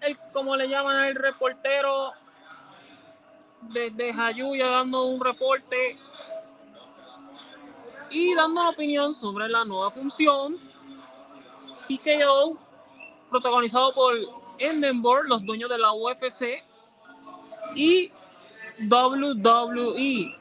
El, 0.00 0.18
como 0.32 0.56
le 0.56 0.68
llaman 0.68 1.06
el 1.06 1.14
reportero 1.14 2.12
desde 3.72 4.12
Jayuya, 4.12 4.66
dando 4.66 5.04
un 5.04 5.22
reporte 5.22 5.96
y 8.10 8.34
dando 8.34 8.68
opinión 8.68 9.14
sobre 9.14 9.48
la 9.48 9.64
nueva 9.64 9.90
función 9.90 10.58
TKO, 11.86 12.58
protagonizado 13.30 13.92
por 13.92 14.14
Endenburg, 14.58 15.26
los 15.26 15.44
dueños 15.44 15.68
de 15.70 15.78
la 15.78 15.92
UFC, 15.92 16.62
y 17.74 18.10
WWE. 18.88 20.36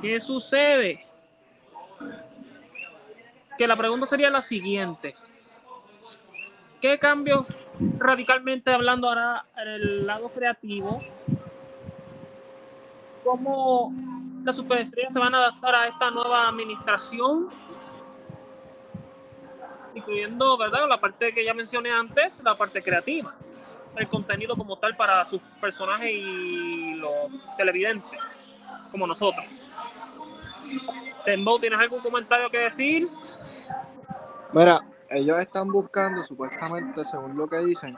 ¿Qué 0.00 0.20
sucede? 0.20 1.04
Que 3.56 3.66
la 3.66 3.76
pregunta 3.76 4.06
sería 4.06 4.30
la 4.30 4.42
siguiente. 4.42 5.16
¿Qué 6.80 6.98
cambios 6.98 7.46
radicalmente 7.98 8.72
hablando 8.72 9.08
ahora 9.08 9.44
en 9.56 9.68
el 9.68 10.06
lado 10.06 10.28
creativo? 10.30 11.02
¿Cómo 13.24 13.92
las 14.44 14.56
superestrellas 14.56 15.12
se 15.12 15.18
van 15.18 15.34
a 15.34 15.38
adaptar 15.38 15.74
a 15.74 15.88
esta 15.88 16.10
nueva 16.10 16.48
administración? 16.48 17.48
Incluyendo, 19.94 20.56
¿verdad? 20.56 20.88
La 20.88 20.98
parte 20.98 21.32
que 21.32 21.44
ya 21.44 21.54
mencioné 21.54 21.90
antes, 21.90 22.40
la 22.42 22.56
parte 22.56 22.82
creativa 22.82 23.34
el 23.98 24.08
contenido 24.08 24.56
como 24.56 24.76
tal 24.76 24.96
para 24.96 25.24
sus 25.28 25.40
personajes 25.60 26.10
y 26.10 26.94
los 26.94 27.12
televidentes, 27.56 28.54
como 28.90 29.06
nosotros. 29.06 29.68
Tembo, 31.24 31.58
¿tienes 31.58 31.78
algún 31.78 32.00
comentario 32.00 32.48
que 32.48 32.58
decir? 32.58 33.08
Mira, 34.52 34.80
ellos 35.10 35.38
están 35.38 35.68
buscando, 35.68 36.22
supuestamente, 36.24 37.04
según 37.04 37.36
lo 37.36 37.48
que 37.48 37.58
dicen, 37.58 37.96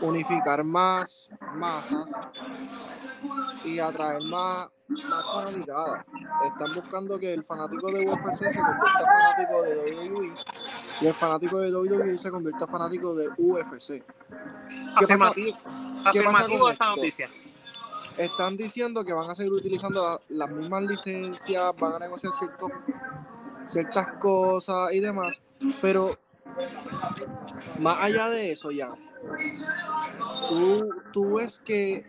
unificar 0.00 0.64
más 0.64 1.30
masas 1.54 2.10
y 3.64 3.78
atraer 3.78 4.22
más, 4.24 4.68
más 4.88 5.24
fanaticadas. 5.32 6.04
Están 6.44 6.74
buscando 6.74 7.18
que 7.18 7.32
el 7.32 7.44
fanático 7.44 7.90
de 7.90 8.08
UFC 8.08 8.50
se 8.50 8.58
convierta 8.60 9.04
fanático 9.04 9.62
de 9.62 9.96
WWE 9.96 10.34
y 11.00 11.06
el 11.06 11.14
fanático 11.14 11.58
de 11.60 11.74
WWE 11.74 12.18
se 12.18 12.30
convierta 12.30 12.66
fanático 12.66 13.14
de 13.14 13.28
UFC. 13.38 14.02
¿Qué 14.98 15.06
pasa- 15.06 15.28
Afirmativo, 15.28 15.56
qué 15.56 15.62
pasa 15.62 16.10
afirmativo 16.10 16.58
con 16.60 16.72
esta 16.72 16.84
esto? 16.90 16.96
noticia. 16.96 17.28
Están 18.16 18.56
diciendo 18.56 19.04
que 19.04 19.12
van 19.12 19.28
a 19.30 19.34
seguir 19.34 19.52
utilizando 19.52 20.02
la- 20.02 20.20
las 20.28 20.50
mismas 20.50 20.82
licencias, 20.82 21.74
van 21.78 21.94
a 21.94 21.98
negociar 21.98 22.32
ciertos, 22.38 22.70
ciertas 23.66 24.06
cosas 24.18 24.92
y 24.92 25.00
demás, 25.00 25.40
pero 25.80 26.18
más 27.80 27.98
allá 28.00 28.28
de 28.28 28.52
eso 28.52 28.70
ya, 28.70 28.90
tú, 30.48 30.88
tú 31.12 31.34
ves 31.34 31.58
que 31.58 32.06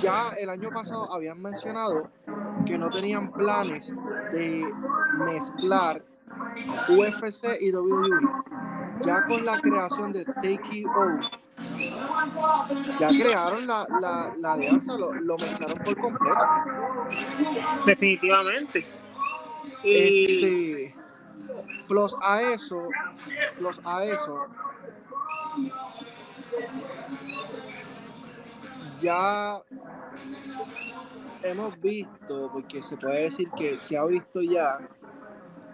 ya 0.00 0.30
el 0.38 0.50
año 0.50 0.70
pasado 0.70 1.12
habían 1.12 1.40
mencionado 1.40 2.10
que 2.64 2.78
no 2.78 2.90
tenían 2.90 3.32
planes 3.32 3.94
de 4.32 4.64
mezclar 5.24 6.02
UFC 6.88 7.60
y 7.60 7.72
WWE. 7.72 8.20
Ya 9.04 9.24
con 9.24 9.44
la 9.44 9.60
creación 9.60 10.12
de 10.12 10.24
TKO, 10.24 11.20
ya 12.98 13.08
crearon 13.08 13.66
la, 13.66 13.86
la, 14.00 14.32
la 14.36 14.52
alianza, 14.54 14.96
lo, 14.96 15.12
lo 15.12 15.36
mezclaron 15.36 15.78
por 15.78 15.96
completo. 15.98 16.44
Definitivamente. 17.84 18.86
Y 19.86 20.34
Este, 20.34 20.94
plus 21.86 22.14
a 22.22 22.42
eso, 22.42 22.88
plus 23.58 23.80
a 23.84 24.04
eso, 24.04 24.46
ya 29.00 29.60
hemos 31.42 31.80
visto, 31.80 32.50
porque 32.52 32.82
se 32.82 32.96
puede 32.96 33.22
decir 33.22 33.48
que 33.56 33.78
se 33.78 33.96
ha 33.96 34.04
visto 34.04 34.40
ya 34.42 34.78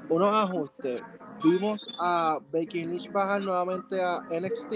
unos 0.09 0.37
ajustes. 0.37 1.03
Vimos 1.43 1.89
a 1.99 2.39
Becky 2.53 2.85
Lynch 2.85 3.11
bajar 3.11 3.41
nuevamente 3.41 4.01
a 4.01 4.21
NXT. 4.31 4.75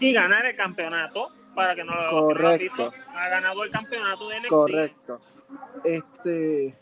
y 0.00 0.12
ganar 0.12 0.44
el 0.44 0.56
campeonato, 0.56 1.28
para 1.54 1.74
que 1.74 1.84
no 1.84 1.94
lo, 1.94 2.08
Correcto. 2.08 2.92
ha 3.14 3.28
ganado 3.28 3.64
el 3.64 3.70
campeonato 3.70 4.28
de 4.28 4.40
NXT. 4.40 4.48
Correcto. 4.50 5.20
Este 5.84 6.76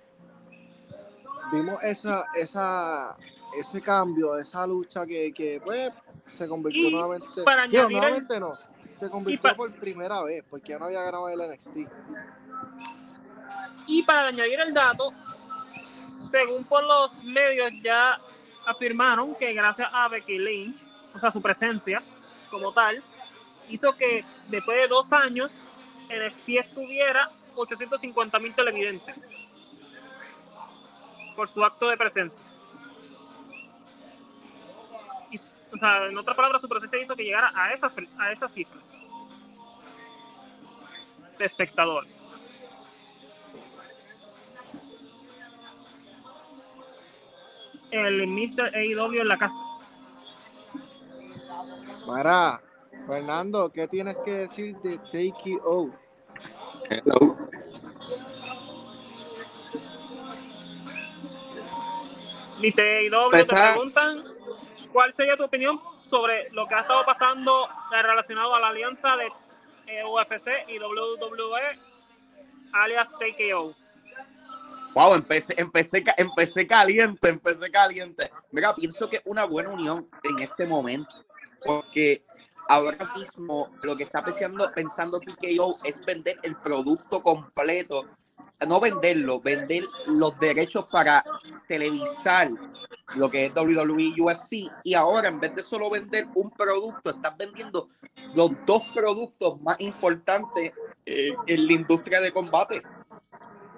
vimos 1.53 1.83
esa, 1.83 2.25
esa, 2.35 3.17
ese 3.57 3.81
cambio, 3.81 4.37
esa 4.39 4.67
lucha 4.67 5.07
que, 5.07 5.33
que 5.33 5.61
pues 5.65 5.93
se 6.27 6.49
convirtió 6.49 6.89
Y 6.89 6.93
nuevamente. 6.93 7.43
para 7.45 7.67
Digo, 7.67 7.89
el- 7.89 8.41
no. 8.41 8.59
Se 8.97 9.09
convirtió 9.09 9.57
por 9.57 9.73
primera 9.73 10.23
vez, 10.23 10.45
porque 10.49 10.73
ya 10.73 10.79
no 10.79 10.85
había 10.87 11.03
ganado 11.03 11.29
el 11.31 11.41
NXT. 11.41 11.77
Y 13.87 14.03
para 14.03 14.29
añadir 14.29 14.61
el 14.61 14.75
dato, 14.75 15.09
según 16.19 16.65
por 16.65 16.85
los 16.85 17.25
medios 17.25 17.73
ya 17.83 18.21
afirmaron 18.67 19.35
que 19.37 19.53
gracias 19.55 19.89
a 19.93 20.09
Becky 20.09 20.39
Lynch, 20.39 20.77
o 21.15 21.19
sea, 21.19 21.31
su 21.31 21.41
presencia 21.41 22.03
como 22.51 22.73
tal, 22.73 23.03
hizo 23.71 23.97
que 23.97 24.25
después 24.49 24.77
de 24.77 24.89
dos 24.89 25.13
años 25.13 25.63
NXT 26.09 26.49
estuviera 26.49 27.31
850 27.57 28.39
mil 28.39 28.55
televidentes 28.55 29.35
por 31.41 31.49
su 31.49 31.65
acto 31.65 31.89
de 31.89 31.97
presencia. 31.97 32.45
Y, 35.31 35.37
o 35.73 35.77
sea, 35.79 36.05
en 36.05 36.19
otras 36.19 36.37
palabras, 36.37 36.61
su 36.61 36.69
presencia 36.69 37.01
hizo 37.01 37.17
que 37.17 37.25
llegara 37.25 37.51
a 37.55 37.73
esas, 37.73 37.95
a 38.19 38.31
esas 38.31 38.53
cifras 38.53 39.01
de 41.39 41.47
espectadores. 41.47 42.23
el 47.91 48.27
Mr. 48.27 48.77
AEW 48.77 49.23
en 49.23 49.29
la 49.29 49.39
casa. 49.39 49.57
Mara, 52.07 52.61
Fernando, 53.07 53.73
¿qué 53.73 53.89
tienes 53.89 54.21
que 54.21 54.33
decir 54.33 54.77
de 54.81 54.99
TKO? 54.99 55.91
Hello. 56.91 57.39
Mr. 62.61 62.81
AEW 62.81 63.31
te 63.31 63.45
preguntan 63.45 64.23
cuál 64.93 65.15
sería 65.15 65.37
tu 65.37 65.45
opinión 65.45 65.81
sobre 66.03 66.51
lo 66.51 66.67
que 66.67 66.75
ha 66.75 66.81
estado 66.81 67.05
pasando 67.05 67.69
relacionado 67.91 68.55
a 68.55 68.61
la 68.61 68.69
alianza 68.69 69.17
de 69.17 69.29
eh, 69.87 70.05
UFC 70.05 70.49
y 70.69 70.79
WWE 70.79 71.79
alias 72.73 73.11
TKO. 73.13 73.75
Wow, 74.95 75.15
empecé, 75.15 75.55
empecé, 75.57 76.05
empecé 76.17 76.67
caliente, 76.67 77.29
empecé 77.29 77.71
caliente. 77.71 78.31
Mira, 78.51 78.75
pienso 78.75 79.09
que 79.09 79.17
es 79.17 79.23
una 79.25 79.45
buena 79.45 79.71
unión 79.71 80.09
en 80.25 80.39
este 80.41 80.67
momento, 80.67 81.15
porque 81.65 82.25
ahora 82.69 83.13
mismo 83.17 83.71
lo 83.83 83.97
que 83.97 84.03
está 84.03 84.23
pensando, 84.23 84.71
pensando 84.73 85.21
TKO 85.21 85.75
es 85.85 86.05
vender 86.05 86.37
el 86.43 86.57
producto 86.57 87.23
completo, 87.23 88.07
no 88.67 88.81
venderlo, 88.81 89.41
vender 89.41 89.85
los 90.07 90.39
derechos 90.39 90.87
para 90.87 91.25
televisar 91.67 92.51
lo 93.17 93.31
que 93.31 93.47
es 93.47 93.55
WWE 93.55 94.15
UFC, 94.19 94.71
y 94.85 94.95
ahora 94.95 95.29
en 95.29 95.41
vez 95.41 95.55
de 95.55 95.63
solo 95.63 95.91
vender 95.91 96.27
un 96.35 96.51
producto, 96.51 97.11
estás 97.11 97.37
vendiendo 97.37 97.89
los 98.35 98.51
dos 98.67 98.83
productos 98.95 99.61
más 99.63 99.81
importantes 99.81 100.73
eh, 101.07 101.35
en 101.47 101.67
la 101.67 101.73
industria 101.73 102.21
de 102.21 102.33
combate. 102.33 102.83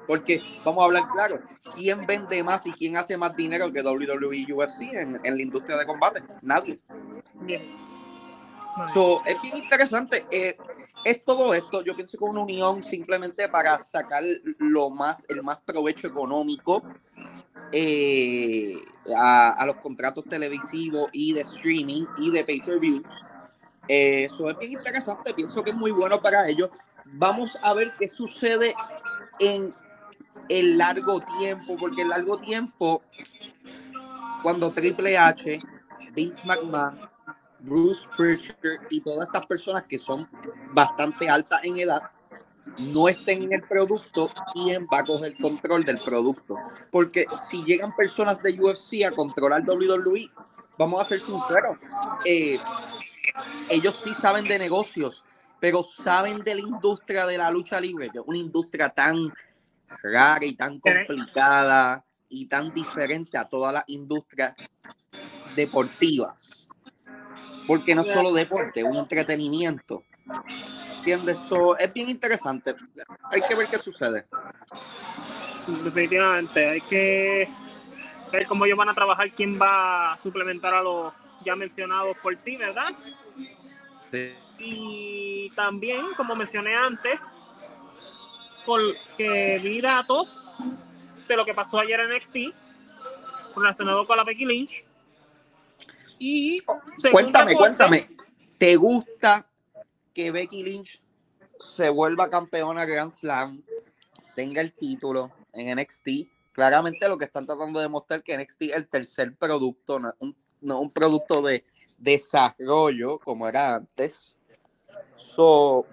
Porque 0.06 0.42
vamos 0.64 0.82
a 0.82 0.86
hablar 0.86 1.08
claro, 1.12 1.40
¿quién 1.76 2.04
vende 2.04 2.42
más 2.42 2.66
y 2.66 2.72
quién 2.72 2.96
hace 2.96 3.16
más 3.16 3.36
dinero 3.36 3.72
que 3.72 3.82
WWE 3.82 4.52
UFC 4.52 4.82
en, 4.82 5.20
en 5.22 5.36
la 5.36 5.42
industria 5.42 5.76
de 5.76 5.86
combate? 5.86 6.22
Nadie. 6.42 6.80
Bien. 7.34 7.62
So, 8.94 9.22
es 9.24 9.40
bien 9.42 9.56
interesante. 9.58 10.24
eh, 10.30 10.56
es 11.04 11.24
todo 11.24 11.52
esto, 11.52 11.82
yo 11.82 11.94
pienso 11.96 12.16
que 12.16 12.24
una 12.24 12.40
unión 12.40 12.82
simplemente 12.82 13.48
para 13.48 13.78
sacar 13.78 14.22
lo 14.58 14.88
más, 14.88 15.26
el 15.28 15.42
más 15.42 15.58
provecho 15.64 16.06
económico 16.06 16.82
eh, 17.72 18.76
a, 19.16 19.50
a 19.50 19.66
los 19.66 19.76
contratos 19.76 20.24
televisivos 20.24 21.08
y 21.12 21.32
de 21.32 21.40
streaming 21.40 22.06
y 22.18 22.30
de 22.30 22.44
pay-per-view. 22.44 23.02
Eh, 23.88 24.24
Eso 24.24 24.48
es 24.48 24.58
bien 24.58 24.72
interesante, 24.72 25.34
pienso 25.34 25.62
que 25.64 25.70
es 25.70 25.76
muy 25.76 25.90
bueno 25.90 26.22
para 26.22 26.48
ellos. 26.48 26.70
Vamos 27.04 27.58
a 27.62 27.74
ver 27.74 27.92
qué 27.98 28.08
sucede 28.08 28.76
en 29.40 29.74
el 30.48 30.78
largo 30.78 31.20
tiempo, 31.38 31.76
porque 31.76 32.02
el 32.02 32.10
largo 32.10 32.38
tiempo, 32.38 33.02
cuando 34.42 34.70
Triple 34.70 35.18
H, 35.18 35.58
Vince 36.14 36.46
McMahon, 36.46 36.98
Bruce 37.62 38.06
Pritchard 38.16 38.86
y 38.90 39.00
todas 39.00 39.26
estas 39.26 39.46
personas 39.46 39.84
que 39.84 39.98
son 39.98 40.28
bastante 40.72 41.28
altas 41.28 41.64
en 41.64 41.78
edad 41.78 42.02
no 42.78 43.08
estén 43.08 43.42
en 43.42 43.52
el 43.54 43.62
producto, 43.62 44.30
¿quién 44.52 44.86
va 44.92 45.00
a 45.00 45.04
coger 45.04 45.34
control 45.34 45.84
del 45.84 45.98
producto? 45.98 46.56
Porque 46.90 47.26
si 47.48 47.64
llegan 47.64 47.94
personas 47.94 48.42
de 48.42 48.58
UFC 48.58 49.04
a 49.04 49.10
controlar 49.10 49.62
WWE, 49.68 50.30
vamos 50.78 51.00
a 51.00 51.04
ser 51.04 51.20
sinceros, 51.20 51.78
eh, 52.24 52.58
ellos 53.68 54.00
sí 54.02 54.14
saben 54.14 54.44
de 54.44 54.58
negocios, 54.58 55.22
pero 55.60 55.84
saben 55.84 56.38
de 56.40 56.54
la 56.54 56.60
industria 56.60 57.26
de 57.26 57.38
la 57.38 57.50
lucha 57.50 57.80
libre, 57.80 58.10
que 58.10 58.18
es 58.18 58.24
una 58.26 58.38
industria 58.38 58.88
tan 58.88 59.32
rara 60.02 60.44
y 60.44 60.54
tan 60.54 60.80
complicada 60.80 62.04
y 62.28 62.46
tan 62.46 62.72
diferente 62.72 63.36
a 63.36 63.44
todas 63.44 63.74
las 63.74 63.84
industrias 63.88 64.54
deportivas. 65.54 66.61
Porque 67.66 67.94
no 67.94 68.02
es 68.02 68.08
solo 68.08 68.32
deporte, 68.32 68.80
es 68.80 68.86
un 68.86 68.96
entretenimiento. 68.96 70.02
¿Entiendes? 70.98 71.38
So, 71.38 71.76
es 71.76 71.92
bien 71.92 72.08
interesante. 72.08 72.74
Hay 73.30 73.40
que 73.42 73.54
ver 73.54 73.66
qué 73.68 73.78
sucede. 73.78 74.26
Definitivamente, 75.66 76.68
hay 76.68 76.80
que 76.80 77.48
ver 78.32 78.46
cómo 78.46 78.64
ellos 78.64 78.78
van 78.78 78.88
a 78.88 78.94
trabajar, 78.94 79.30
quién 79.30 79.60
va 79.60 80.12
a 80.12 80.18
suplementar 80.18 80.74
a 80.74 80.82
los 80.82 81.12
ya 81.44 81.56
mencionados 81.56 82.16
por 82.18 82.34
ti, 82.36 82.56
¿verdad? 82.56 82.92
Y 84.58 85.50
también, 85.56 86.04
como 86.16 86.34
mencioné 86.34 86.74
antes, 86.74 87.20
porque 88.64 89.60
vi 89.62 89.80
datos 89.80 90.38
de 91.28 91.36
lo 91.36 91.44
que 91.44 91.54
pasó 91.54 91.78
ayer 91.78 91.98
en 92.00 92.16
NXT 92.16 92.36
relacionado 93.56 94.06
con 94.06 94.16
la 94.16 94.24
Becky 94.24 94.44
Lynch. 94.44 94.84
Y 96.24 96.62
Cuéntame, 97.10 97.56
cuéntame. 97.56 98.06
¿Te 98.56 98.76
gusta 98.76 99.44
que 100.14 100.30
Becky 100.30 100.62
Lynch 100.62 101.00
se 101.58 101.88
vuelva 101.88 102.30
campeona 102.30 102.84
Grand 102.84 103.10
Slam, 103.10 103.60
tenga 104.36 104.60
el 104.60 104.72
título 104.72 105.32
en 105.52 105.76
NXT? 105.76 106.28
Claramente 106.52 107.08
lo 107.08 107.18
que 107.18 107.24
están 107.24 107.44
tratando 107.44 107.80
de 107.80 107.86
demostrar 107.86 108.22
que 108.22 108.38
NXT 108.38 108.62
es 108.62 108.76
el 108.76 108.86
tercer 108.86 109.34
producto, 109.34 109.98
no 109.98 110.14
un, 110.20 110.36
no 110.60 110.78
un 110.78 110.92
producto 110.92 111.42
de 111.42 111.64
desarrollo 111.98 113.18
como 113.18 113.48
era 113.48 113.74
antes. 113.74 114.36
So, 115.16 115.88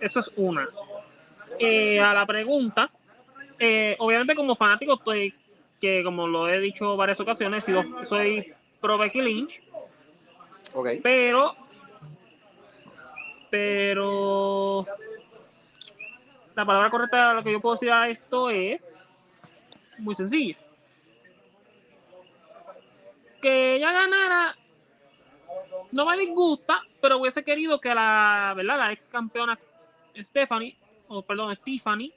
Eso 0.00 0.20
es 0.20 0.30
una. 0.36 0.66
Eh, 1.58 2.00
a 2.00 2.14
la 2.14 2.24
pregunta, 2.24 2.88
eh, 3.58 3.94
obviamente 3.98 4.34
como 4.34 4.56
fanático 4.56 4.94
estoy, 4.94 5.34
que 5.82 6.02
como 6.02 6.26
lo 6.26 6.48
he 6.48 6.60
dicho 6.60 6.96
varias 6.96 7.20
ocasiones, 7.20 7.66
soy 8.04 8.54
pro 8.80 8.96
Becky 8.98 9.20
Lynch, 9.20 9.65
ok. 10.76 10.88
pero, 11.02 11.54
pero 13.50 14.86
la 16.54 16.64
palabra 16.64 16.90
correcta 16.90 17.30
a 17.30 17.34
lo 17.34 17.42
que 17.42 17.52
yo 17.52 17.60
puedo 17.60 17.74
decir 17.74 17.90
a 17.92 18.08
esto 18.08 18.50
es 18.50 18.98
muy 19.98 20.14
sencilla. 20.14 20.56
Que 23.42 23.76
ella 23.76 23.92
ganara 23.92 24.56
no 25.92 26.06
me 26.06 26.16
disgusta, 26.16 26.80
pero 27.00 27.18
hubiese 27.18 27.44
querido 27.44 27.80
que 27.80 27.94
la, 27.94 28.52
¿verdad? 28.56 28.78
La 28.78 28.92
ex 28.92 29.08
campeona 29.08 29.58
Stephanie, 30.16 30.76
o 31.08 31.22
perdón, 31.22 31.54
Stephanie, 31.56 32.12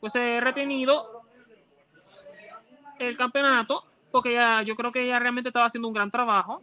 hubiese 0.00 0.40
retenido 0.40 1.22
el 2.98 3.16
campeonato, 3.16 3.84
porque 4.10 4.32
ella, 4.32 4.62
yo 4.62 4.74
creo 4.74 4.92
que 4.92 5.02
ella 5.02 5.18
realmente 5.18 5.48
estaba 5.48 5.66
haciendo 5.66 5.88
un 5.88 5.94
gran 5.94 6.10
trabajo 6.10 6.60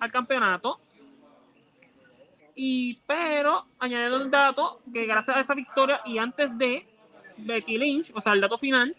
al 0.00 0.10
campeonato. 0.10 0.78
Y 2.56 2.98
pero 3.06 3.62
añadiendo 3.78 4.16
un 4.22 4.30
dato 4.30 4.80
que 4.92 5.06
gracias 5.06 5.36
a 5.36 5.40
esa 5.40 5.54
victoria 5.54 6.00
y 6.04 6.18
antes 6.18 6.58
de 6.58 6.84
Becky 7.38 7.78
Lynch, 7.78 8.10
o 8.14 8.20
sea, 8.20 8.32
el 8.32 8.40
dato 8.40 8.58
final, 8.58 8.94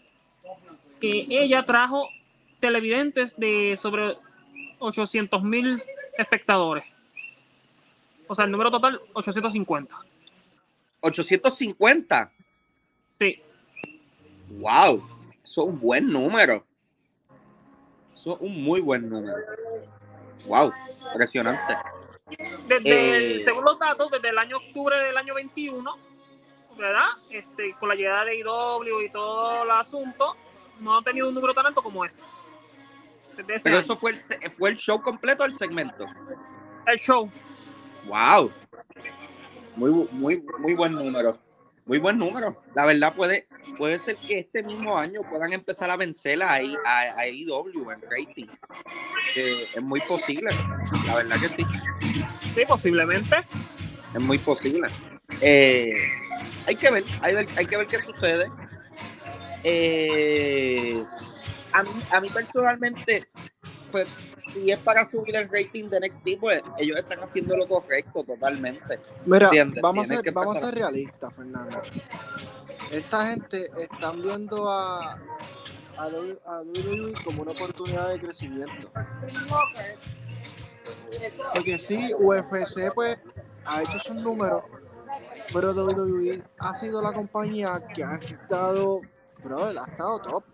que 1.00 1.26
ella 1.28 1.64
trajo 1.64 2.08
televidentes 2.60 3.36
de 3.36 3.78
sobre 3.80 4.16
800 4.78 5.42
mil 5.44 5.82
espectadores. 6.16 6.84
O 8.26 8.34
sea, 8.34 8.46
el 8.46 8.50
número 8.50 8.70
total 8.70 8.98
850. 9.12 9.94
850. 11.00 12.32
Sí, 13.18 13.42
Wow. 14.60 15.02
Eso 15.44 15.62
es 15.62 15.68
un 15.68 15.80
buen 15.80 16.06
número. 16.12 16.64
Eso 18.14 18.34
es 18.36 18.40
un 18.40 18.62
muy 18.62 18.80
buen 18.80 19.08
número. 19.08 19.36
Wow. 20.46 20.72
Impresionante. 21.12 21.76
desde 22.66 22.90
Eh. 22.90 23.16
el- 23.36 23.44
según 23.44 23.64
los 23.64 23.78
datos, 23.78 24.10
desde 24.10 24.30
el 24.30 24.38
año 24.38 24.56
octubre 24.56 24.96
del 24.96 25.16
año 25.18 25.34
21, 25.34 25.96
¿verdad? 26.78 27.08
Este, 27.30 27.74
con 27.78 27.90
la 27.90 27.94
llegada 27.94 28.24
de 28.24 28.36
IW 28.38 29.02
y 29.02 29.10
todo 29.10 29.64
el 29.64 29.70
asunto, 29.70 30.34
no 30.80 30.96
ha 30.96 31.02
tenido 31.02 31.28
un 31.28 31.34
número 31.34 31.52
tan 31.52 31.66
alto 31.66 31.82
como 31.82 32.04
ese. 32.04 32.22
Desde 33.36 33.54
ese 33.56 33.64
Pero 33.64 33.76
año. 33.76 33.84
eso 33.84 33.96
fue 33.98 34.12
el, 34.12 34.50
fue 34.52 34.70
el 34.70 34.76
show 34.78 35.02
completo 35.02 35.42
del 35.42 35.56
segmento. 35.58 36.06
el 36.86 36.98
show. 36.98 37.30
Wow. 38.06 38.50
Muy, 39.76 39.90
muy, 40.12 40.44
muy 40.58 40.74
buen 40.74 40.92
número. 40.92 41.38
Muy 41.84 41.98
buen 41.98 42.16
número. 42.18 42.62
La 42.74 42.84
verdad 42.86 43.12
puede, 43.14 43.48
puede 43.76 43.98
ser 43.98 44.16
que 44.16 44.38
este 44.38 44.62
mismo 44.62 44.96
año 44.96 45.20
puedan 45.28 45.52
empezar 45.52 45.90
a 45.90 45.96
vencer 45.96 46.42
a, 46.42 46.62
I- 46.62 46.76
a, 46.86 47.00
a 47.00 47.20
AEW 47.22 47.90
en 47.90 48.00
rating. 48.02 48.46
Que 49.34 49.62
es 49.64 49.82
muy 49.82 50.00
posible. 50.02 50.50
La 51.06 51.16
verdad 51.16 51.36
que 51.40 51.48
sí. 51.48 51.62
Sí, 52.54 52.62
posiblemente. 52.68 53.36
Es 54.14 54.20
muy 54.22 54.38
posible. 54.38 54.88
Eh, 55.40 55.92
hay 56.66 56.76
que 56.76 56.90
ver, 56.90 57.02
hay, 57.20 57.34
hay 57.56 57.66
que 57.66 57.76
ver 57.76 57.86
qué 57.86 58.00
sucede. 58.00 58.46
Eh, 59.64 61.02
a, 61.72 61.82
mí, 61.82 61.90
a 62.12 62.20
mí 62.20 62.28
personalmente, 62.28 63.24
pues, 63.90 64.08
si 64.52 64.70
es 64.70 64.78
para 64.80 65.04
subir 65.06 65.34
el 65.36 65.48
rating 65.48 65.84
de 65.88 66.00
NXT, 66.00 66.40
pues 66.40 66.62
ellos 66.78 66.96
están 66.98 67.20
haciendo 67.20 67.56
lo 67.56 67.66
correcto 67.66 68.22
totalmente. 68.24 68.98
Mira, 69.24 69.50
vamos, 69.80 70.10
a 70.10 70.14
ser, 70.14 70.22
que 70.22 70.30
vamos 70.30 70.56
a 70.56 70.58
empezar. 70.58 70.74
ser 70.74 70.82
realistas, 70.82 71.34
Fernando. 71.34 71.82
Esta 72.90 73.26
gente 73.26 73.70
están 73.78 74.22
viendo 74.22 74.68
a, 74.68 75.12
a 75.96 76.06
WWE 76.08 77.14
como 77.24 77.42
una 77.42 77.52
oportunidad 77.52 78.10
de 78.10 78.20
crecimiento. 78.20 78.90
Porque 81.54 81.78
sí, 81.78 82.12
UFC 82.14 82.92
pues 82.94 83.18
ha 83.64 83.82
hecho 83.82 83.98
sus 83.98 84.16
números, 84.16 84.64
pero 85.52 85.72
WWE 85.72 86.42
ha 86.58 86.74
sido 86.74 87.00
la 87.00 87.12
compañía 87.12 87.78
que 87.94 88.02
ha 88.02 88.16
estado, 88.16 89.00
brother, 89.42 89.78
ha 89.78 89.90
estado 89.90 90.20
top. 90.20 90.44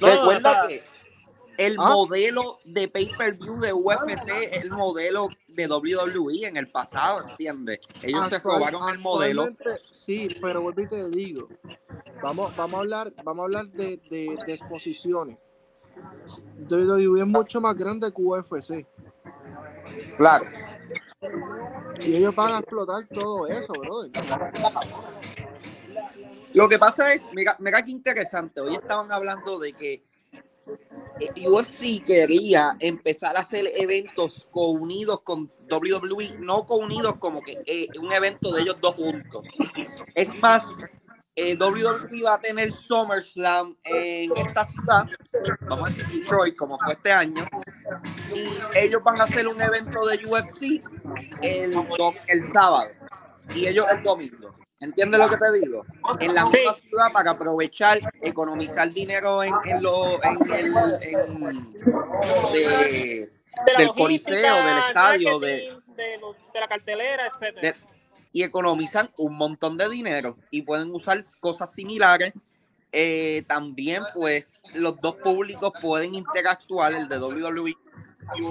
No, 0.00 0.06
Recuerda 0.08 0.66
que 0.68 0.82
el 1.58 1.76
Ah. 1.78 1.88
modelo 1.90 2.60
de 2.64 2.86
pay-per-view 2.88 3.58
de 3.60 3.72
UFC 3.72 4.28
es 4.52 4.62
el 4.62 4.70
modelo 4.70 5.28
de 5.48 5.66
WWE 5.66 6.46
en 6.46 6.56
el 6.56 6.68
pasado, 6.68 7.24
¿entiendes? 7.28 7.80
Ellos 8.02 8.28
se 8.28 8.38
robaron 8.38 8.88
el 8.90 8.98
modelo. 8.98 9.48
Sí, 9.84 10.36
pero 10.40 10.62
vuelvo 10.62 10.82
y 10.82 10.86
te 10.88 11.10
digo, 11.10 11.48
vamos, 12.22 12.54
vamos 12.56 12.74
a 12.74 12.78
hablar, 12.80 13.12
vamos 13.24 13.42
a 13.42 13.44
hablar 13.44 13.66
de, 13.70 13.96
de, 14.08 14.38
de 14.46 14.54
exposiciones. 14.54 15.36
WWE 16.70 17.20
es 17.22 17.26
mucho 17.26 17.60
más 17.60 17.74
grande 17.76 18.12
que 18.12 18.22
UFC. 18.22 18.86
Claro. 20.16 20.44
Y 22.00 22.14
ellos 22.14 22.32
van 22.36 22.52
a 22.54 22.58
explotar 22.58 23.08
todo 23.08 23.48
eso, 23.48 23.72
brother. 23.72 24.12
Lo 26.54 26.68
que 26.68 26.78
pasa 26.78 27.12
es, 27.12 27.22
mira, 27.34 27.56
mira 27.58 27.82
qué 27.82 27.90
interesante. 27.90 28.60
Hoy 28.60 28.74
estaban 28.74 29.12
hablando 29.12 29.58
de 29.58 29.72
que 29.72 30.02
eh, 31.20 31.48
UFC 31.48 32.04
quería 32.04 32.76
empezar 32.78 33.36
a 33.36 33.40
hacer 33.40 33.66
eventos 33.76 34.46
co-unidos 34.50 35.20
con 35.22 35.50
WWE, 35.70 36.38
no 36.38 36.64
co-unidos 36.66 37.16
como 37.18 37.42
que 37.42 37.58
eh, 37.66 37.88
un 38.00 38.12
evento 38.12 38.52
de 38.52 38.62
ellos 38.62 38.76
dos 38.80 38.94
juntos. 38.94 39.46
Es 40.14 40.34
más, 40.40 40.64
eh, 41.34 41.56
WWE 41.56 42.22
va 42.22 42.34
a 42.34 42.40
tener 42.40 42.72
SummerSlam 42.72 43.76
en 43.84 44.36
esta 44.36 44.64
ciudad, 44.64 45.06
vamos 45.68 45.90
a 45.90 45.92
decir 45.92 46.20
Detroit, 46.20 46.56
como 46.56 46.78
fue 46.78 46.94
este 46.94 47.12
año, 47.12 47.44
y 48.34 48.76
ellos 48.76 49.02
van 49.04 49.20
a 49.20 49.24
hacer 49.24 49.46
un 49.46 49.60
evento 49.60 50.06
de 50.06 50.24
UFC 50.26 50.82
el, 51.42 51.72
el 52.26 52.52
sábado 52.52 52.90
y 53.54 53.66
ellos 53.66 53.86
el 53.90 54.02
domingo. 54.02 54.52
¿Entiendes 54.80 55.18
lo 55.20 55.28
que 55.28 55.36
te 55.36 55.52
digo? 55.60 55.84
En 56.20 56.34
la 56.34 56.46
Sí. 56.46 56.58
misma 56.58 56.74
ciudad 56.74 57.12
para 57.12 57.32
aprovechar, 57.32 57.98
economizar 58.22 58.90
dinero 58.92 59.42
en, 59.42 59.52
en 59.64 59.82
lo, 59.82 60.22
en 60.22 60.38
el, 60.54 60.66
en, 61.02 61.72
de, 62.52 63.26
De 63.66 63.72
la 63.72 63.78
del 63.78 63.88
coliseo, 63.88 64.56
del 64.64 64.78
estadio, 64.88 65.38
de, 65.40 65.48
de, 65.96 66.18
los- 66.20 66.36
de 66.52 66.60
la 66.60 66.68
cartelera, 66.68 67.26
etcétera. 67.26 67.74
y 68.32 68.42
economizan 68.44 69.10
un 69.16 69.34
montón 69.36 69.76
de 69.76 69.88
dinero 69.88 70.36
y 70.50 70.62
pueden 70.62 70.94
usar 70.94 71.22
cosas 71.40 71.72
similares. 71.72 72.32
Eh, 72.92 73.42
también, 73.48 74.02
pues, 74.14 74.62
los 74.74 74.98
dos 75.00 75.16
públicos 75.16 75.72
pueden 75.82 76.14
interactuar, 76.14 76.94
el 76.94 77.08
de 77.08 77.18
WWE, 77.18 77.74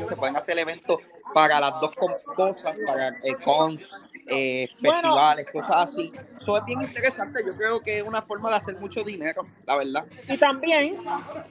se 0.09 0.15
pueden 0.15 0.35
hacer 0.35 0.59
eventos 0.59 0.99
para 1.33 1.59
las 1.59 1.79
dos 1.79 1.91
cosas, 2.35 2.75
para 2.85 3.09
eh, 3.23 3.35
cons, 3.43 3.81
eh, 4.27 4.67
Bueno. 4.79 4.95
festivales, 5.01 5.51
cosas 5.51 5.89
así. 5.89 6.11
Eso 6.39 6.57
es 6.57 6.65
bien 6.65 6.81
interesante. 6.81 7.43
Yo 7.45 7.53
creo 7.55 7.81
que 7.81 7.99
es 7.99 8.07
una 8.07 8.21
forma 8.21 8.49
de 8.49 8.55
hacer 8.57 8.75
mucho 8.77 9.03
dinero, 9.03 9.45
la 9.65 9.75
verdad. 9.77 10.05
Y 10.27 10.37
también, 10.37 10.97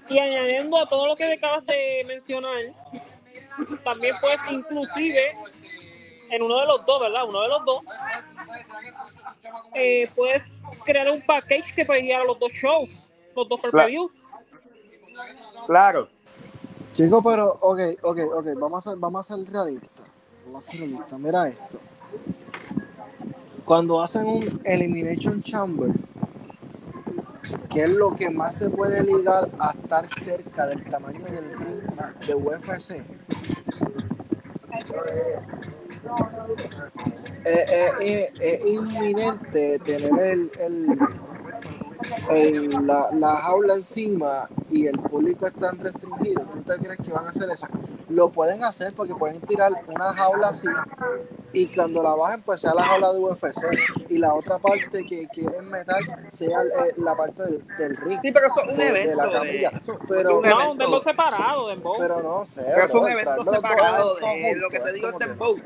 y 0.08 0.18
añadiendo 0.18 0.78
a 0.78 0.88
todo 0.88 1.06
lo 1.06 1.16
que 1.16 1.32
acabas 1.32 1.64
de 1.66 2.04
mencionar, 2.06 2.72
también 3.84 4.16
puedes 4.20 4.40
inclusive, 4.50 5.36
en 6.30 6.42
uno 6.42 6.60
de 6.60 6.66
los 6.66 6.86
dos, 6.86 7.00
¿verdad? 7.00 7.28
Uno 7.28 7.42
de 7.42 7.48
los 7.48 7.64
dos, 7.64 7.82
eh, 9.74 10.10
puedes 10.14 10.50
crear 10.84 11.10
un 11.10 11.20
package 11.22 11.74
que 11.74 11.84
puede 11.84 12.00
ir 12.00 12.14
a 12.14 12.24
los 12.24 12.38
dos 12.38 12.52
shows, 12.52 13.10
los 13.34 13.48
dos 13.48 13.60
per 13.60 13.72
Claro. 15.66 16.08
Chicos, 16.96 17.22
pero, 17.22 17.58
ok, 17.60 17.78
ok, 18.04 18.18
ok, 18.36 18.46
vamos 18.58 18.86
a 18.86 18.90
ser, 18.90 18.98
vamos 18.98 19.30
a 19.30 19.36
realistas. 19.36 20.06
Vamos 20.46 20.66
a 20.66 20.70
ser 20.70 20.80
realistas. 20.80 21.20
Mira 21.20 21.48
esto. 21.48 21.78
Cuando 23.66 24.02
hacen 24.02 24.26
un 24.26 24.60
Elimination 24.64 25.42
Chamber, 25.42 25.90
¿qué 27.68 27.82
es 27.82 27.90
lo 27.90 28.16
que 28.16 28.30
más 28.30 28.56
se 28.56 28.70
puede 28.70 29.02
ligar 29.02 29.50
a 29.58 29.72
estar 29.72 30.08
cerca 30.08 30.66
del 30.68 30.82
tamaño 30.84 31.22
del 31.26 31.50
ring 31.58 31.82
de 32.26 32.34
UFC? 32.34 32.92
Eh, 32.92 33.02
eh, 37.44 37.90
eh, 38.00 38.28
es 38.40 38.64
inminente 38.64 39.78
tener 39.80 40.18
el, 40.18 40.50
el- 40.58 40.98
el- 42.30 42.86
la, 42.86 43.08
la 43.12 43.36
jaula 43.36 43.74
encima 43.74 44.48
y 44.70 44.86
el 44.86 44.98
público 44.98 45.46
está 45.46 45.70
restringido. 45.72 46.42
¿Tú 46.42 46.62
te 46.62 46.76
crees 46.78 46.98
que 46.98 47.12
van 47.12 47.26
a 47.26 47.30
hacer 47.30 47.48
eso? 47.50 47.66
Lo 48.08 48.28
pueden 48.30 48.62
hacer 48.64 48.92
porque 48.94 49.14
pueden 49.14 49.40
tirar 49.40 49.72
una 49.86 50.12
jaula 50.14 50.48
así 50.48 50.68
y 51.52 51.66
cuando 51.68 52.02
la 52.02 52.14
bajen 52.14 52.42
pues 52.42 52.60
sea 52.60 52.74
la 52.74 52.82
jaula 52.82 53.12
de 53.12 53.18
UFC 53.18 53.64
y 54.08 54.18
la 54.18 54.34
otra 54.34 54.58
parte 54.58 55.04
que, 55.08 55.26
que 55.32 55.40
es 55.40 55.62
metal 55.64 56.04
sea 56.30 56.62
eh, 56.62 56.92
la 56.98 57.16
parte 57.16 57.42
del, 57.44 57.66
del 57.78 57.96
ring. 57.96 58.20
Sí, 58.22 58.30
pero 58.32 58.46
eso 58.46 58.60
es 58.64 58.72
un 58.72 58.78
De- 58.78 58.84
de 58.84 58.90
evento. 58.90 59.16
la 59.16 59.26
de- 59.26 59.32
camilla. 59.32 59.68
eso- 59.70 59.98
Pero- 60.06 60.20
es 60.20 60.26
un 60.26 60.32
No, 60.32 60.38
un 60.56 60.62
evento. 60.62 60.84
dembow 60.84 61.02
separado, 61.02 61.68
dembow. 61.68 61.96
Pero 61.98 62.22
no 62.22 62.44
sé. 62.44 62.64
Pero 62.68 62.84
es 62.86 62.90
un 62.94 63.08
evento 63.08 63.44
separado 63.52 64.14
de 64.16 64.54
lo 64.56 64.68
que 64.68 64.80
te 64.80 64.92
digo 64.92 65.08
es 65.08 65.14
es 65.14 65.18
Dembow. 65.28 65.56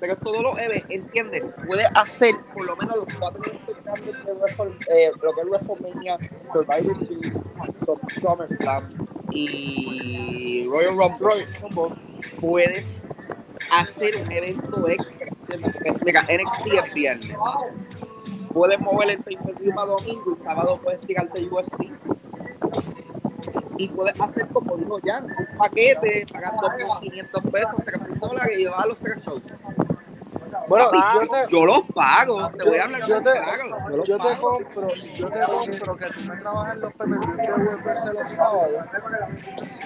Pero 0.00 0.16
todos 0.16 0.42
los 0.42 0.58
eventos, 0.58 0.90
¿entiendes? 0.90 1.52
Puedes 1.66 1.86
hacer 1.94 2.34
por 2.54 2.64
lo 2.64 2.74
menos 2.76 2.96
los 2.96 3.06
cuatro 3.18 3.42
grandes 3.84 4.24
de 4.24 4.32
Wrestle- 4.34 4.86
eh, 4.88 5.10
lo 5.22 5.32
que 5.34 5.40
es 5.42 5.46
WrestleMania, 5.46 6.18
Survivor 6.52 7.06
Series, 7.06 7.42
Sum- 7.84 8.00
SummerSlam 8.20 8.84
y 9.30 10.66
Royal 10.68 10.96
Rumble. 10.96 11.46
Puedes 12.40 12.86
hacer 13.70 14.16
un 14.16 14.32
evento 14.32 14.88
extra. 14.88 15.26
Mira, 16.04 16.22
NXT 16.22 16.66
es 16.86 16.94
viernes. 16.94 17.36
Puedes 18.52 18.80
mover 18.80 19.10
el 19.10 19.18
pay-per-view 19.22 19.74
para 19.74 19.86
domingo 19.92 20.32
y 20.32 20.36
sábado 20.42 20.80
puedes 20.82 21.00
tirarte 21.02 21.44
UFC 21.46 21.90
y 23.78 23.88
puedes 23.88 24.20
hacer 24.20 24.46
como 24.48 24.76
dijo 24.76 24.98
Jan, 25.04 25.24
un 25.24 25.56
paquete 25.56 26.26
pagando 26.32 26.68
1.500 26.68 27.50
pesos, 27.50 27.74
3.000 27.84 28.18
dólares 28.18 28.58
y 28.58 28.62
llevar 28.62 28.88
los 28.88 28.98
tres 28.98 29.22
shows. 29.24 29.42
Bueno, 30.70 30.86
Ah, 30.94 31.10
yo 31.14 31.28
te, 31.28 31.50
Yo 31.50 31.66
los 31.66 31.82
pago, 31.92 32.48
te 32.50 32.62
voy 32.68 32.78
a 32.78 32.84
hablar 32.84 33.00
yo 33.00 33.06
yo 33.08 33.22
te, 33.22 33.30
yo 34.06 34.18
te 34.18 34.28
pago. 34.34 34.40
compro, 34.58 34.88
yo 35.16 35.28
te 35.30 35.40
compro 35.42 35.96
que 35.96 36.06
tú 36.06 36.20
me 36.28 36.36
trabajes 36.36 36.78
los 36.78 36.92
PPV 36.92 37.36
de 37.36 37.52
UFC 37.74 38.12
los 38.14 38.30
sábados 38.30 38.84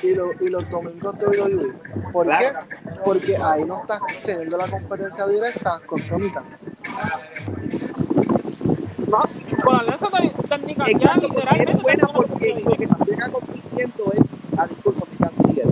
y, 0.03 0.15
los 0.15 0.41
y 0.43 0.49
los 0.51 0.69
domingos 0.69 1.15
de 1.19 1.27
WWE. 1.27 1.73
¿Por 2.13 2.27
Claro. 2.27 2.59
qué? 2.69 2.91
Porque 3.03 3.37
ahí 3.43 3.65
no 3.65 3.79
estás 3.81 4.01
teniendo 4.27 4.59
la 4.59 4.69
competencia 4.69 5.27
directa 5.27 5.81
con 5.87 6.03
Tony. 6.03 6.31
No, 9.09 9.23
con 9.65 9.75
la 9.75 9.81
alianza 9.81 10.09
técnica 10.51 10.85
ya 10.99 11.17
literalmente 11.17 11.73
es 11.73 11.83
buena 11.83 12.03
está 12.05 12.13
porque 12.13 12.63
lo 12.63 12.77
que 12.77 12.85
estuviera 12.85 13.29
compitiendo 13.31 14.13
es 14.13 14.59
a 14.59 14.67
disculpa 14.67 15.07
mi 15.11 15.17
canciller. 15.17 15.67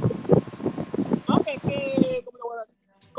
No, 1.29 1.37
que, 1.45 1.59
que 1.59 2.23
como, 2.25 2.39
lo 2.39 2.45
voy 2.49 2.59
a- 2.61 2.67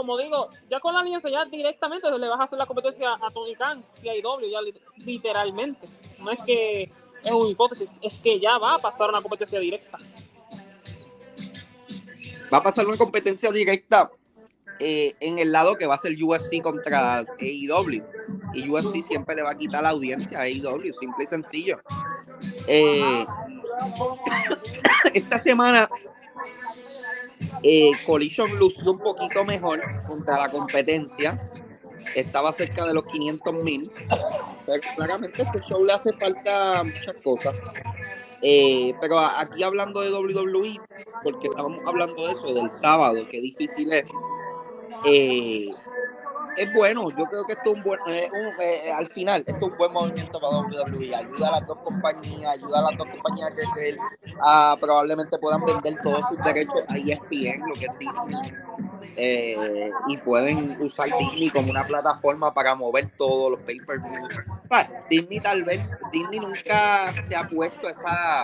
como 0.04 0.18
digo, 0.18 0.50
ya 0.70 0.82
con 0.82 0.94
la 0.94 1.00
alianza 1.00 1.30
ya 1.30 1.46
directamente 1.46 2.12
le 2.12 2.28
vas 2.28 2.42
a 2.42 2.44
hacer 2.44 2.60
la 2.60 2.66
competencia 2.66 3.14
a 3.14 3.32
Tony 3.32 3.56
Khan 3.56 3.82
y 4.04 4.10
a 4.10 4.16
IW, 4.18 4.50
ya 4.52 4.62
li- 4.62 4.74
literalmente. 4.98 5.88
No 6.20 6.30
es 6.32 6.42
que 6.42 6.92
es 7.24 7.32
una 7.32 7.50
hipótesis, 7.50 7.92
es 8.02 8.20
que 8.20 8.38
ya 8.38 8.58
va 8.58 8.76
a 8.76 8.80
pasar 8.80 9.10
una 9.10 9.22
competencia 9.22 9.62
directa. 9.62 9.98
Va 12.54 12.58
a 12.58 12.64
pasar 12.64 12.86
una 12.86 12.98
competencia 12.98 13.50
directa 13.50 14.12
eh, 14.80 15.16
en 15.22 15.40
el 15.40 15.54
lado 15.54 15.76
que 15.76 15.88
va 15.88 15.96
a 15.96 16.00
ser 16.00 16.22
UFC 16.22 16.62
contra 16.62 17.20
AEW. 17.20 18.04
Y 18.54 18.70
UFC 18.70 19.02
siempre 19.08 19.38
le 19.38 19.44
va 19.44 19.52
a 19.52 19.58
quitar 19.58 19.84
la 19.84 19.90
audiencia 19.92 20.38
a 20.40 20.42
AEW, 20.42 20.92
simple 21.00 21.24
y 21.24 21.28
sencillo. 21.28 21.82
Eh, 22.68 23.26
esta 25.14 25.40
semana 25.40 25.90
eh, 27.64 28.00
Collision 28.06 28.58
lució 28.60 28.92
un 28.94 29.02
poquito 29.02 29.46
mejor 29.46 29.90
contra 30.06 30.38
la 30.40 30.52
competencia. 30.52 31.42
Estaba 32.14 32.54
cerca 32.54 32.86
de 32.86 32.94
los 32.96 33.06
500 33.08 33.56
mil. 33.56 33.94
Claramente 34.96 35.44
ese 35.44 35.62
show 35.62 35.84
le 35.86 35.94
hace 35.94 36.14
falta 36.14 36.84
muchas 36.84 37.18
cosas. 37.24 37.56
Eh, 38.42 38.98
pero 39.02 39.20
aquí 39.20 39.64
hablando 39.64 40.02
de 40.02 40.12
WWE, 40.12 40.84
porque 41.22 41.48
estábamos 41.48 41.82
hablando 41.86 42.28
de 42.28 42.34
eso, 42.34 42.54
del 42.54 42.70
sábado, 42.72 43.28
qué 43.30 43.42
difícil 43.42 43.94
es. 43.94 44.08
eh, 45.04 45.78
es 46.58 46.74
bueno, 46.74 47.10
yo 47.12 47.26
creo 47.26 47.44
que 47.46 47.54
esto 47.54 47.72
es 47.72 47.76
un 47.78 47.84
buen, 47.84 48.00
eh, 48.08 48.30
un- 48.32 48.62
eh, 48.62 48.92
al 48.92 49.08
final, 49.08 49.44
esto 49.48 49.66
es 49.66 49.72
un 49.72 49.78
buen 49.78 49.94
movimiento 49.94 50.40
para 50.40 50.58
WWE, 50.60 51.16
ayuda 51.16 51.48
a 51.50 51.52
las 51.60 51.68
dos 51.68 51.78
compañías, 51.84 52.52
ayuda 52.54 52.80
a 52.80 52.82
las 52.84 52.98
dos 52.98 53.08
compañías 53.10 53.52
a 53.52 53.56
crecer, 53.56 53.98
a, 54.42 54.76
probablemente 54.80 55.38
puedan 55.40 55.64
vender 55.66 55.96
todos 56.04 56.22
sus 56.30 56.38
derechos 56.44 56.76
a 56.90 56.98
ESPN, 56.98 57.60
lo 57.68 57.74
que 57.74 57.86
es 57.86 58.00
Disney, 58.00 58.54
eh, 59.18 59.92
y 60.08 60.18
pueden 60.18 60.82
usar 60.82 61.10
Disney 61.18 61.50
como 61.50 61.72
una 61.72 61.84
plataforma 61.84 62.54
para 62.54 62.76
mover 62.76 63.10
todos 63.18 63.52
los 63.52 63.60
pay-per-views. 63.62 64.34
Ah, 64.70 64.88
Disney 65.10 65.40
tal 65.40 65.64
vez, 65.64 65.88
Disney 66.12 66.40
nunca 66.40 67.14
se 67.28 67.36
ha 67.36 67.44
puesto 67.48 67.90
esa 67.90 68.44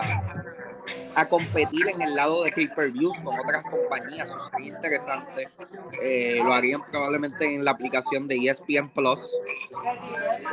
a 1.14 1.28
competir 1.28 1.88
en 1.88 2.00
el 2.02 2.14
lado 2.14 2.44
de 2.44 2.52
pay-per-views 2.52 3.18
con 3.18 3.38
otras 3.38 3.64
compañías, 3.64 4.28
eso 4.28 4.50
sería 4.50 4.68
interesante. 4.68 5.48
Eh, 6.02 6.40
lo 6.44 6.52
harían 6.54 6.82
probablemente 6.90 7.52
en 7.52 7.64
la 7.64 7.72
aplicación 7.72 8.28
de 8.28 8.36
ESPN 8.36 8.90
Plus, 8.90 9.20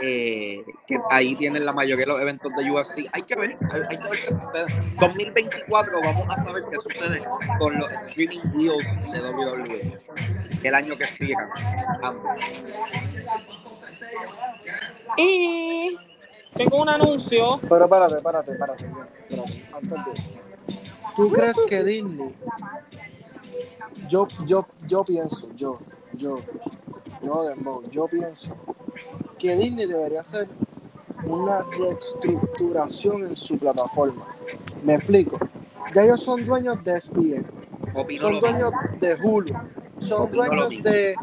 eh, 0.01 0.63
que 0.87 0.99
ahí 1.11 1.35
tienen 1.35 1.65
la 1.65 1.73
mayoría 1.73 2.05
de 2.05 2.11
los 2.11 2.21
eventos 2.21 2.51
de 2.55 2.71
UFC. 2.71 3.07
Hay 3.11 3.23
que 3.23 3.35
ver, 3.35 3.57
hay, 3.71 3.81
hay 3.89 3.97
que 3.97 4.09
ver 4.09 4.19
qué 4.19 4.27
sucede. 4.27 4.95
2024 4.99 6.01
vamos 6.01 6.27
a 6.29 6.43
saber 6.43 6.63
qué 6.71 6.77
sucede 6.77 7.21
con 7.59 7.77
los 7.77 7.91
streaming 8.07 8.41
deals 8.53 9.11
de 9.11 9.21
WWE, 9.21 9.96
el 10.63 10.75
año 10.75 10.95
que 10.97 11.05
ambos. 12.01 12.41
Y 15.17 15.97
tengo 16.55 16.81
un 16.81 16.89
anuncio. 16.89 17.59
Pero 17.67 17.85
espérate, 17.85 18.15
espérate, 18.17 18.51
espérate. 18.51 18.85
espérate, 18.85 19.65
antes 19.73 20.05
de- 20.05 20.37
¿Tú 21.15 21.31
crees 21.31 21.57
que 21.67 21.83
Disney? 21.83 22.35
Yo, 24.07 24.27
yo, 24.45 24.67
yo 24.87 25.03
pienso, 25.03 25.47
yo, 25.55 25.73
yo, 26.13 26.39
yo, 27.23 27.43
Dembow, 27.45 27.81
yo 27.91 28.07
pienso 28.07 28.55
que 29.39 29.55
Disney 29.55 29.85
debería 29.87 30.21
hacer 30.21 30.47
una 31.25 31.63
reestructuración 31.63 33.27
en 33.27 33.35
su 33.35 33.57
plataforma. 33.57 34.25
Me 34.83 34.93
explico. 34.95 35.39
Ya 35.93 36.03
ellos 36.03 36.21
son 36.21 36.45
dueños 36.45 36.83
de 36.83 36.91
ESPN, 36.97 37.45
son 38.19 38.39
dueños 38.39 38.71
de 38.99 39.15
Hulu, 39.15 39.53
son 39.99 40.29
dueños 40.31 40.69
de, 40.83 41.15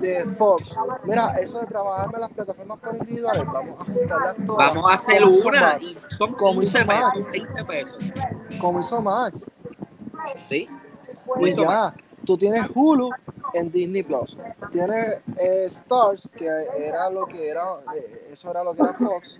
de 0.00 0.24
Fox. 0.36 0.74
Mira, 1.04 1.38
eso 1.40 1.60
de 1.60 1.66
trabajarme 1.66 2.18
las 2.18 2.30
plataformas 2.30 2.78
por 2.80 2.96
individuales, 2.96 3.44
vamos 3.46 3.80
a 3.80 3.84
juntarlas 3.84 4.36
todas. 4.46 4.74
Vamos 4.74 4.90
a 4.90 4.94
hacer 4.94 5.22
como 5.22 5.36
una 5.36 5.78
y 5.80 5.84
son 6.16 6.34
Como 6.34 6.60
15 6.60 6.78
hizo 6.78 6.86
Max. 6.86 7.10
pesos, 7.12 7.30
20 7.30 7.64
pesos. 7.64 8.04
como 8.60 8.80
hizo 8.80 9.02
Max. 9.02 9.46
¿Sí? 10.48 10.68
Y 11.40 11.54
Max. 11.54 11.56
ya, 11.56 11.94
tú 12.24 12.36
tienes 12.38 12.66
Hulu 12.74 13.10
en 13.54 13.70
Disney 13.70 14.02
Plus. 14.02 14.36
Tienes 14.70 15.20
eh, 15.36 15.64
Stars, 15.66 16.28
que 16.34 16.46
era 16.78 17.10
lo 17.10 17.26
que 17.26 17.48
era, 17.48 17.64
eh, 17.94 18.30
eso 18.32 18.50
era 18.50 18.64
lo 18.64 18.74
que 18.74 18.82
era 18.82 18.94
Fox. 18.94 19.38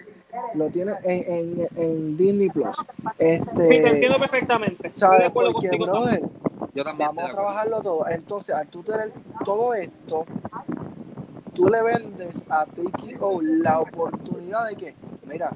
Lo 0.55 0.71
tienes 0.71 0.97
en, 1.05 1.59
en, 1.61 1.69
en 1.77 2.17
Disney 2.17 2.49
Plus. 2.51 2.77
Sí, 2.77 2.85
te 3.19 3.37
entiendo 3.37 4.17
Este, 4.17 4.19
perfectamente. 4.19 4.91
¿sabes? 4.95 5.31
Porque, 5.31 5.69
brother, 5.79 6.23
Yo 6.75 6.85
también. 6.85 7.11
vamos 7.15 7.25
a 7.31 7.33
trabajarlo 7.33 7.81
todo. 7.83 8.07
Entonces, 8.09 8.55
al 8.55 8.67
tú 8.69 8.83
tener 8.83 9.13
todo 9.45 9.75
esto, 9.75 10.25
tú 11.55 11.69
le 11.69 11.83
vendes 11.83 12.45
a 12.49 12.65
TKO 12.67 13.43
la 13.43 13.81
oportunidad 13.81 14.69
de 14.69 14.77
que, 14.77 14.95
mira, 15.25 15.51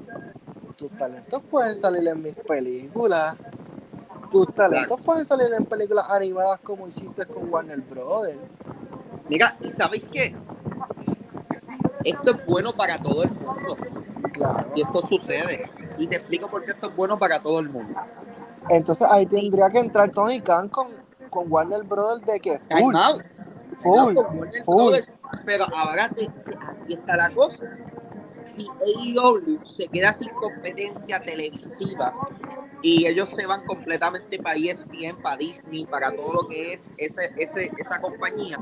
tus 0.75 0.91
talentos 0.91 1.41
pueden 1.49 1.75
salir 1.75 2.07
en 2.07 2.21
mis 2.21 2.35
películas. 2.35 3.35
Tus 4.29 4.53
talentos 4.53 4.99
pueden 5.01 5.25
salir 5.25 5.47
en 5.57 5.65
películas 5.65 6.05
animadas 6.09 6.59
como 6.59 6.87
hiciste 6.87 7.25
con 7.25 7.51
Warner 7.51 7.79
Brothers. 7.81 8.39
Mira, 9.29 9.57
¿y 9.61 9.69
sabéis 9.69 10.03
qué? 10.11 10.35
Esto 12.03 12.31
es 12.31 12.45
bueno 12.45 12.73
para 12.73 12.97
todo 13.01 13.23
el 13.23 13.31
mundo. 13.31 13.75
Claro. 14.37 14.71
Y 14.75 14.81
esto 14.81 15.01
sucede. 15.01 15.69
Y 15.97 16.07
te 16.07 16.15
explico 16.15 16.47
por 16.47 16.63
qué 16.63 16.71
esto 16.71 16.87
es 16.87 16.95
bueno 16.95 17.17
para 17.17 17.39
todo 17.39 17.59
el 17.59 17.69
mundo. 17.69 17.99
Entonces 18.69 19.07
ahí 19.09 19.25
tendría 19.25 19.69
que 19.69 19.79
entrar 19.79 20.09
Tony 20.09 20.41
Khan 20.41 20.69
con, 20.69 20.87
con 21.29 21.51
Warner 21.51 21.83
Brothers 21.83 22.25
de 22.25 22.39
que 22.39 22.59
full, 22.59 22.95
out. 22.95 23.23
full, 23.79 24.13
No, 24.13 24.23
con 24.25 24.39
Warner 24.39 24.63
full. 24.63 24.75
Brothers. 24.75 25.09
Pero 25.45 25.65
ahora 25.75 26.09
te- 26.09 26.29
aquí 26.61 26.93
está 26.93 27.15
la 27.17 27.29
cosa. 27.31 27.65
Si 28.55 28.67
AEW 28.67 29.63
se 29.65 29.87
queda 29.87 30.11
sin 30.13 30.29
competencia 30.29 31.21
televisiva 31.21 32.13
y 32.81 33.05
ellos 33.05 33.29
se 33.29 33.45
van 33.45 33.63
completamente 33.65 34.39
para 34.41 34.57
ESPN, 34.57 35.21
para 35.21 35.37
Disney, 35.37 35.85
para 35.85 36.11
todo 36.15 36.33
lo 36.33 36.47
que 36.47 36.73
es 36.73 36.89
ese, 36.97 37.31
ese, 37.37 37.71
esa 37.77 38.01
compañía, 38.01 38.57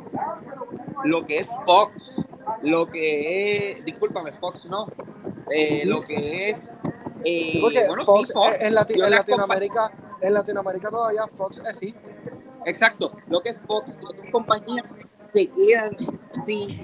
lo 1.06 1.26
que 1.26 1.40
es 1.40 1.48
Fox, 1.66 2.14
lo 2.62 2.90
que 2.90 3.72
es, 3.74 3.86
discúlpame, 3.86 4.32
Fox 4.34 4.66
no, 4.66 4.88
eh, 5.52 5.84
lo 5.86 6.02
que 6.02 6.50
es, 6.50 6.76
eh, 7.24 7.50
Sí, 7.54 7.60
porque 7.62 7.86
bueno, 7.88 8.02
sí, 8.04 8.06
Fox, 8.06 8.34
Fox, 8.34 8.58
en, 8.60 8.74
Lati- 8.74 8.96
Latinoamérica, 8.98 9.92
en 10.22 10.34
Latinoamérica 10.34 10.90
todavía 10.90 11.28
Fox 11.38 11.62
existe. 11.68 12.16
Exacto, 12.66 13.16
lo 13.28 13.42
que 13.42 13.50
es 13.50 13.58
Fox 13.68 13.96
y 14.02 14.06
otras 14.06 14.32
compañías 14.32 14.94
se 15.16 15.48
quedan 15.48 15.96
sin 16.46 16.80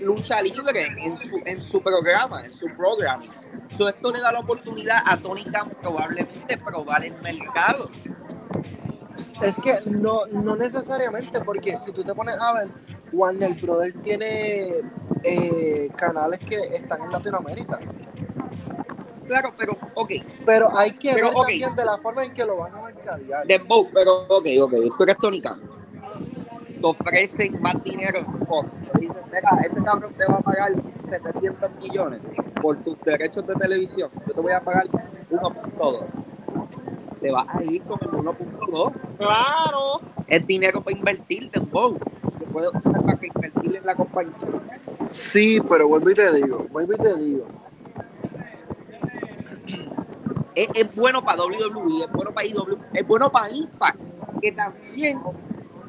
lucha 0.00 0.40
libre 0.42 0.86
en 0.98 1.16
su, 1.18 1.40
en 1.44 1.60
su 1.66 1.80
programa, 1.82 2.44
en 2.44 2.52
su 2.54 2.66
programa. 2.68 3.24
So, 3.76 3.88
esto 3.88 4.10
le 4.10 4.20
da 4.20 4.32
la 4.32 4.40
oportunidad 4.40 5.02
a 5.04 5.16
Tony 5.16 5.44
Khan 5.44 5.70
probablemente 5.80 6.56
probar 6.58 7.04
el 7.04 7.14
mercado. 7.22 7.90
Es 9.42 9.60
que 9.60 9.78
no, 9.90 10.26
no 10.26 10.56
necesariamente, 10.56 11.40
porque 11.40 11.76
si 11.76 11.92
tú 11.92 12.04
te 12.04 12.14
pones 12.14 12.36
a 12.38 12.52
ver, 12.52 12.68
Warner 13.12 13.54
Brothers 13.54 14.00
tiene 14.02 14.82
eh, 15.24 15.90
canales 15.96 16.38
que 16.40 16.56
están 16.56 17.02
en 17.02 17.12
Latinoamérica. 17.12 17.80
Claro, 19.26 19.54
pero, 19.56 19.76
ok, 19.94 20.12
Pero 20.44 20.76
hay 20.76 20.92
que 20.92 21.14
Pero, 21.14 21.28
ver 21.28 21.34
también 21.34 21.76
de 21.76 21.84
la 21.84 21.98
forma 21.98 22.24
en 22.24 22.34
que 22.34 22.44
lo 22.44 22.56
van 22.56 22.74
a 22.74 22.82
mercadear. 22.82 23.46
Dembow, 23.46 23.88
pero, 23.92 24.26
ok, 24.28 24.46
ok, 24.62 24.74
tú 24.96 25.02
eres 25.04 25.16
Tony. 25.16 25.40
Te 25.40 25.50
ofrecen 26.82 27.62
más 27.62 27.82
dinero 27.84 28.18
en 28.18 28.46
Fox. 28.46 28.74
Te 28.92 29.00
dicen, 29.00 29.16
mira, 29.26 29.48
ese 29.64 29.82
cabrón 29.82 30.12
te 30.14 30.26
va 30.26 30.36
a 30.36 30.40
pagar 30.40 30.72
700 31.08 31.70
millones 31.80 32.20
por 32.60 32.76
tus 32.82 33.00
derechos 33.02 33.46
de 33.46 33.54
televisión. 33.54 34.10
Yo 34.26 34.34
te 34.34 34.40
voy 34.40 34.52
a 34.52 34.60
pagar 34.60 34.88
1.2. 35.30 36.04
Te 37.22 37.30
vas 37.30 37.46
a 37.54 37.62
ir 37.62 37.82
con 37.84 38.00
el 38.02 38.10
1.2. 38.10 38.92
Claro. 39.16 40.00
Es 40.26 40.44
dinero 40.44 40.82
para 40.82 40.96
invertir, 40.96 41.48
Dembow. 41.52 41.96
Te 42.38 42.46
puedes 42.46 42.70
usar 42.70 43.04
para 43.04 43.18
que 43.18 43.28
invertir 43.28 43.76
en 43.76 43.86
la 43.86 43.94
compañía. 43.94 44.34
Sí, 45.08 45.60
pero 45.68 45.86
vuelvo 45.86 46.10
y 46.10 46.14
te 46.14 46.32
digo, 46.32 46.66
vuelvo 46.70 46.94
y 46.94 46.96
te 46.96 47.16
digo. 47.16 47.46
Es, 50.56 50.68
es 50.74 50.94
bueno 50.96 51.24
para 51.24 51.44
WWE, 51.44 52.04
es 52.04 52.12
bueno 52.12 52.32
para 52.34 52.46
IW, 52.46 52.78
es 52.92 53.06
bueno 53.06 53.30
para 53.30 53.50
Impact. 53.50 54.02
Que 54.42 54.50
también, 54.50 55.20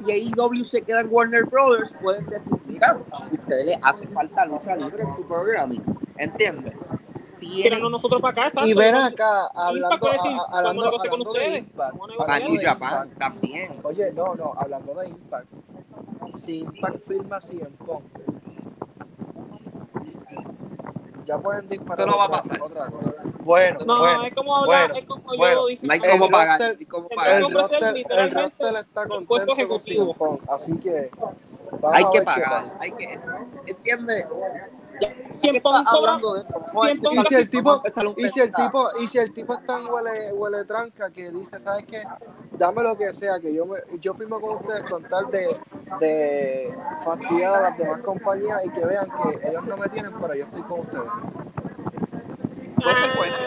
si 0.06 0.12
AEW 0.12 0.64
se 0.64 0.82
queda 0.84 1.02
en 1.02 1.08
Warner 1.10 1.46
Brothers, 1.46 1.92
pueden 2.00 2.28
decir, 2.28 2.54
mira, 2.68 3.00
a 3.12 3.26
ustedes 3.26 3.66
les 3.66 3.78
hace 3.82 4.08
falta 4.08 4.46
lucha 4.46 4.76
libre 4.76 5.02
en 5.02 5.14
su 5.16 5.28
programa. 5.28 5.74
¿Entiendes? 6.18 6.76
Tienen 7.46 7.64
Tíranos 7.64 7.92
nosotros 7.92 8.22
para 8.22 8.32
acá, 8.32 8.48
exacto. 8.48 8.68
Y 8.70 8.74
ven 8.74 8.96
acá, 8.96 9.48
hablando, 9.54 10.08
a- 10.08 11.10
con 11.10 11.20
de 11.20 11.30
ustedes. 11.30 11.58
Impact, 11.60 11.96
Japan 12.62 13.10
también. 13.18 13.80
Oye, 13.84 14.12
no, 14.14 14.36
no, 14.36 14.54
hablando 14.58 14.94
de 14.96 15.10
Impact. 15.10 15.48
Si 16.36 16.60
Impact 16.60 17.06
firma 17.08 17.40
CM 17.42 17.70
Punk, 17.86 18.04
ya 21.26 21.38
pueden 21.40 21.70
disparar 21.70 22.00
Esto 22.08 22.12
no 22.12 22.18
va 22.18 22.26
a 22.26 22.30
pasar. 22.42 22.62
otra 22.62 22.88
cosa. 22.88 23.14
Bueno, 23.44 23.80
No, 23.86 24.00
bueno, 24.00 24.24
es 24.24 24.34
como 24.34 24.58
hablar, 24.58 24.88
bueno, 24.90 25.00
es 25.02 25.08
como 25.08 25.24
bueno. 25.38 25.56
yo 25.62 25.68
dije. 25.68 25.86
No 25.88 25.94
hay 25.94 26.00
El 26.04 26.12
cómo 26.12 26.30
pagar. 26.30 26.62
hay 26.62 26.86
cómo 26.86 27.08
el 27.10 27.16
pagar. 27.16 27.36
el 27.42 27.52
roster, 27.52 27.84
el 28.20 28.32
roster 28.32 28.76
está 28.76 29.02
el 29.04 29.08
contento 29.10 29.46
con 29.48 29.60
ejecutivo. 29.60 30.06
CM 30.06 30.14
Punk, 30.18 30.42
así 30.50 30.78
que 30.78 31.12
Hay 31.92 32.06
que 32.12 32.22
pagar. 32.22 32.74
Hay 32.80 32.92
que, 32.94 33.20
¿Entiendes? 33.66 34.26
Cien 35.36 35.56
Y 35.56 37.24
si 37.26 37.36
el 37.36 37.50
tipo, 37.50 37.82
y 38.18 38.30
si 38.30 38.40
el 38.40 38.52
tipo, 38.52 38.90
y 39.02 39.08
si 39.08 39.18
el 39.18 39.34
tipo 39.34 39.54
es 39.54 39.66
tan 39.66 39.86
huele, 39.88 40.32
huele 40.34 40.66
tranca 40.66 41.10
que 41.12 41.32
dice, 41.32 41.60
¿sabes 41.60 41.86
qué? 41.86 42.02
Dame 42.52 42.84
lo 42.84 42.98
que 42.98 43.14
sea, 43.14 43.40
que 43.40 43.54
yo 43.54 43.66
me, 43.66 43.80
yo 44.00 44.14
firmo 44.14 44.40
con 44.40 44.58
ustedes 44.58 44.84
con 44.84 45.04
tal 45.04 45.30
de, 45.32 45.58
de 46.00 46.74
fastidiar 47.04 47.56
a 47.56 47.62
las 47.62 47.78
demás 47.78 48.02
compañías 48.02 48.62
y 48.66 48.70
que 48.70 48.86
vean 48.86 49.08
que 49.08 49.50
ellos 49.50 49.66
no 49.66 49.78
me 49.78 49.90
tienen, 49.90 50.14
pero 50.20 50.34
yo 50.36 50.46
estoy 50.46 50.62
con 50.64 50.80
ustedes. 50.82 51.12
Puede 52.76 53.04
ser 53.04 53.16
buena. 53.16 53.38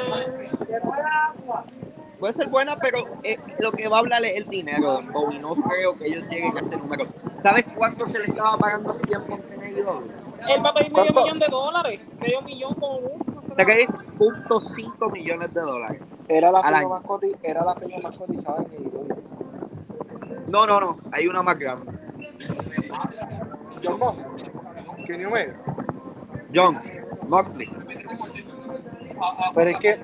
Puede 2.18 2.32
ser 2.32 2.48
buena, 2.48 2.76
pero 2.78 3.04
eh, 3.22 3.38
lo 3.58 3.72
que 3.72 3.88
va 3.88 3.96
a 3.96 4.00
hablar 4.00 4.24
es 4.24 4.36
el 4.36 4.46
dinero, 4.48 4.96
Dembow, 4.96 5.30
y 5.32 5.38
no 5.38 5.54
creo 5.54 5.96
que 5.96 6.06
ellos 6.06 6.24
lleguen 6.30 6.56
a 6.56 6.60
ese 6.60 6.76
número. 6.76 7.06
¿Sabes 7.38 7.64
cuánto 7.74 8.06
se 8.06 8.18
le 8.18 8.24
estaba 8.24 8.56
pagando 8.56 8.90
a 8.90 8.94
Punk 8.94 9.42
en? 9.62 10.25
Él 10.48 10.64
va 10.64 10.70
a 10.70 10.74
pedir 10.74 10.92
medio 10.92 11.12
millón 11.12 11.38
de 11.38 11.46
dólares. 11.48 12.00
Medio 12.20 12.42
millón 12.42 12.74
con 12.74 12.90
uno. 12.96 13.24
no 13.34 13.42
sé 13.42 13.54
nada. 13.54 13.64
3.5 13.64 15.12
millones 15.12 15.54
de 15.54 15.60
dólares. 15.60 16.02
Era 16.28 16.50
la 16.50 16.62
firma 16.62 17.00
más 17.00 17.20
era 17.42 17.64
la 17.64 17.74
firma 17.74 17.98
más 18.02 18.18
cotizada 18.18 18.64
en 18.64 18.72
AEW. 18.72 19.06
No, 20.48 20.66
no, 20.66 20.80
no, 20.80 20.98
hay 21.12 21.26
una 21.26 21.42
más 21.42 21.58
grande. 21.58 21.92
John 23.82 23.98
Moxley, 23.98 24.52
Kenny 25.06 25.24
Omega. 25.24 25.56
John 26.54 26.78
Moxley. 27.28 27.68
Pero 29.54 29.70
es 29.70 29.76
que, 29.78 29.98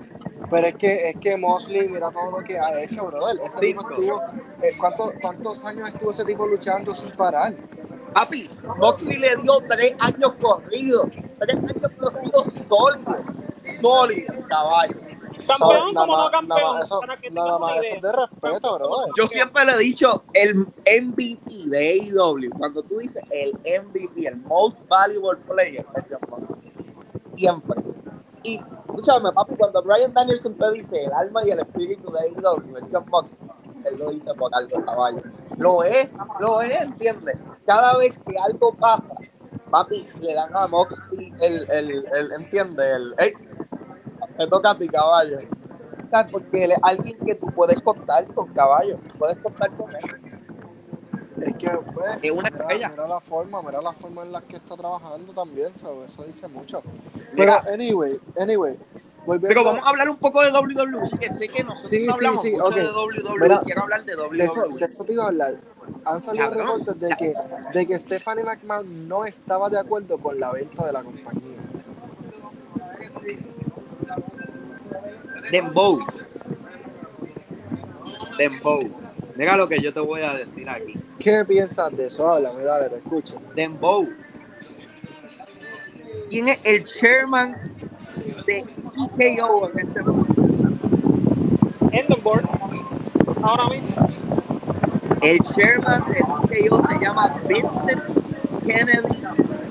pero 0.50 0.66
es 0.66 0.74
que, 0.74 1.08
es 1.10 1.16
que 1.16 1.36
Mosley, 1.36 1.88
mira 1.88 2.10
todo 2.10 2.30
lo 2.30 2.44
que 2.44 2.58
ha 2.58 2.82
hecho, 2.82 3.06
brother. 3.06 3.40
Ese 3.44 3.60
tipo 3.60 3.88
estuvo, 3.88 4.22
eh, 4.62 4.72
¿cuántos, 4.78 5.12
¿cuántos 5.20 5.64
años 5.64 5.88
estuvo 5.92 6.10
ese 6.10 6.24
tipo 6.24 6.46
luchando 6.46 6.94
sin 6.94 7.10
parar? 7.12 7.54
Papi, 8.14 8.50
Moxley 8.78 9.18
le 9.18 9.36
dio 9.36 9.58
tres 9.68 9.94
años 10.00 10.32
corridos. 10.40 11.06
Tres 11.38 11.56
años 11.56 11.92
corridos 11.98 12.46
sólidos. 12.68 13.18
Sólidos, 13.80 14.38
caballo. 14.48 15.12
So, 15.42 15.54
Campeón 15.58 15.94
nada 15.94 16.06
como 16.06 16.06
no 16.06 16.06
más, 16.06 16.16
nada 16.16 16.30
campeón. 16.30 16.82
eso, 16.82 17.00
nada 17.00 17.20
tengas 17.20 17.60
más 17.60 17.84
eso 17.84 18.00
de 18.00 18.12
respeto, 18.12 18.74
brother. 18.78 19.12
Yo 19.16 19.26
siempre 19.26 19.64
le 19.64 19.72
he 19.72 19.78
dicho 19.78 20.24
el 20.34 20.56
MVP 20.56 21.68
de 21.68 22.10
AEW. 22.12 22.50
Cuando 22.58 22.82
tú 22.82 22.98
dices 22.98 23.22
el 23.30 23.52
MVP, 23.82 24.28
el 24.28 24.36
Most 24.36 24.86
Valuable 24.88 25.40
Player, 25.48 25.86
es 25.96 26.04
John 26.08 26.20
Moxley. 26.28 26.72
Siempre. 27.36 27.82
Y 28.44 28.56
escúchame, 28.56 29.32
papi, 29.32 29.54
cuando 29.56 29.82
Brian 29.82 30.12
Danielson 30.12 30.54
te 30.54 30.72
dice 30.72 31.04
el 31.04 31.12
alma 31.12 31.44
y 31.44 31.50
el 31.50 31.60
espíritu 31.60 32.12
de 32.12 32.20
AEW, 32.20 32.76
es 32.76 32.84
John 32.92 33.04
Moxley. 33.08 33.48
Él 33.84 33.98
lo 33.98 34.10
dice 34.10 34.32
por 34.34 34.54
algo, 34.54 34.84
caballo. 34.84 35.22
Lo 35.58 35.82
es, 35.82 36.08
lo 36.40 36.60
es, 36.62 36.80
¿entiendes? 36.82 37.36
Cada 37.66 37.96
vez 37.98 38.12
que 38.26 38.36
algo 38.38 38.72
pasa, 38.74 39.14
papi, 39.70 40.06
le 40.20 40.34
dan 40.34 40.54
a 40.54 40.66
Moxley 40.66 41.32
el, 41.40 41.70
el, 41.70 42.06
el, 42.14 42.32
¿entiendes? 42.32 42.86
El, 42.96 43.14
"Ey, 43.18 43.32
te 44.38 44.46
toca 44.46 44.70
a 44.70 44.78
ti, 44.78 44.88
caballo. 44.88 45.38
¿Sabes? 46.10 46.32
Porque 46.32 46.64
él 46.64 46.72
es 46.72 46.78
alguien 46.82 47.18
que 47.24 47.34
tú 47.34 47.46
puedes 47.48 47.80
contar 47.82 48.26
con 48.34 48.52
caballo. 48.52 48.98
Puedes 49.18 49.36
contar 49.38 49.70
con 49.76 49.90
él. 49.94 50.40
Es 51.40 51.56
que, 51.56 51.70
pues, 51.70 52.18
Es 52.22 52.30
una 52.30 52.50
mira, 52.68 52.88
mira 52.90 53.08
la 53.08 53.20
forma, 53.20 53.60
mira 53.62 53.80
la 53.80 53.92
forma 53.94 54.22
en 54.22 54.32
la 54.32 54.40
que 54.42 54.56
está 54.56 54.76
trabajando 54.76 55.32
también, 55.32 55.72
so, 55.80 56.04
eso 56.04 56.22
dice 56.24 56.46
mucho. 56.46 56.82
Pero, 57.14 57.32
Mira. 57.34 57.62
anyway, 57.72 58.16
anyway, 58.38 58.78
volviendo, 59.26 59.48
Pero 59.48 59.64
vamos 59.64 59.84
a 59.84 59.88
hablar 59.88 60.08
un 60.10 60.16
poco 60.16 60.42
de 60.42 60.50
WWE, 60.50 61.18
que 61.18 61.28
sé 61.32 61.48
que 61.48 61.62
nosotros 61.64 61.90
Sí, 61.90 62.06
no 62.06 62.14
hablamos 62.14 62.42
sí, 62.42 62.52
mucho 62.52 62.64
ok. 62.66 62.74
de 62.74 62.84
WWE. 62.86 63.40
Mira, 63.40 63.60
Quiero 63.64 63.82
hablar 63.82 64.04
de 64.04 64.16
de 64.16 64.44
eso, 64.44 64.60
WWE. 64.66 64.78
de 64.86 64.92
eso 64.92 65.04
te 65.04 65.12
iba 65.12 65.24
a 65.24 65.28
hablar. 65.28 65.54
Han 66.04 66.20
salido 66.20 66.50
Cabrón. 66.50 66.66
reportes 66.80 67.00
de 67.00 67.16
que, 67.16 67.34
de 67.72 67.86
que 67.86 67.98
Stephanie 67.98 68.44
McMahon 68.44 69.08
no 69.08 69.24
estaba 69.24 69.68
de 69.70 69.78
acuerdo 69.78 70.18
con 70.18 70.38
la 70.38 70.52
venta 70.52 70.84
de 70.86 70.92
la 70.92 71.02
compañía. 71.02 71.42
Dembow. 75.50 75.98
Dembow. 78.38 78.82
Mira 79.36 79.56
lo 79.56 79.68
que 79.68 79.80
yo 79.80 79.92
te 79.92 80.00
voy 80.00 80.20
a 80.22 80.34
decir 80.34 80.68
aquí. 80.68 80.94
¿Qué 81.18 81.44
piensas 81.44 81.94
de 81.96 82.06
eso? 82.06 82.30
Háblame, 82.30 82.62
dale, 82.62 82.88
te 82.90 82.96
escucho. 82.96 83.40
Dembow. 83.54 84.08
¿Quién 86.30 86.48
es 86.48 86.58
el 86.64 86.84
chairman 86.84 87.54
de 88.46 88.62
TKO 88.62 89.70
en 89.70 89.78
este 89.88 90.02
momento? 90.02 90.42
Endenborg, 91.92 92.44
ahora 93.42 93.68
mismo. 93.68 94.08
El 95.20 95.38
chairman 95.40 96.04
de 96.08 96.66
TKO 96.68 96.82
se 96.88 96.98
llama 96.98 97.34
Vincent 97.46 98.02
Kennedy 98.66 99.22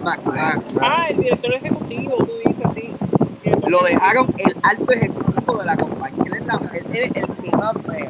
McMahon. 0.03 0.63
Ah, 0.81 1.05
el 1.09 1.17
director 1.17 1.53
ejecutivo, 1.55 2.15
tú 2.17 2.31
dices, 2.45 2.65
sí. 2.75 2.93
Lo 3.67 3.79
dejaron 3.83 4.27
el 4.37 4.55
alto 4.63 4.91
ejecutivo 4.91 5.57
de 5.57 5.65
la 5.65 5.77
compañía. 5.77 6.23
Él 6.25 6.33
es, 6.33 6.45
la- 6.45 6.71
él 6.73 6.85
es 6.93 7.15
el 7.15 7.27
que 7.43 7.57
más 7.57 7.73
vea. 7.87 8.09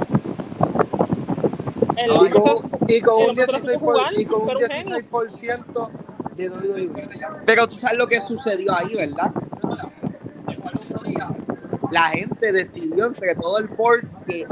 El, 1.98 2.12
Y 2.28 2.30
con, 2.32 2.56
y 2.88 3.02
con 3.02 3.16
un 3.24 3.30
otro 3.40 3.58
16%, 3.60 3.80
por, 3.80 3.96
jugar, 3.96 4.14
y 4.20 4.26
con 4.26 4.42
un 4.42 4.48
pero 4.48 4.60
un 4.60 4.66
genio. 4.70 4.98
16% 4.98 5.90
de 6.36 6.50
WWE. 6.50 7.10
Pero 7.46 7.68
tú 7.68 7.76
sabes 7.78 7.98
lo 7.98 8.08
que 8.08 8.22
sucedió 8.22 8.74
ahí, 8.74 8.96
¿verdad? 8.96 9.32
La 11.92 12.04
gente 12.04 12.52
decidió 12.52 13.08
entre 13.08 13.36
todo 13.36 13.58
el 13.60 13.68
board 13.68 14.08
que 14.26 14.48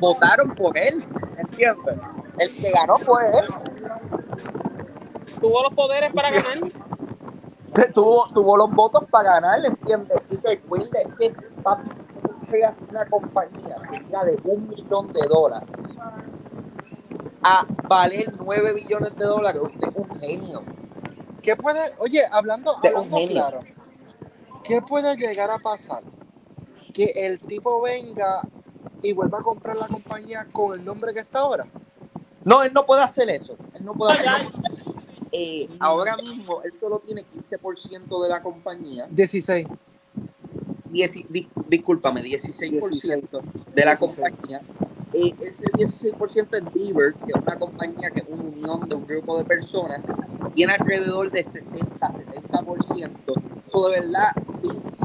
votaron 0.00 0.54
por 0.54 0.76
él, 0.76 1.04
¿entiendes? 1.38 1.96
El 2.38 2.56
que 2.56 2.70
ganó 2.72 2.98
fue 2.98 3.22
él. 3.38 3.46
tuvo 5.40 5.62
los 5.62 5.74
poderes 5.74 6.12
para 6.12 6.30
ganar. 6.30 6.58
Que 7.74 7.84
tuvo, 7.92 8.28
tuvo 8.34 8.56
los 8.56 8.70
votos 8.72 9.04
para 9.10 9.34
ganar, 9.34 9.64
¿entiendes? 9.64 10.18
Y 10.30 10.36
recuerda, 10.44 11.00
es 11.00 11.12
que, 11.14 11.32
papi, 11.62 11.88
si 11.90 12.02
tú 12.02 12.46
creas 12.48 12.76
una 12.88 13.04
compañía 13.06 13.76
que 13.90 14.00
llega 14.00 14.24
de 14.24 14.40
un 14.42 14.68
millón 14.68 15.12
de 15.12 15.20
dólares 15.28 15.70
a 17.42 17.64
valer 17.88 18.34
9 18.36 18.72
billones 18.74 19.16
de 19.16 19.24
dólares, 19.24 19.62
usted 19.62 19.88
es 19.88 19.94
un 19.94 20.20
genio. 20.20 20.62
¿Qué 21.42 21.54
puede, 21.56 21.80
oye, 21.98 22.22
hablando, 22.32 22.76
De 22.82 22.88
hablando 22.88 23.16
un 23.16 23.20
genio. 23.22 23.34
claro, 23.48 23.60
¿qué 24.64 24.82
puede 24.82 25.16
llegar 25.16 25.50
a 25.50 25.58
pasar? 25.58 26.02
Que 26.92 27.12
el 27.16 27.38
tipo 27.40 27.80
venga 27.82 28.42
y 29.02 29.12
vuelva 29.12 29.38
a 29.40 29.42
comprar 29.42 29.76
la 29.76 29.88
compañía 29.88 30.46
con 30.52 30.78
el 30.78 30.84
nombre 30.84 31.12
que 31.14 31.20
está 31.20 31.40
ahora. 31.40 31.66
No, 32.44 32.62
él 32.62 32.72
no 32.72 32.84
puede 32.86 33.02
hacer 33.02 33.28
eso. 33.30 33.56
Él 33.74 33.84
no 33.84 33.94
puede 33.94 34.12
hacer 34.14 34.48
eso. 34.48 34.52
Eh, 35.32 35.68
ahora 35.78 36.16
mismo, 36.16 36.62
él 36.62 36.72
solo 36.72 36.98
tiene 36.98 37.24
15% 37.24 38.22
de 38.22 38.28
la 38.28 38.42
compañía. 38.42 39.06
16. 39.10 39.66
Dieci- 40.90 41.26
di- 41.28 41.48
discúlpame, 41.68 42.20
16% 42.22 43.40
de 43.74 43.84
la 43.84 43.94
16. 43.94 44.00
compañía. 44.30 44.60
Eh, 45.12 45.34
ese 45.40 45.64
16% 45.72 46.56
es 46.56 46.64
Deaver, 46.74 47.14
que 47.14 47.32
es 47.34 47.42
una 47.42 47.56
compañía 47.56 48.10
que 48.10 48.20
es 48.20 48.26
una 48.28 48.42
unión 48.42 48.88
de 48.88 48.94
un 48.96 49.06
grupo 49.06 49.38
de 49.38 49.44
personas, 49.44 50.04
tiene 50.54 50.72
alrededor 50.74 51.30
de 51.30 51.44
60-70%. 51.44 53.10
Eso 53.66 53.88
de 53.88 54.00
verdad, 54.00 54.30
Vince 54.62 55.04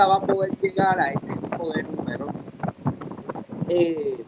nunca 0.00 0.06
va 0.06 0.16
a 0.16 0.20
poder 0.26 0.50
llegar 0.60 1.00
a 1.00 1.10
ese 1.10 1.32
tipo 1.32 1.72
de 1.72 1.82
número. 1.82 2.26
Eh, 3.68 4.24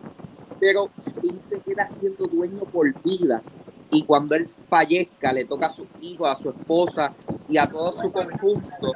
pero 0.60 0.90
Vince 1.22 1.56
se 1.56 1.60
queda 1.60 1.88
siendo 1.88 2.26
dueño 2.26 2.60
por 2.72 2.92
vida. 3.02 3.42
Y 3.90 4.04
cuando 4.04 4.34
él 4.34 4.48
fallezca, 4.70 5.32
le 5.32 5.44
toca 5.44 5.66
a 5.66 5.70
sus 5.70 5.86
hijos, 6.00 6.28
a 6.30 6.34
su 6.36 6.50
esposa 6.50 7.12
y 7.48 7.58
a 7.58 7.66
todo 7.66 7.92
su 8.00 8.10
conjunto 8.10 8.92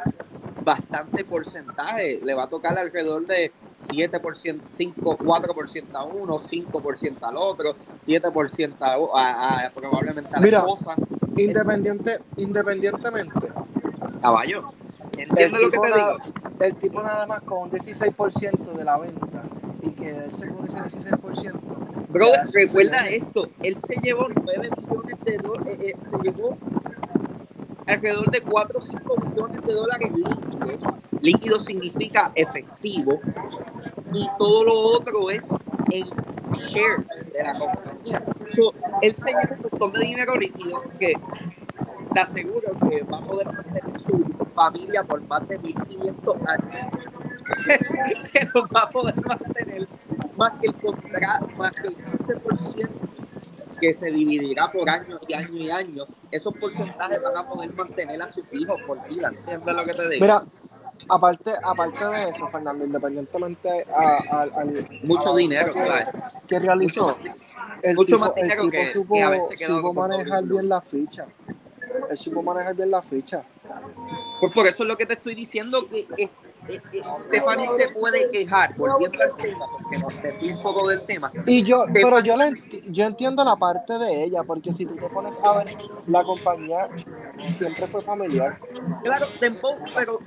bastante 0.65 1.25
porcentaje. 1.25 2.21
Le 2.25 2.35
va 2.35 2.45
a 2.45 2.49
tocar 2.49 2.79
alrededor 2.79 3.27
de 3.27 3.53
7%, 3.89 4.61
5, 4.69 5.19
4% 5.19 5.85
a 5.95 6.05
uno, 6.05 6.39
5% 6.39 7.17
al 7.23 7.37
otro, 7.37 7.77
7% 8.07 8.75
a, 8.81 8.95
a- 8.95 9.67
a- 9.67 9.71
probablemente 9.71 10.31
a 10.35 10.39
la 10.39 10.41
Mira. 10.41 10.59
esposa. 10.61 10.95
Independiente, 11.37 12.21
independientemente. 12.39 13.49
Caballo. 14.23 14.73
El 15.17 15.29
¿Entiendes 15.31 15.53
lo 15.63 15.71
que 15.71 15.77
tipo, 15.79 15.83
te 15.83 15.91
nada, 15.91 16.13
digo? 16.25 16.35
el 16.61 16.75
tipo 16.77 17.03
nada 17.03 17.27
más 17.27 17.41
con 17.43 17.59
un 17.63 17.71
16% 17.71 18.73
de 18.73 18.85
la 18.85 18.99
venta 18.99 19.45
y 19.83 19.91
quedarse 19.91 20.49
con 20.51 20.67
ese 20.67 20.79
16%. 20.81 21.53
Bro, 22.09 22.27
recuerda 22.55 23.09
esto. 23.09 23.49
Él 23.63 23.77
se 23.77 23.97
llevó 24.01 24.27
9 24.29 24.71
millones 24.77 25.17
de 25.25 25.37
dólares, 25.39 25.95
se 26.11 26.19
llevó 26.23 26.57
alrededor 27.87 28.31
de 28.31 28.41
4 28.41 28.79
o 28.79 28.83
5 28.83 29.17
millones 29.27 29.63
de 29.65 29.73
dólares 29.73 30.11
líquidos. 30.15 30.93
Líquido 31.21 31.61
significa 31.63 32.33
efectivo. 32.35 33.21
Y 34.13 34.29
todo 34.39 34.65
lo 34.65 34.75
otro 34.79 35.31
es 35.31 35.45
en 35.91 36.09
shares 36.53 37.33
de 37.33 37.43
la 37.43 37.59
compañía. 37.59 38.23
So, 38.55 38.73
él 39.03 39.15
se 39.17 39.25
lleva 39.27 39.57
un 39.57 39.63
montón 39.71 39.93
de 39.93 40.01
dinero 40.07 40.37
líquido 40.37 40.79
que 40.99 41.15
te 42.17 42.23
aseguro 42.23 42.73
que 42.89 43.03
va 43.03 43.19
a 43.19 43.21
poder 43.21 43.47
mantener 43.53 44.01
su 44.01 44.25
familia 44.55 45.03
por 45.03 45.21
más 45.29 45.47
de 45.49 45.59
1500 45.59 46.37
años. 46.47 46.87
que 48.33 48.45
no 48.55 48.67
va 48.75 48.81
a 48.85 48.89
poder 48.91 49.15
mantener 49.17 49.87
más 50.35 50.53
que 50.59 50.69
el 50.69 50.75
contrato, 50.77 51.47
más 51.59 51.73
que 51.73 51.89
el 51.89 51.97
15% 51.99 52.89
que 53.79 53.93
se 53.93 54.11
dividirá 54.11 54.73
por 54.73 54.89
años 54.89 55.21
y 55.29 55.35
años 55.35 55.51
y 55.51 55.71
años. 55.71 56.09
Esos 56.31 56.55
porcentajes 56.55 57.21
van 57.21 57.37
a 57.37 57.47
poder 57.47 57.75
mantener 57.75 58.23
a 58.23 58.29
sus 58.33 58.45
hijos 58.53 58.81
por 58.87 58.97
vida. 59.11 59.29
¿Entiendes 59.37 59.75
lo 59.75 59.85
que 59.85 59.93
te 59.93 60.09
digo? 60.09 60.25
Mira, 60.25 60.43
aparte, 61.11 61.53
aparte 61.63 62.03
de 62.07 62.31
eso, 62.31 62.49
Fernando, 62.49 62.87
independientemente 62.87 63.87
a, 63.95 64.23
a- 64.31 64.43
al 64.59 64.89
Mucho 65.03 65.29
a 65.29 65.33
la 65.33 65.39
dinero, 65.39 65.75
que, 65.75 65.83
que 66.49 66.59
realizó, 66.61 67.09
Mucho- 67.09 67.35
el 67.83 67.95
mucho 67.95 68.07
tipo, 68.07 68.19
más 68.21 68.31
el 68.37 68.43
dinero 68.45 68.63
tipo 68.63 68.71
que- 68.73 68.93
supo, 68.95 69.15
que 69.51 69.67
supo 69.67 69.93
manejar 69.93 70.45
bien 70.45 70.69
la 70.71 70.81
ficha. 70.81 71.27
Él 72.11 72.19
supo 72.19 72.43
manejar 72.43 72.75
bien 72.75 72.91
la 72.91 73.03
ficha. 73.03 73.43
Pues 74.41 74.53
por 74.53 74.67
eso 74.67 74.83
es 74.83 74.89
lo 74.89 74.97
que 74.97 75.07
te 75.07 75.15
estoy 75.15 75.35
diciendo 75.35 75.87
que 75.89 76.07
eh, 76.17 76.29
Stephanie 77.21 77.69
se 77.77 77.89
puede 77.89 78.29
quejar, 78.31 78.75
volviendo 78.77 79.23
al 79.23 79.37
tema, 79.37 79.67
porque 79.73 79.99
nos 79.99 80.23
desvió 80.23 80.57
un 80.57 80.63
poco 80.63 80.89
del 80.89 81.01
tema. 81.07 81.33
Y 81.47 81.63
yo, 81.63 81.85
pero 81.93 82.21
yo, 82.21 82.35
enti- 82.35 82.83
yo 82.87 83.05
entiendo 83.07 83.45
la 83.45 83.57
parte 83.57 83.99
de 83.99 84.25
ella, 84.25 84.43
porque 84.43 84.73
si 84.73 84.85
tú 84.85 84.97
te 84.97 85.09
pones 85.09 85.39
a 85.43 85.59
ver, 85.59 85.77
la 86.07 86.23
compañía 86.25 86.89
siempre 87.45 87.87
fue 87.87 88.03
familiar. 88.03 88.59
Claro, 89.03 89.27
pero 89.95 90.19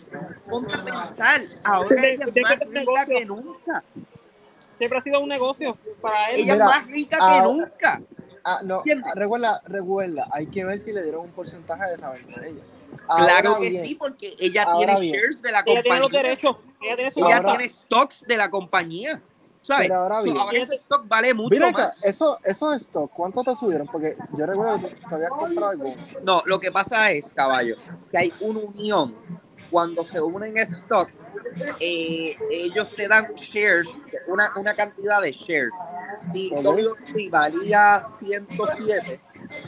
ponte 0.49 0.73
a 0.75 0.83
pensar, 0.83 1.41
ahora 1.63 2.01
¿De- 2.01 2.13
ella 2.13 2.25
de 2.25 2.31
es 2.31 2.33
qué 2.33 2.41
más 2.41 2.59
te 2.59 2.65
rica 2.79 3.05
que 3.05 3.25
nunca. 3.25 3.83
Siempre 4.77 4.97
ha 4.97 5.01
sido 5.01 5.19
un 5.19 5.27
negocio 5.29 5.77
para 6.01 6.31
él. 6.31 6.39
Ella 6.39 6.53
es 6.53 6.59
más 6.59 6.87
rica 6.87 7.17
que 7.17 7.41
nunca. 7.43 8.01
Ah, 8.57 8.61
no, 8.63 8.77
¿Entiendes? 8.77 9.13
recuerda, 9.15 9.61
recuerda, 9.65 10.27
hay 10.31 10.47
que 10.47 10.65
ver 10.65 10.81
si 10.81 10.91
le 10.91 11.03
dieron 11.03 11.21
un 11.25 11.31
porcentaje 11.31 11.87
de 11.89 11.95
esa 11.95 12.09
venta 12.11 12.41
a 12.41 12.45
ella. 12.45 12.61
Claro 13.05 13.49
Ahora 13.49 13.61
que 13.61 13.69
bien, 13.69 13.85
sí, 13.85 13.95
porque 13.95 14.35
ella 14.39 14.63
ahora 14.63 14.95
tiene 14.95 15.01
bien. 15.01 15.15
shares 15.15 15.41
de 15.41 15.51
la 15.51 15.59
ella 15.65 15.81
tiene 15.83 15.99
los 15.99 15.99
compañía. 16.09 16.23
derechos. 16.23 16.57
Ella 16.81 16.95
tiene 16.95 17.11
su 17.11 17.19
Ella 17.19 17.37
Ahora- 17.37 17.49
tiene 17.49 17.69
stocks 17.69 18.21
de 18.27 18.37
la 18.37 18.49
compañía. 18.49 19.21
¿Sabes? 19.61 19.87
Pero 19.89 19.99
ahora 19.99 20.15
So, 20.19 20.23
bien. 20.23 20.37
ahora 20.37 20.57
ese 20.57 20.75
stock 20.75 21.07
vale 21.07 21.33
mucho 21.33 21.49
Mira 21.51 21.67
acá, 21.67 21.87
más. 21.89 22.05
eso, 22.05 22.39
eso 22.43 22.73
es 22.73 22.89
todo. 22.89 23.07
¿Cuánto 23.07 23.43
te 23.43 23.55
subieron? 23.55 23.85
Porque 23.87 24.15
yo 24.37 24.45
recuerdo 24.45 24.79
que 24.81 24.95
te 24.95 25.15
habías 25.15 25.29
comprado 25.31 25.69
algo. 25.71 25.93
No, 26.23 26.41
lo 26.45 26.59
que 26.59 26.71
pasa 26.71 27.11
es, 27.11 27.29
caballo, 27.35 27.75
que 28.09 28.17
hay 28.17 28.33
una 28.39 28.59
unión. 28.61 29.15
Cuando 29.69 30.03
se 30.05 30.19
unen 30.19 30.57
stock, 30.57 31.09
eh, 31.79 32.35
ellos 32.49 32.89
te 32.95 33.07
dan 33.07 33.33
shares, 33.35 33.87
una, 34.27 34.51
una 34.55 34.73
cantidad 34.73 35.21
de 35.21 35.31
shares. 35.31 35.71
Si 36.33 37.29
valía 37.29 38.05
107 38.09 39.21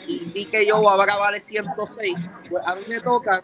y 0.08 0.46
que 0.46 0.66
yo 0.66 0.90
ahora 0.90 1.16
vale 1.18 1.40
106, 1.40 2.14
pues 2.50 2.68
a 2.68 2.76
mí 2.76 2.82
me 2.88 3.00
tocan 3.00 3.42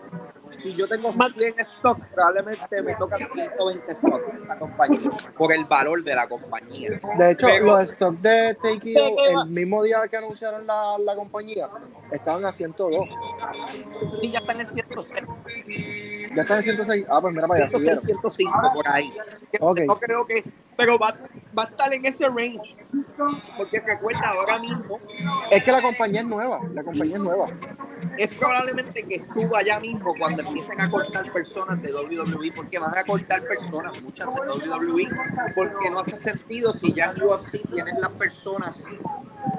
si 0.59 0.73
yo 0.75 0.87
tengo 0.87 1.11
Más- 1.13 1.33
100 1.33 1.53
stocks, 1.65 2.05
probablemente 2.13 2.81
me 2.81 2.95
tocan 2.95 3.19
120 3.27 3.95
stocks 3.95 4.33
de 4.33 4.43
esa 4.43 4.59
compañía 4.59 5.11
por 5.37 5.51
el 5.53 5.65
valor 5.65 6.03
de 6.03 6.15
la 6.15 6.27
compañía. 6.27 6.99
De 7.17 7.31
hecho, 7.31 7.47
Pero- 7.47 7.65
los 7.65 7.89
stocks 7.89 8.21
de 8.21 8.55
Take 8.61 8.93
Pero- 8.93 9.41
el 9.43 9.49
mismo 9.49 9.83
día 9.83 10.07
que 10.09 10.17
anunciaron 10.17 10.65
la, 10.67 10.97
la 10.99 11.15
compañía, 11.15 11.69
estaban 12.11 12.45
a 12.45 12.51
102. 12.51 13.05
Y 14.21 14.31
ya 14.31 14.39
están 14.39 14.59
en 14.61 14.67
106, 14.67 15.23
Ya 16.35 16.41
están 16.41 16.57
en 16.57 16.63
106. 16.63 17.05
Ah, 17.09 17.19
pues 17.21 17.33
mira 17.33 17.47
para 17.47 17.61
allá, 17.63 17.69
106, 17.69 17.99
subieron. 18.01 18.03
105 18.05 18.71
por 18.73 18.87
ahí. 18.87 19.11
Que 19.51 19.57
Ok. 19.61 19.79
No 19.87 19.97
creo 19.99 20.25
que, 20.25 20.43
pero 20.75 20.97
va, 20.99 21.15
va 21.57 21.63
a 21.63 21.65
estar 21.67 21.93
en 21.93 22.05
ese 22.05 22.27
range. 22.27 22.75
Porque 23.57 23.79
recuerda, 23.79 24.29
ahora 24.29 24.59
mismo 24.59 24.99
Es 25.51 25.63
que 25.63 25.71
la 25.71 25.81
compañía 25.81 26.21
es 26.21 26.27
nueva. 26.27 26.59
La 26.73 26.83
compañía 26.83 27.15
es 27.15 27.21
nueva. 27.21 27.47
es 28.17 28.29
probablemente 28.35 29.03
que 29.03 29.19
suba 29.19 29.63
ya 29.63 29.79
mismo 29.79 30.13
cuando 30.19 30.36
empiecen 30.41 30.79
a 30.81 30.89
cortar 30.89 31.31
personas 31.31 31.81
de 31.81 31.93
WWE, 31.93 32.51
porque 32.55 32.79
van 32.79 32.97
a 32.97 33.03
cortar 33.03 33.43
personas, 33.43 34.01
muchas 34.01 34.27
de 34.27 34.41
WWE, 34.41 35.07
porque 35.55 35.89
no 35.89 35.99
hace 35.99 36.17
sentido 36.17 36.73
si 36.73 36.93
ya 36.93 37.11
en 37.15 37.21
UFC 37.23 37.61
tienes 37.71 37.99
las 37.99 38.11
personas 38.11 38.77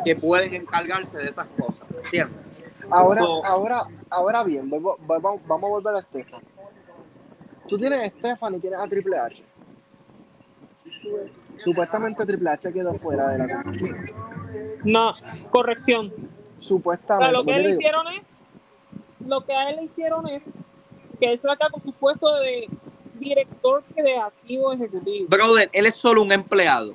que 0.05 0.17
pueden 0.17 0.55
encargarse 0.55 1.19
de 1.19 1.29
esas 1.31 1.47
cosas. 1.59 1.81
¿Entiendes? 2.05 2.43
Ahora, 2.91 3.23
ahora, 3.45 3.87
ahora 4.11 4.43
bien, 4.45 4.71
vuelvo- 4.71 4.97
vuelvo- 5.07 5.41
vamos 5.47 5.65
a 5.65 5.69
volver 5.69 5.95
a 5.97 6.03
Stefan. 6.03 6.43
Tú 7.69 7.77
tienes 7.79 7.99
a 8.01 8.07
Stefan 8.11 8.55
y 8.55 8.61
tienes 8.61 8.79
a 8.81 8.87
Triple 8.89 9.19
H. 9.19 9.45
Supuestamente 11.59 12.25
Triple 12.25 12.51
H 12.51 12.73
quedó 12.73 12.95
fuera 12.95 13.29
de 13.29 13.39
la 13.39 13.63
compañía. 13.63 13.95
No, 14.85 15.13
corrección. 15.51 16.07
O 16.07 16.11
sea, 16.11 16.29
Supuestamente. 16.61 17.33
lo 17.33 17.45
que 17.45 17.59
digo, 17.59 17.69
hicieron 17.71 18.07
es, 18.09 18.39
lo 19.27 19.45
que 19.45 19.53
a 19.53 19.71
él 19.71 19.77
le 19.77 19.83
hicieron 19.85 20.27
es 20.29 20.51
que 21.19 21.33
él 21.33 21.39
se 21.39 21.47
va 21.49 21.55
a 21.55 21.57
quedar 21.57 21.71
con 21.71 21.81
su 21.81 21.93
puesto 21.93 22.41
de 22.41 22.69
director 23.15 23.83
creativo 23.95 24.73
ejecutivo. 24.73 25.29
Brother, 25.29 25.69
él 25.73 25.87
es 25.87 25.97
solo 25.97 26.23
un 26.23 26.33
empleado. 26.33 26.95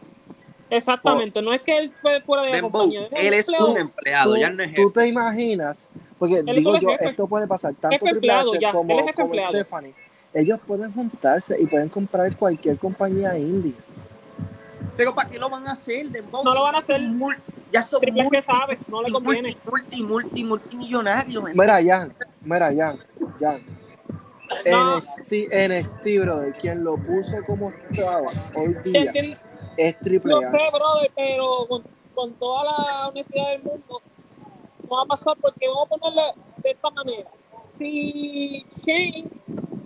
Exactamente, 0.70 1.42
no 1.42 1.54
es 1.54 1.62
que 1.62 1.78
él 1.78 1.92
fue 1.92 2.22
fuera 2.22 2.44
de 2.44 2.50
la 2.50 2.56
Dembow, 2.56 2.72
compañía. 2.72 3.08
él 3.12 3.34
es 3.34 3.48
un 3.48 3.78
empleado, 3.78 4.34
tú, 4.34 4.40
ya 4.40 4.50
no 4.50 4.64
es 4.64 4.74
tú 4.74 4.82
jefe. 4.82 4.94
te 4.94 5.08
imaginas, 5.08 5.88
porque 6.18 6.42
digo 6.42 6.78
yo, 6.80 6.90
jefe. 6.90 7.10
esto 7.10 7.28
puede 7.28 7.48
pasar 7.48 7.74
tanto 7.76 7.90
Jefe 7.90 8.06
Triple 8.06 8.16
empleado, 8.18 8.52
H 8.52 8.60
ya, 8.60 8.70
él 8.70 8.76
como, 8.76 9.00
es. 9.00 9.16
Stephanie. 9.50 9.94
Ellos 10.34 10.60
pueden 10.66 10.92
juntarse 10.92 11.62
y 11.62 11.68
pueden 11.68 11.90
comprar 11.90 12.36
cualquier 12.36 12.78
compañía 12.78 13.38
indie. 13.38 13.76
Pero 14.98 15.14
¿para 15.14 15.30
qué 15.30 15.38
lo 15.38 15.50
van 15.50 15.68
a 15.68 15.74
hacer? 15.74 16.10
Dembow? 16.10 16.44
No 16.44 16.54
lo 16.56 16.64
van 16.64 16.76
a 16.76 16.80
hacer. 16.80 17.02
Mul- 17.02 17.38
Ya 17.72 17.84
son 17.84 18.02
Triple 18.02 18.24
multi, 18.24 18.38
sabe, 18.46 18.80
no 18.88 19.04
le 19.04 19.12
conviene. 19.12 19.56
multi, 19.64 20.02
multi, 20.02 20.04
multi, 20.04 20.44
multimillonarios. 20.44 21.44
¿me 21.44 21.54
Mira, 21.54 21.80
Jan, 21.84 22.14
mira, 22.42 22.72
Jan, 22.76 23.00
Jan. 23.40 23.83
No. 24.70 24.98
NXT, 24.98 25.32
NXT, 25.70 26.06
brother, 26.22 26.54
quien 26.56 26.84
lo 26.84 26.98
puso 26.98 27.38
como 27.46 27.70
estaba 27.72 28.22
hoy 28.56 28.76
día 28.84 29.12
es 29.78 30.00
Triple 30.00 30.34
H. 30.36 30.50
sé, 30.52 30.58
brother, 30.72 31.12
pero 31.16 31.66
con, 31.68 31.84
con 32.14 32.34
toda 32.36 32.64
la 32.66 33.08
honestidad 33.10 33.50
del 33.52 33.64
mundo, 33.64 34.02
no 34.90 34.96
va 34.96 35.02
a 35.04 35.06
pasar 35.06 35.36
porque 35.42 35.68
vamos 35.68 35.88
a 35.92 35.98
ponerle 35.98 36.22
de 36.58 36.70
esta 36.72 36.90
manera. 36.92 37.30
Si 37.64 38.66
Shane 38.86 39.26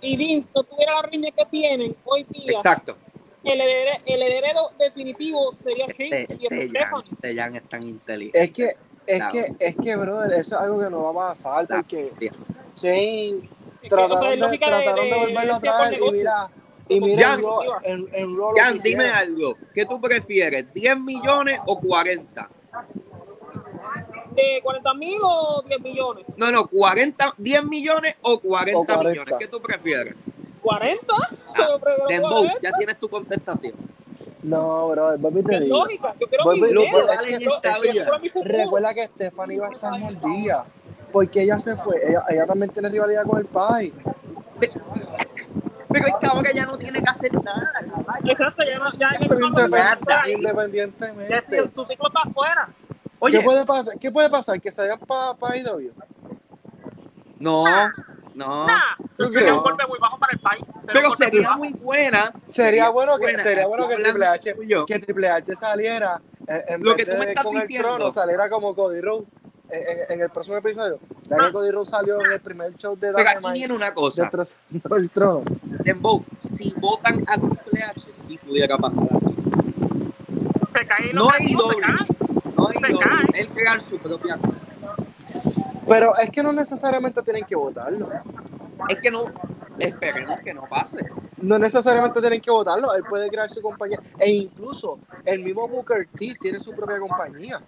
y 0.00 0.16
Vince 0.16 0.50
no 0.54 0.62
tuvieran 0.64 0.96
la 0.96 1.02
riña 1.02 1.30
que 1.30 1.44
tienen 1.46 1.96
hoy 2.04 2.24
día, 2.30 2.52
Exacto. 2.56 2.96
el, 3.44 3.60
heredero, 3.60 4.02
el 4.04 4.22
heredero 4.22 4.60
definitivo 4.78 5.54
sería 5.62 5.86
Shane 5.86 6.22
Este, 6.22 6.34
y 6.40 6.44
este 6.44 6.64
este 6.64 6.78
Jan, 6.80 7.00
este 7.12 7.36
Jan 7.36 7.56
es 7.56 7.68
tan 7.68 7.82
inteligente. 7.84 8.42
Es 8.42 8.50
que, 8.50 8.64
es 9.06 9.16
Claro. 9.18 9.32
que, 9.32 9.54
es 9.58 9.76
que, 9.76 9.96
brother, 9.96 10.32
eso 10.32 10.56
es 10.56 10.60
algo 10.62 10.80
que 10.80 10.90
no 10.90 11.02
va 11.14 11.26
a 11.26 11.28
pasar 11.30 11.66
Claro. 11.66 11.82
porque. 11.82 12.30
Shane 12.76 13.48
Es 13.82 13.88
que, 13.88 13.94
o 13.94 13.98
sea, 13.98 14.08
trataron, 14.08 14.30
de, 14.30 14.36
lógica 14.36 14.66
de, 14.66 14.72
trataron 14.72 15.04
de 15.04 15.10
de, 15.10 15.16
volverlo 15.20 15.40
a 15.40 15.54
decía 15.54 15.72
por 15.72 15.88
traer 15.88 16.02
y 16.02 16.10
mira, 16.10 16.50
y 16.88 17.00
mira 17.00 17.28
Jan. 17.28 17.42
en, 17.84 18.08
en 18.12 18.78
dime 18.82 19.08
algo. 19.08 19.56
¿Qué 19.74 19.84
tú 19.84 20.00
prefieres? 20.00 20.66
¿10 20.74 21.02
millones 21.02 21.60
o 21.66 21.78
40? 21.78 22.48
¿De 24.34 24.60
40 24.62 24.94
mil 24.94 25.18
o 25.22 25.62
10 25.66 25.80
millones? 25.80 26.24
No, 26.36 26.50
no, 26.52 26.66
40, 26.66 27.34
10 27.36 27.64
millones 27.64 28.14
o 28.22 28.38
40, 28.38 28.78
O 28.78 28.84
40. 28.84 29.10
millones. 29.10 29.34
¿Qué 29.38 29.46
tú 29.48 29.60
prefieres? 29.60 30.14
¿40? 30.62 30.98
Ah, 31.56 31.68
Dembow, 32.08 32.30
40. 32.44 32.58
ya 32.62 32.72
tienes 32.72 32.98
tu 32.98 33.08
contestación. 33.08 33.74
No, 34.42 34.88
brother, 34.88 35.18
vuelvo 35.18 35.40
y 35.40 35.42
te 35.42 35.60
digo. 35.60 35.78
lógica, 35.78 36.14
yo 36.20 36.26
quiero 36.28 36.44
mi 36.52 36.60
dinero. 36.60 36.82
Recuerda 38.44 38.94
que 38.94 39.04
Stephanie 39.06 39.58
va 39.58 39.68
a 39.68 39.72
estar 39.72 39.98
mordida. 39.98 40.64
Porque 41.12 41.42
ella 41.42 41.58
se 41.58 41.76
fue. 41.76 42.00
Ella, 42.08 42.22
ella 42.28 42.46
también 42.46 42.70
tiene 42.70 42.88
rivalidad 42.88 43.24
con 43.24 43.38
el 43.38 43.46
Pai. 43.46 43.92
Pero 45.90 46.06
es 46.06 46.14
que 46.20 46.26
ahora 46.26 46.50
ya 46.52 46.66
no 46.66 46.76
tiene 46.78 47.02
que 47.02 47.10
hacer 47.10 47.32
nada. 47.42 47.72
Exacto, 48.24 48.62
ya, 48.62 48.78
no- 48.78 48.92
ya, 48.92 49.08
ya, 49.18 49.26
Pero 49.28 49.38
no- 49.40 49.48
independ- 49.50 49.98
ya, 50.06 50.28
independientemente. 50.30 51.42
si 51.42 51.56
su 51.74 51.84
ciclo 51.86 52.08
está 52.08 52.20
afuera. 52.28 52.68
Oye, 53.20 53.38
¿Qué 53.38 53.44
puede 53.44 53.64
pasar? 53.66 53.98
¿Qué 53.98 54.10
puede 54.12 54.30
pasar? 54.30 54.60
¿Que 54.60 54.70
se 54.70 54.82
vayan 54.82 54.98
para 55.00 55.34
pa 55.34 55.56
IW? 55.56 55.92
no, 57.40 57.64
no. 58.34 58.66
Nah, 58.66 58.76
¿Tú 59.16 59.24
sería 59.24 59.38
crees? 59.40 59.52
un 59.52 59.62
golpe 59.62 59.86
muy 59.88 59.98
bajo 59.98 60.18
para 60.18 60.32
el 60.32 60.38
país. 60.40 60.64
Sería 60.84 60.92
Pero 60.92 61.16
sería 61.16 61.52
muy 61.56 61.72
buena. 61.72 62.32
Sería 62.46 62.88
bueno 62.90 63.16
que, 63.16 63.22
buena. 63.22 63.42
sería 63.42 63.66
bueno 63.66 63.88
que 63.88 63.96
Triple 63.96 64.26
H, 64.26 64.54
que 64.86 64.98
Triple 64.98 65.28
H 65.30 65.56
saliera 65.56 66.20
eh, 66.46 66.64
en 66.68 66.82
Lo 66.82 66.94
vez 66.94 67.04
que 67.04 67.10
tú 67.10 67.18
me 67.18 67.24
de 67.26 67.30
estás 67.32 67.44
con 67.44 67.56
el 67.56 67.62
diciendo. 67.62 67.88
trono, 67.96 68.12
saliera 68.12 68.48
como 68.48 68.74
Cody 68.74 69.00
Rhodes 69.00 69.26
en, 69.70 70.12
en 70.12 70.20
el 70.20 70.30
próximo 70.30 70.56
episodio. 70.56 70.98
Ya 71.28 71.36
que 71.46 71.52
Cody 71.52 71.70
Rhodes 71.70 71.88
salió 71.90 72.20
en 72.24 72.32
el 72.32 72.40
primer 72.40 72.74
show 72.76 72.96
de 72.96 73.12
Pero 73.12 73.28
aquí 73.28 73.52
viene 73.52 73.74
una 73.74 73.92
cosa. 73.94 74.22
destrozando 74.22 74.96
el 74.96 75.10
trono. 75.10 75.42
Dembow, 75.84 76.24
si 76.56 76.74
votan 76.78 77.22
a 77.28 77.34
Triple 77.34 77.82
H, 77.82 78.06
sí 78.26 78.38
pudiera 78.38 78.76
pasar. 78.78 79.04
Se 80.72 80.86
cae 80.86 81.12
No 81.12 81.24
lo 81.24 81.32
hay 81.32 81.46
que 81.46 81.54
doble. 81.54 81.76
se 81.76 81.82
cae. 81.82 82.52
No 82.56 82.68
hay 82.68 82.92
doble. 82.92 83.06
Él 83.34 83.48
crear 83.48 83.80
su 83.82 83.98
propia. 83.98 84.38
Pero 85.86 86.16
es 86.18 86.30
que 86.30 86.42
no 86.42 86.52
necesariamente 86.52 87.22
tienen 87.22 87.44
que 87.44 87.56
votarlo. 87.56 88.10
Es 88.88 88.98
que 89.00 89.10
no, 89.10 89.24
esperemos 89.78 90.40
que 90.40 90.54
no 90.54 90.62
pase. 90.62 90.98
No 91.42 91.58
necesariamente 91.58 92.20
tienen 92.20 92.40
que 92.40 92.50
votarlo. 92.50 92.94
Él 92.94 93.04
puede 93.08 93.28
crear 93.28 93.48
su 93.50 93.62
compañía. 93.62 94.00
E 94.18 94.30
incluso 94.30 94.98
el 95.24 95.40
mismo 95.40 95.68
Booker 95.68 96.08
T 96.16 96.36
tiene 96.40 96.58
su 96.60 96.74
propia 96.74 96.98
compañía. 96.98 97.60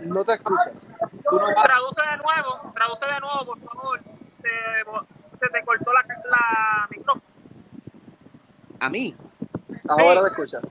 No 0.00 0.24
te 0.24 0.32
escuchas. 0.32 0.72
No 1.00 1.38
Traduce 1.62 2.02
de 2.10 2.16
nuevo, 2.18 2.72
traduce 2.74 3.06
de 3.06 3.20
nuevo, 3.20 3.44
por 3.44 3.60
favor. 3.60 4.00
Se, 4.42 5.38
se 5.40 5.48
te 5.52 5.64
cortó 5.64 5.92
la, 5.92 6.04
la 6.30 6.88
micrófono. 6.90 7.22
a 8.80 8.90
mí. 8.90 9.16
Ahora 9.88 10.20
te 10.22 10.26
escuchas. 10.28 10.62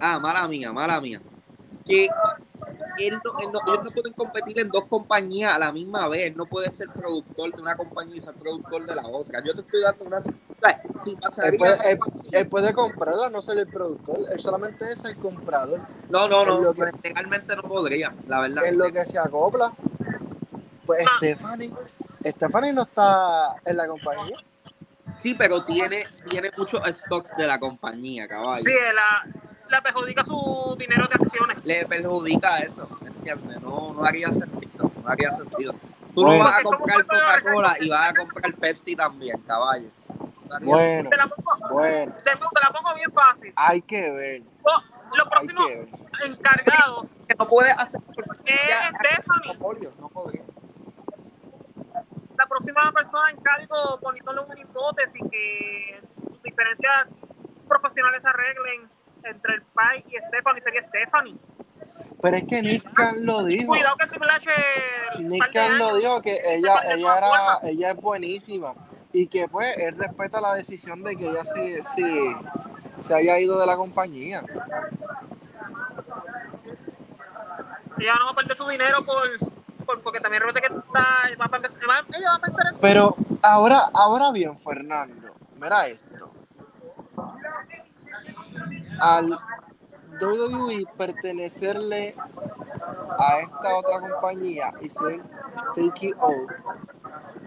Ah, 0.00 0.18
mala 0.18 0.46
mía, 0.48 0.72
mala 0.72 1.00
mía. 1.00 1.20
Que 1.86 2.08
él 2.98 3.18
no, 3.24 3.38
él 3.40 3.48
no- 3.52 3.60
ellos 3.66 3.84
no 3.84 3.90
pueden 3.90 4.12
competir 4.12 4.58
en 4.58 4.68
dos 4.68 4.88
compañías 4.88 5.54
a 5.54 5.58
la 5.58 5.72
misma 5.72 6.08
vez. 6.08 6.28
Él 6.30 6.36
no 6.36 6.46
puede 6.46 6.70
ser 6.70 6.88
productor 6.88 7.54
de 7.54 7.62
una 7.62 7.76
compañía 7.76 8.16
y 8.16 8.20
ser 8.20 8.34
productor 8.34 8.86
de 8.86 8.94
la 8.94 9.06
otra. 9.06 9.42
Yo 9.44 9.54
te 9.54 9.60
estoy 9.62 9.80
dando 9.82 10.04
una. 10.04 10.20
Si 10.20 10.30
Él 11.10 11.16
pasaría. 11.20 11.58
puede, 11.58 11.90
él- 11.92 11.98
él 12.32 12.48
puede 12.48 12.72
comprarla, 12.72 13.30
no 13.30 13.42
ser 13.42 13.58
el 13.58 13.66
productor. 13.68 14.20
Él 14.32 14.40
solamente 14.40 14.90
es 14.92 15.04
el 15.04 15.16
comprador. 15.16 15.80
no, 16.08 16.28
no, 16.28 16.40
es 16.42 16.46
no. 16.48 16.60
lo 16.60 16.74
que- 16.74 16.92
Legalmente 17.02 17.54
no 17.56 17.62
podría, 17.62 18.14
la 18.28 18.40
verdad. 18.40 18.64
En 18.66 18.78
lo 18.78 18.90
que 18.92 19.04
se 19.04 19.18
acopla. 19.18 19.72
Pues 20.86 21.04
Ah. 21.06 21.16
Stephanie. 21.18 21.72
Stephanie 22.24 22.72
no 22.72 22.82
está 22.82 23.54
en 23.64 23.76
la 23.76 23.86
compañía. 23.86 24.36
Sí, 25.20 25.34
pero 25.34 25.64
tiene, 25.64 26.02
tiene 26.28 26.50
muchos 26.56 26.82
stocks 26.86 27.36
de 27.36 27.46
la 27.46 27.58
compañía, 27.58 28.28
caballo. 28.28 28.64
Sí, 28.64 28.72
la, 28.94 29.26
la 29.68 29.80
perjudica 29.82 30.22
su 30.24 30.76
dinero 30.78 31.06
de 31.08 31.14
acciones. 31.14 31.64
Le 31.64 31.86
perjudica 31.86 32.58
eso, 32.58 32.88
¿entiendes? 33.04 33.60
No, 33.60 33.92
no 33.92 34.04
haría 34.04 34.28
sentido, 34.32 34.90
no 35.02 35.08
haría 35.08 35.32
sentido. 35.32 35.72
Tú 36.14 36.22
Bueno. 36.22 36.38
no 36.38 36.44
vas 36.44 36.60
a 36.60 36.62
comprar 36.62 37.06
Coca-Cola 37.06 37.76
y 37.80 37.88
vas 37.88 38.10
a 38.10 38.14
comprar 38.14 38.54
Pepsi 38.54 38.96
también, 38.96 39.38
caballo. 39.42 39.88
No 40.48 40.60
Bueno, 40.60 41.10
Te 41.10 41.16
la 41.16 41.26
pongo, 41.26 41.74
bueno. 41.74 42.14
te, 42.16 42.22
te 42.22 42.30
la 42.30 42.70
pongo 42.70 42.94
bien 42.94 43.12
fácil. 43.12 43.52
Hay 43.56 43.82
que 43.82 44.10
ver. 44.10 44.42
Los, 45.14 45.28
próximos 45.28 45.66
que 45.66 45.76
ver. 45.76 45.88
encargados 46.24 47.06
que 47.28 47.34
no 47.38 47.46
puede 47.46 47.70
hacer 47.70 48.00
es 48.16 48.26
Stephanie. 48.26 49.90
no 50.00 50.08
podría. 50.08 50.42
La 52.38 52.46
próxima 52.46 52.92
persona 52.92 53.30
en 53.30 53.36
cargo 53.38 53.98
poniéndole 54.00 54.40
una 54.42 54.58
hipótesis 54.60 55.22
que 55.30 56.00
sus 56.28 56.42
diferencias 56.42 57.08
profesionales 57.68 58.22
se 58.22 58.28
arreglen 58.28 58.88
entre 59.30 59.54
el 59.54 59.62
Pai 59.62 60.04
y 60.08 60.16
Stephanie 60.28 60.60
sería 60.60 60.86
Stephanie. 60.88 61.36
Pero 62.22 62.36
es 62.36 62.44
que 62.44 62.62
Nick 62.62 62.92
Khan 62.94 63.24
lo 63.26 63.44
dijo. 63.44 63.68
Cuidado 63.68 63.96
que 63.96 64.04
un 65.18 65.28
Nick 65.28 65.52
Khan 65.52 65.78
lo 65.78 65.96
dijo 65.96 66.22
que 66.22 66.40
ella, 66.44 66.74
ella 66.92 67.18
era, 67.18 67.58
ella 67.62 67.90
es 67.90 67.96
buenísima 67.96 68.74
y 69.12 69.26
que 69.28 69.48
pues 69.48 69.76
él 69.78 69.96
respeta 69.98 70.40
la 70.40 70.54
decisión 70.54 71.02
de 71.02 71.16
que 71.16 71.28
ella 71.28 71.44
se, 71.44 71.82
se, 71.82 72.36
se 72.98 73.14
haya 73.14 73.38
ido 73.38 73.58
de 73.60 73.66
la 73.66 73.76
compañía. 73.76 74.42
Ella 77.98 78.14
no 78.18 78.26
va 78.26 78.30
a 78.32 78.34
perder 78.34 78.56
su 78.56 78.68
dinero 78.68 79.04
por 79.04 79.22
por- 79.86 80.02
porque 80.02 80.20
también 80.20 80.42
repite 80.42 80.60
que 80.60 80.66
está, 80.66 81.06
va 81.40 81.44
a 81.44 81.48
pensar, 81.48 81.80
ella 82.12 82.30
va 82.30 82.34
a 82.34 82.38
pensar 82.40 82.66
eso. 82.70 82.78
Pero 82.80 83.16
ahora, 83.42 83.82
ahora 83.94 84.32
bien, 84.32 84.58
Fernando, 84.58 85.34
mira 85.60 85.86
esto. 85.86 86.32
Al 89.00 89.38
WWE 90.20 90.86
pertenecerle 90.96 92.14
a 93.18 93.40
esta 93.40 93.76
otra 93.76 94.00
compañía 94.00 94.72
y 94.80 94.90
ser 94.90 95.22
TKO, 95.74 96.32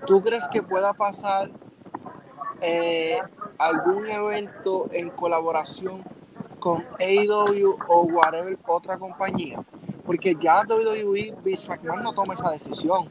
¿tú 0.05 0.21
crees 0.21 0.47
que 0.49 0.62
pueda 0.63 0.93
pasar 0.93 1.49
eh, 2.62 3.19
algún 3.57 4.07
evento 4.07 4.88
en 4.91 5.09
colaboración 5.09 6.03
con 6.59 6.85
AEW 6.99 7.77
o 7.88 8.01
whatever 8.03 8.57
otra 8.67 8.97
compañía? 8.97 9.63
Porque 10.05 10.35
ya 10.39 10.63
WWE, 10.67 11.35
Vince 11.43 11.67
McMahon 11.67 12.03
no 12.03 12.13
toma 12.13 12.33
esa 12.33 12.49
decisión. 12.49 13.09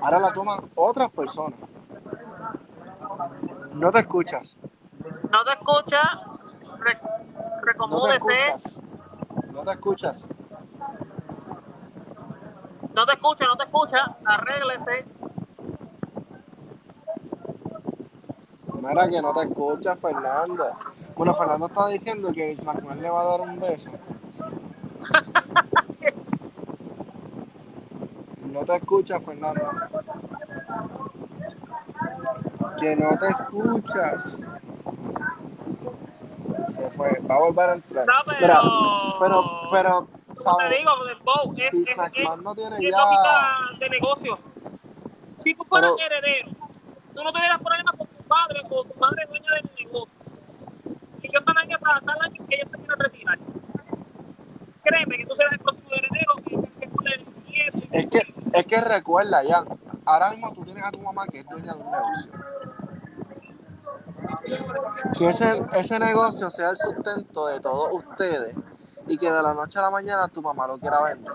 Ahora 0.00 0.18
la 0.18 0.32
toman 0.32 0.70
otras 0.74 1.10
personas. 1.10 1.58
No 3.74 3.90
te 3.90 3.98
escuchas. 3.98 4.56
No 5.30 5.44
te 5.44 5.52
escucha, 5.52 6.00
re, 6.02 6.10
No 6.10 6.24
te 6.24 6.29
recomódese, 7.62 8.16
escuchas. 8.16 8.80
No 9.52 9.64
te 9.64 9.70
escuchas. 9.72 10.26
no 12.94 13.06
te 13.06 13.12
escucha, 13.12 13.44
no 13.46 13.56
te 13.56 13.64
escucha, 13.64 14.16
arréglese. 14.24 15.06
Mira 18.80 19.08
que 19.08 19.20
no 19.20 19.32
te 19.34 19.42
escuchas, 19.42 19.98
Fernando. 20.00 20.70
Bueno, 21.16 21.34
Fernando 21.34 21.66
está 21.66 21.88
diciendo 21.88 22.32
que 22.32 22.56
McMahon 22.64 23.02
le 23.02 23.10
va 23.10 23.20
a 23.20 23.24
dar 23.24 23.40
un 23.40 23.60
beso. 23.60 23.90
No 28.50 28.64
te 28.64 28.76
escuchas, 28.76 29.22
Fernando. 29.24 29.70
Que 32.78 32.96
no 32.96 33.16
te 33.16 33.28
escuchas. 33.28 34.36
Se 36.70 36.90
fue. 36.90 37.20
Va 37.30 37.36
a 37.36 37.38
volver 37.38 37.70
a 37.70 37.74
entrar. 37.74 38.04
No, 38.06 38.12
pero, 38.26 38.40
Mira, 38.40 38.60
pero, 39.20 39.44
pero, 39.70 39.94
Como 40.00 40.34
te 40.36 40.42
¿sabes? 40.42 40.78
digo, 40.78 40.90
el 41.06 41.62
es, 41.62 41.74
es, 41.74 41.88
es, 41.88 42.42
no 42.42 42.54
tiene 42.54 42.76
es 42.76 42.82
ya. 42.92 42.98
lógica 42.98 43.58
de 43.80 43.90
negocio. 43.90 44.38
Si 45.38 45.54
tú 45.54 45.64
fueras 45.64 45.92
Pero- 45.96 46.16
heredero, 46.16 46.50
tú 47.14 47.24
no 47.24 47.32
tuvieras 47.32 47.60
problemas 47.60 47.94
con 47.96 48.06
tu 48.06 48.22
padre 48.24 48.60
o 48.70 48.84
tu 48.84 48.94
madre 49.00 49.26
dueña 49.26 49.50
del 49.54 49.70
negocio. 49.86 50.20
Y 51.22 51.26
ellos 51.26 51.40
están 51.40 51.58
ahí 51.58 51.72
hasta 51.72 52.00
tal 52.06 52.20
año 52.22 52.46
que 52.48 52.54
ellos 52.56 52.68
se 52.70 52.76
quieren 52.78 52.98
retirar. 52.98 53.38
Créeme 54.82 55.16
que 55.18 55.26
tú 55.26 55.34
serás 55.34 55.52
el 55.52 55.58
próximo 55.58 55.88
heredero 55.90 56.34
que 56.80 56.88
poner 56.88 57.24
nieto. 57.48 57.78
Es 57.92 58.06
que, 58.06 58.34
es 58.52 58.66
que 58.66 58.80
recuerda, 58.80 59.42
ya, 59.44 59.64
ahora 60.06 60.30
mismo 60.30 60.52
tú 60.52 60.64
tienes 60.64 60.82
a 60.84 60.90
tu 60.90 61.00
mamá 61.00 61.26
que 61.26 61.38
es 61.38 61.46
dueña 61.48 61.74
de 61.74 61.80
un 61.82 61.90
negocio. 61.90 62.32
Que 65.18 65.28
ese, 65.28 65.62
ese 65.76 65.98
negocio 65.98 66.50
sea 66.50 66.70
el 66.70 66.76
sustento 66.76 67.46
de 67.46 67.60
todos 67.60 67.92
ustedes 67.92 68.54
y 69.06 69.18
que 69.18 69.30
de 69.30 69.42
la 69.42 69.54
noche 69.54 69.78
a 69.78 69.82
la 69.82 69.90
mañana 69.90 70.28
tu 70.28 70.40
mamá 70.42 70.66
lo 70.66 70.78
quiera 70.78 71.02
vender. 71.02 71.32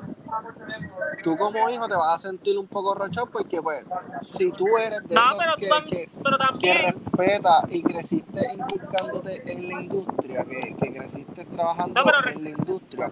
Tú 1.24 1.36
como 1.38 1.70
hijo 1.70 1.88
te 1.88 1.96
vas 1.96 2.16
a 2.16 2.20
sentir 2.20 2.58
un 2.58 2.68
poco 2.68 2.94
rochado 2.94 3.26
porque 3.28 3.62
pues 3.62 3.84
si 4.22 4.52
tú 4.52 4.78
eres 4.78 5.08
de 5.08 5.16
No, 5.16 5.22
esos 5.22 5.38
pero, 5.38 5.56
que, 5.58 5.70
tam- 5.70 5.86
que, 5.90 6.10
pero 6.24 6.38
que 6.38 6.44
también, 6.46 6.84
respeta 7.16 7.62
y 7.70 7.82
creciste 7.84 8.54
inculcándote 8.54 9.52
en 9.52 9.68
la 9.70 9.82
industria, 9.82 10.46
que, 10.46 10.76
que 10.76 10.94
creciste 10.94 11.46
trabajando 11.46 12.00
No, 12.00 12.06
pero 12.06 12.22
re- 12.22 12.34
en 12.34 12.44
la 12.44 12.50
industria 12.52 13.12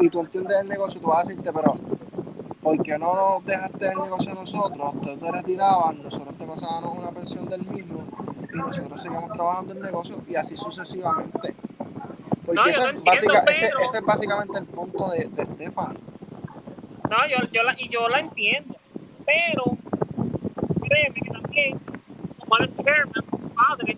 y 0.00 0.10
tú 0.10 0.20
entiendes 0.20 0.60
el 0.60 0.68
negocio, 0.68 1.00
tú 1.00 1.08
vas 1.08 1.20
a 1.20 1.28
decirte, 1.28 1.52
pero 1.52 1.76
¿por 2.62 2.82
qué 2.82 2.98
no 2.98 3.14
nos 3.14 3.46
dejaste 3.46 3.88
el 3.92 3.98
negocio 4.00 4.32
a 4.32 4.34
nosotros? 4.34 4.92
Tú 5.02 5.16
te 5.16 5.32
retirabas, 5.32 5.96
nosotros 5.96 6.34
te 6.36 6.46
pasábamos 6.46 6.98
una 6.98 7.10
pensión 7.10 7.46
del 7.48 7.64
mismo 7.66 8.04
y 8.54 8.58
nosotros 8.58 9.00
seguíamos 9.02 9.32
trabajando 9.32 9.72
el 9.72 9.80
negocio 9.82 10.22
y 10.28 10.36
así 10.36 10.56
sucesivamente. 10.56 11.54
Porque 12.46 12.54
No, 12.60 12.66
ese, 12.66 12.80
entiendo, 12.80 13.02
básica- 13.04 13.44
ese- 13.50 13.98
es 13.98 14.04
básicamente 14.04 14.58
el 14.58 14.66
punto 14.66 15.08
de, 15.10 15.26
de 15.28 15.42
Estefan. 15.42 15.96
no, 17.10 17.16
yo, 17.28 17.46
yo 17.52 17.62
la, 17.62 17.74
y 17.78 17.88
yo 17.88 18.08
la 18.08 18.20
entiendo. 18.20 18.74
Pero, 19.26 19.78
créeme 20.82 21.14
que 21.20 21.30
también, 21.30 21.78
como 22.38 22.58
es 22.58 22.76
chairman, 22.76 23.24
su 23.30 23.38
padre, 23.50 23.96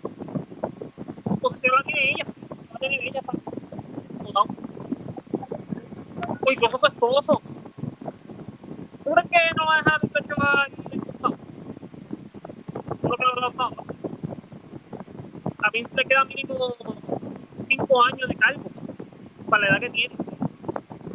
su 1.27 1.37
posición 1.39 1.75
la 1.77 1.83
tiene 1.83 2.11
ella. 2.11 2.25
La 2.73 2.79
tiene 2.79 3.07
ella 3.07 3.21
para 3.21 3.39
no. 4.33 4.43
O 6.47 6.51
incluso 6.51 6.77
su 6.79 6.85
esposo. 6.85 7.41
¿Tú 9.03 9.11
crees 9.13 9.29
que 9.29 9.37
no 9.57 9.65
va 9.65 9.75
a 9.75 9.77
dejar 9.77 10.01
de 10.01 10.07
no? 11.21 11.29
¿Tú 13.01 13.07
crees 13.09 13.17
que 13.17 13.23
no, 13.25 13.41
no, 13.41 13.49
no? 13.51 13.87
A 15.67 15.69
Vince 15.69 15.93
le 15.95 16.03
queda 16.05 16.23
mínimo 16.23 16.75
5 17.59 18.03
años 18.05 18.29
de 18.29 18.35
cargo 18.35 18.63
para 19.49 19.63
la 19.63 19.69
edad 19.71 19.79
que 19.81 19.87
tiene. 19.91 20.15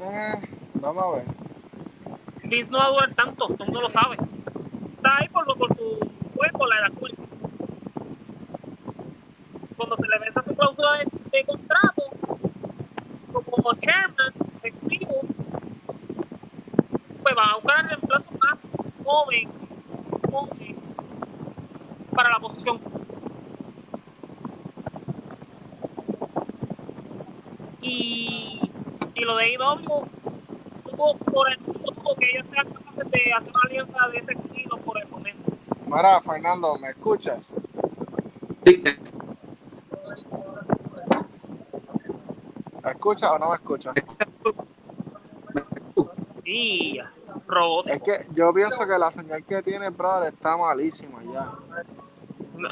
Eh, 0.02 0.48
vamos 0.74 1.04
a 1.04 1.10
ver. 1.16 1.24
Vince 2.44 2.70
no 2.70 2.76
va 2.78 2.84
a 2.84 2.90
durar 2.90 3.14
tanto, 3.14 3.46
todo 3.46 3.56
el 3.60 3.64
mundo 3.64 3.80
lo 3.80 3.88
sabe. 3.88 4.16
Está 4.96 5.16
ahí 5.18 5.28
por, 5.28 5.46
lo- 5.46 5.56
por 5.56 5.74
su 5.74 5.98
pues, 6.36 6.52
por 6.52 6.68
la 6.68 6.80
edad 6.80 6.92
cool. 6.98 7.12
Cuando 9.76 9.96
se 9.96 10.06
le 10.06 10.18
vence 10.18 10.42
su 10.42 10.54
cláusula 10.54 10.98
de, 10.98 11.06
de 11.30 11.44
contrato, 11.46 12.02
como 13.32 13.72
chairman, 13.80 14.34
ejecutivo, 14.62 15.20
pues 17.22 17.34
van 17.34 17.48
a 17.48 17.54
buscar 17.54 17.80
el 17.84 17.88
reemplazo 17.88 18.30
más 18.38 18.60
joven, 19.02 19.48
joven 20.30 20.76
para 22.14 22.28
la 22.30 22.38
posición. 22.38 22.80
Y, 27.80 28.60
y 29.14 29.20
lo 29.24 29.36
de 29.36 29.52
IW 29.54 30.06
tuvo 30.84 31.16
por 31.18 31.50
el 31.50 31.58
tuvo 31.58 32.14
que 32.16 32.30
ellos 32.30 32.46
sean 32.46 32.70
capaces 32.72 33.10
de 33.32 33.38
hacer 33.38 33.50
una 33.50 33.60
alianza 33.64 34.08
de 34.08 34.18
ese 34.18 34.32
estilo 34.32 34.76
por 34.78 34.98
el 34.98 35.08
momento. 35.08 35.52
Mira, 35.86 36.20
Fernando, 36.20 36.76
¿me 36.78 36.90
escuchas? 36.90 37.38
Sí, 38.64 38.82
¿Me 42.82 42.90
escuchas 42.90 43.30
o 43.30 43.38
no 43.38 43.50
me 43.50 43.54
escuchas? 43.56 43.94
Y 46.44 46.98
robot. 47.46 47.88
Es 47.88 48.02
que 48.02 48.26
yo 48.34 48.52
pienso 48.52 48.86
que 48.86 48.98
la 48.98 49.10
señal 49.10 49.44
que 49.44 49.62
tiene, 49.62 49.88
brother, 49.90 50.32
está 50.34 50.56
malísima 50.56 51.22
ya. 51.22 51.52
No, 52.56 52.68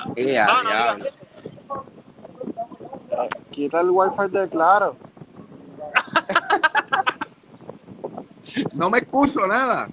no, 0.63 1.05
Eh, 3.11 3.29
quita 3.51 3.81
el 3.81 3.91
wifi 3.91 4.29
de 4.31 4.49
claro. 4.49 4.97
No 8.73 8.91
me 8.91 8.99
escucho 8.99 9.47
nada. 9.47 9.89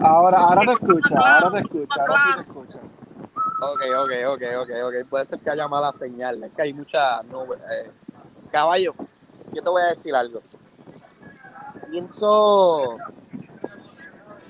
Ahora, 0.00 0.38
ahora 0.40 0.62
te 0.66 0.72
escucha, 0.72 1.18
ahora 1.18 1.50
te 1.50 1.58
escucha, 1.58 2.00
ahora 2.00 2.14
sí 2.22 2.28
te 2.34 2.40
escucha. 2.42 2.78
Ok, 3.58 3.80
ok, 3.98 4.10
ok, 4.34 4.42
ok, 4.60 4.70
ok. 4.84 4.94
Puede 5.10 5.26
ser 5.26 5.38
que 5.40 5.50
haya 5.50 5.66
mala 5.66 5.92
señal. 5.92 6.42
Es 6.44 6.52
que 6.52 6.62
hay 6.62 6.74
mucha 6.74 7.22
nube. 7.22 7.56
eh. 7.70 7.90
Caballo, 8.50 8.94
yo 9.52 9.62
te 9.62 9.70
voy 9.70 9.82
a 9.82 9.86
decir 9.86 10.14
algo. 10.14 10.40
Pienso. 11.90 12.98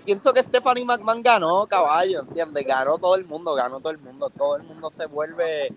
Pienso 0.05 0.33
que 0.33 0.43
Stephanie 0.43 0.85
McMahon 0.85 1.23
ganó, 1.23 1.67
caballo, 1.67 2.21
¿entiendes? 2.21 2.65
Ganó 2.65 2.97
todo 2.99 3.17
el 3.17 3.25
mundo, 3.25 3.55
ganó 3.55 3.81
todo 3.81 3.91
el 3.91 3.99
mundo. 3.99 4.31
Todo 4.31 4.57
el 4.57 4.63
mundo 4.65 4.89
se 4.91 5.07
vuelve. 5.07 5.75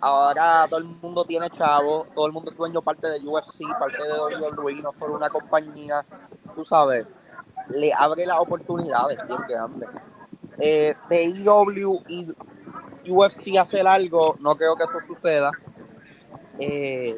Ahora 0.00 0.66
todo 0.68 0.78
el 0.78 0.84
mundo 0.84 1.24
tiene 1.24 1.50
chavo, 1.50 2.06
todo 2.14 2.26
el 2.26 2.32
mundo 2.32 2.50
es 2.50 2.56
dueño 2.56 2.82
parte 2.82 3.08
de 3.08 3.20
UFC, 3.26 3.60
parte 3.78 4.02
de 4.02 4.12
WWE, 4.12 4.74
no 4.82 4.92
solo 4.92 5.14
una 5.14 5.28
compañía, 5.30 6.04
tú 6.54 6.64
sabes. 6.64 7.06
Le 7.70 7.92
abre 7.92 8.26
las 8.26 8.38
oportunidades 8.38 9.18
bien 9.26 9.40
grandes. 9.48 9.88
Eh, 10.60 10.94
de 11.08 11.16
AEW 11.16 12.02
y 12.08 12.26
UFC 13.08 13.56
hacer 13.58 13.86
algo, 13.86 14.36
no 14.40 14.54
creo 14.56 14.76
que 14.76 14.84
eso 14.84 15.00
suceda. 15.00 15.50
Eh, 16.58 17.16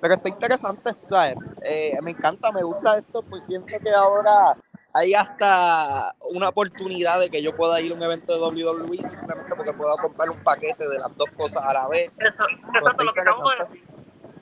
pero 0.00 0.14
está 0.14 0.28
interesante, 0.28 0.94
¿sabes? 1.08 1.36
Eh, 1.64 1.96
me 2.02 2.10
encanta, 2.10 2.52
me 2.52 2.62
gusta 2.62 2.98
esto, 2.98 3.22
porque 3.22 3.46
pienso 3.46 3.78
que 3.82 3.90
ahora 3.90 4.56
hay 4.92 5.14
hasta 5.14 6.14
una 6.30 6.50
oportunidad 6.50 7.18
de 7.20 7.30
que 7.30 7.42
yo 7.42 7.56
pueda 7.56 7.80
ir 7.80 7.92
a 7.92 7.94
un 7.94 8.02
evento 8.02 8.34
de 8.34 8.40
WWE 8.40 8.98
simplemente 8.98 9.56
porque 9.56 9.72
puedo 9.72 9.96
comprar 9.96 10.28
un 10.30 10.42
paquete 10.42 10.86
de 10.86 10.98
las 10.98 11.16
dos 11.16 11.30
cosas 11.30 11.62
a 11.64 11.72
la 11.72 11.88
vez. 11.88 12.12
Eso, 12.18 12.44
exacto, 12.74 13.02
lo 13.02 13.12
que 13.14 13.20
acabo 13.22 13.50
de 13.50 13.56
decir. 13.60 13.93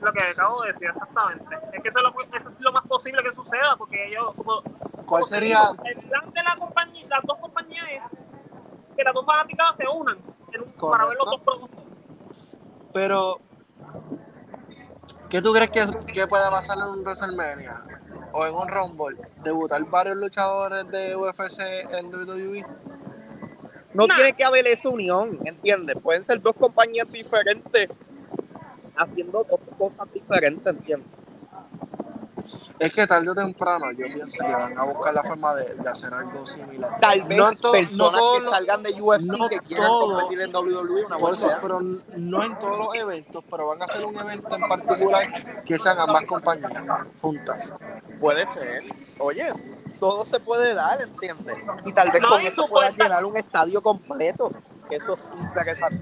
Lo 0.03 0.11
que 0.13 0.21
acabo 0.23 0.61
de 0.63 0.73
decir, 0.73 0.89
exactamente. 0.89 1.55
Es 1.73 1.81
que 1.81 1.89
eso 1.89 1.99
es 1.99 2.03
lo, 2.03 2.37
eso 2.37 2.49
es 2.49 2.59
lo 2.61 2.71
más 2.73 2.85
posible 2.87 3.23
que 3.23 3.31
suceda, 3.31 3.75
porque 3.77 4.07
ellos, 4.07 4.25
como, 4.35 4.61
¿Cuál 5.05 5.23
sería? 5.25 5.59
el 5.85 5.99
plan 6.07 6.31
de 6.31 6.43
la 6.43 6.55
compañía, 6.57 7.05
las 7.09 7.23
dos 7.23 7.37
compañías 7.39 7.85
es 7.91 8.03
que 8.95 9.03
las 9.03 9.13
dos 9.13 9.25
fanáticas 9.25 9.75
se 9.77 9.87
unan 9.87 10.17
en 10.51 10.61
un- 10.61 10.71
para 10.73 11.05
ver 11.05 11.17
los 11.17 11.25
dos 11.31 11.41
productos. 11.41 11.83
Pero, 12.93 13.39
¿qué 15.29 15.41
tú 15.41 15.51
crees 15.53 15.71
que, 15.71 15.81
que 16.13 16.27
pueda 16.27 16.49
pasar 16.51 16.77
en 16.77 16.85
un 16.85 17.03
WrestleMania 17.03 17.73
o 18.33 18.45
en 18.45 18.55
un 18.55 18.67
Rumble? 18.67 19.17
debutar 19.43 19.83
varios 19.85 20.17
luchadores 20.17 20.87
de 20.89 21.15
UFC 21.15 21.61
en 21.91 22.07
WWE. 22.13 22.65
No 23.93 24.07
Nah. 24.07 24.15
tiene 24.15 24.33
que 24.33 24.43
haber 24.43 24.65
esa 24.67 24.89
unión, 24.89 25.37
¿entiendes? 25.45 25.95
Pueden 26.01 26.23
ser 26.23 26.41
dos 26.41 26.55
compañías 26.55 27.11
diferentes 27.11 27.89
haciendo 29.03 29.45
dos 29.49 29.59
cosas 29.77 30.11
diferentes, 30.13 30.65
¿entiendes? 30.67 31.07
Es 32.79 32.91
que 32.91 33.07
tarde 33.07 33.29
o 33.29 33.35
temprano 33.35 33.91
yo 33.91 34.05
pienso 34.07 34.43
que 34.43 34.51
van 34.51 34.77
a 34.77 34.83
buscar 34.83 35.13
la 35.13 35.23
forma 35.23 35.55
de, 35.55 35.75
de 35.75 35.89
hacer 35.89 36.13
algo 36.13 36.45
similar. 36.45 36.99
Tal 36.99 37.21
vez 37.23 37.37
No 37.37 37.49
en 37.49 37.57
to- 37.57 37.71
personas 37.71 37.97
no 37.97 38.11
todos 38.11 38.37
que 38.39 38.43
los- 38.43 38.51
salgan 38.53 38.83
de 38.83 39.01
UFC 39.01 39.21
no 39.23 39.47
que 39.47 39.59
quieran 39.59 39.85
todo- 39.87 40.15
competir 40.19 40.41
en 40.41 40.53
WWE, 40.55 41.05
una 41.05 41.17
Por 41.17 41.33
eso, 41.35 41.49
pero 41.61 41.79
no 41.79 42.43
en 42.43 42.59
todos 42.59 42.77
los 42.79 42.95
eventos, 42.95 43.43
pero 43.49 43.67
van 43.67 43.81
a 43.81 43.85
hacer 43.85 44.03
un 44.03 44.17
evento 44.17 44.55
en 44.55 44.67
particular 44.67 45.63
que 45.63 45.77
sean 45.77 45.97
ambas 45.99 46.23
compañías 46.23 46.83
juntas. 47.21 47.71
Puede 48.19 48.45
ser. 48.47 48.83
Oye, 49.19 49.53
todo 49.99 50.25
se 50.25 50.39
puede 50.41 50.73
dar, 50.73 51.01
¿entiendes? 51.01 51.57
Y 51.85 51.93
tal 51.93 52.09
vez 52.11 52.21
No, 52.21 52.29
con 52.29 52.41
eso 52.41 52.67
puedas 52.67 52.89
supuesta- 52.89 53.03
llenar 53.03 53.23
un 53.23 53.37
estadio 53.37 53.81
completo. 53.81 54.51
Que 54.89 54.97
eso 54.97 55.17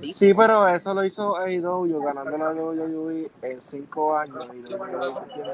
es. 0.02 0.16
Sí, 0.16 0.34
pero 0.34 0.68
eso 0.68 0.94
lo 0.94 1.04
hizo 1.04 1.38
AEW 1.38 2.02
ganando 2.04 2.38
la 2.38 2.50
WWE 2.52 3.32
en 3.44 3.62
cinco 3.62 4.18
años. 4.18 4.48
Y 4.54 4.74
WWE 4.74 5.14
tiene- 5.34 5.52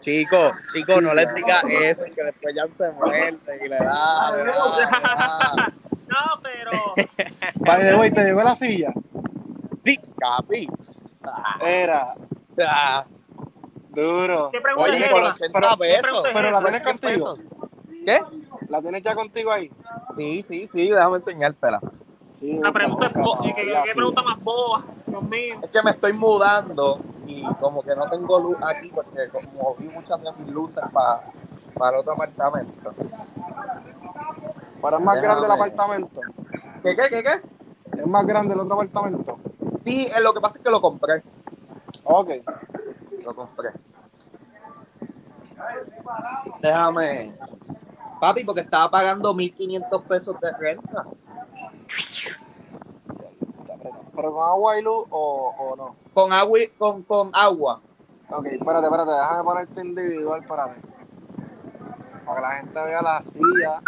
Chicos, 0.00 0.54
chicos, 0.72 0.94
Sí, 0.96 1.04
no 1.04 1.14
les 1.14 1.26
ya. 1.26 1.34
diga 1.34 1.60
eso, 1.82 2.04
que 2.14 2.22
después 2.24 2.54
ya 2.54 2.66
se 2.66 2.90
muerte 2.92 3.52
y 3.64 3.68
le 3.68 3.76
da, 3.76 4.36
le 4.36 4.44
da, 4.44 4.54
le 4.76 4.84
da. 4.84 5.72
No, 6.10 6.40
pero 6.42 7.98
way, 7.98 8.10
¿te 8.10 8.24
llegó 8.24 8.42
la 8.42 8.56
silla? 8.56 8.92
Sí, 9.84 9.98
capi. 10.18 10.68
Era 11.62 12.14
ah. 12.66 13.04
duro. 13.90 14.50
¿qué 14.50 14.60
pregunta 14.60 14.90
Oye, 14.90 15.04
es 15.04 15.10
con 15.10 15.22
esa? 15.22 15.32
80 15.34 15.60
pero- 15.60 15.76
pesos. 15.78 16.22
pero 16.34 16.50
la 16.50 16.62
tienes 16.62 16.82
Por 16.82 16.98
100 16.98 17.20
contigo. 17.20 17.38
¿Qué? 18.04 18.20
¿La 18.68 18.82
tienes 18.82 19.02
ya 19.02 19.14
contigo 19.14 19.52
ahí? 19.52 19.70
Sí, 20.16 20.42
sí, 20.42 20.66
sí, 20.66 20.90
déjame 20.90 21.16
enseñártela. 21.16 21.80
Sí. 22.30 22.58
La 22.62 22.72
pregunta 22.72 23.06
es, 23.06 23.12
busca, 23.14 23.42
¿qué, 23.54 23.92
pregunta 23.94 24.22
más 24.22 24.40
boba? 24.42 24.84
Dios 25.06 25.22
mío. 25.24 25.56
Es 25.62 25.70
que 25.70 25.82
me 25.82 25.90
estoy 25.90 26.12
mudando 26.12 27.00
y 27.26 27.44
como 27.54 27.82
que 27.82 27.94
no 27.96 28.08
tengo 28.08 28.38
luz 28.40 28.56
aquí 28.62 28.90
porque 28.94 29.28
como 29.28 29.74
vi 29.76 29.88
muchas 29.88 30.22
de 30.22 30.32
mis 30.38 30.52
luces 30.52 30.82
para 30.92 31.22
para 31.80 31.96
el 31.96 32.00
otro 32.02 32.12
apartamento. 32.12 32.94
Pero 34.82 34.98
es 34.98 35.02
más 35.02 35.14
Déjame. 35.14 35.20
grande 35.22 35.46
el 35.46 35.52
apartamento. 35.52 36.20
¿Qué, 36.82 36.94
qué, 36.94 37.02
qué, 37.08 37.22
qué? 37.22 38.00
Es 38.00 38.06
más 38.06 38.26
grande 38.26 38.54
el 38.54 38.60
otro 38.60 38.74
apartamento. 38.74 39.38
Sí, 39.84 40.06
eh, 40.06 40.20
lo 40.22 40.34
que 40.34 40.40
pasa 40.40 40.58
es 40.58 40.64
que 40.64 40.70
lo 40.70 40.80
compré. 40.80 41.22
Ok. 42.04 42.30
Lo 43.24 43.34
compré. 43.34 43.70
Déjame. 46.60 47.34
Papi, 48.20 48.44
porque 48.44 48.60
estaba 48.60 48.90
pagando 48.90 49.32
1500 49.32 50.02
pesos 50.02 50.36
de 50.38 50.52
renta. 50.52 51.06
¿Pero 54.16 54.32
con 54.34 54.42
agua 54.44 54.78
y 54.78 54.82
luz 54.82 55.04
o, 55.10 55.54
o 55.58 55.76
no? 55.76 55.96
Con 56.12 56.32
agua, 56.32 56.58
y- 56.60 56.68
con, 56.68 57.02
con 57.02 57.30
agua. 57.34 57.80
Ok, 58.30 58.46
espérate, 58.46 58.84
espérate, 58.86 59.10
déjame 59.12 59.44
ponerte 59.44 59.80
individual 59.80 60.44
para 60.44 60.66
ver. 60.66 60.78
Para 62.24 62.36
que 62.36 62.42
la 62.42 62.50
gente 62.52 62.84
vea 62.84 63.02
la 63.02 63.22
silla 63.22 63.80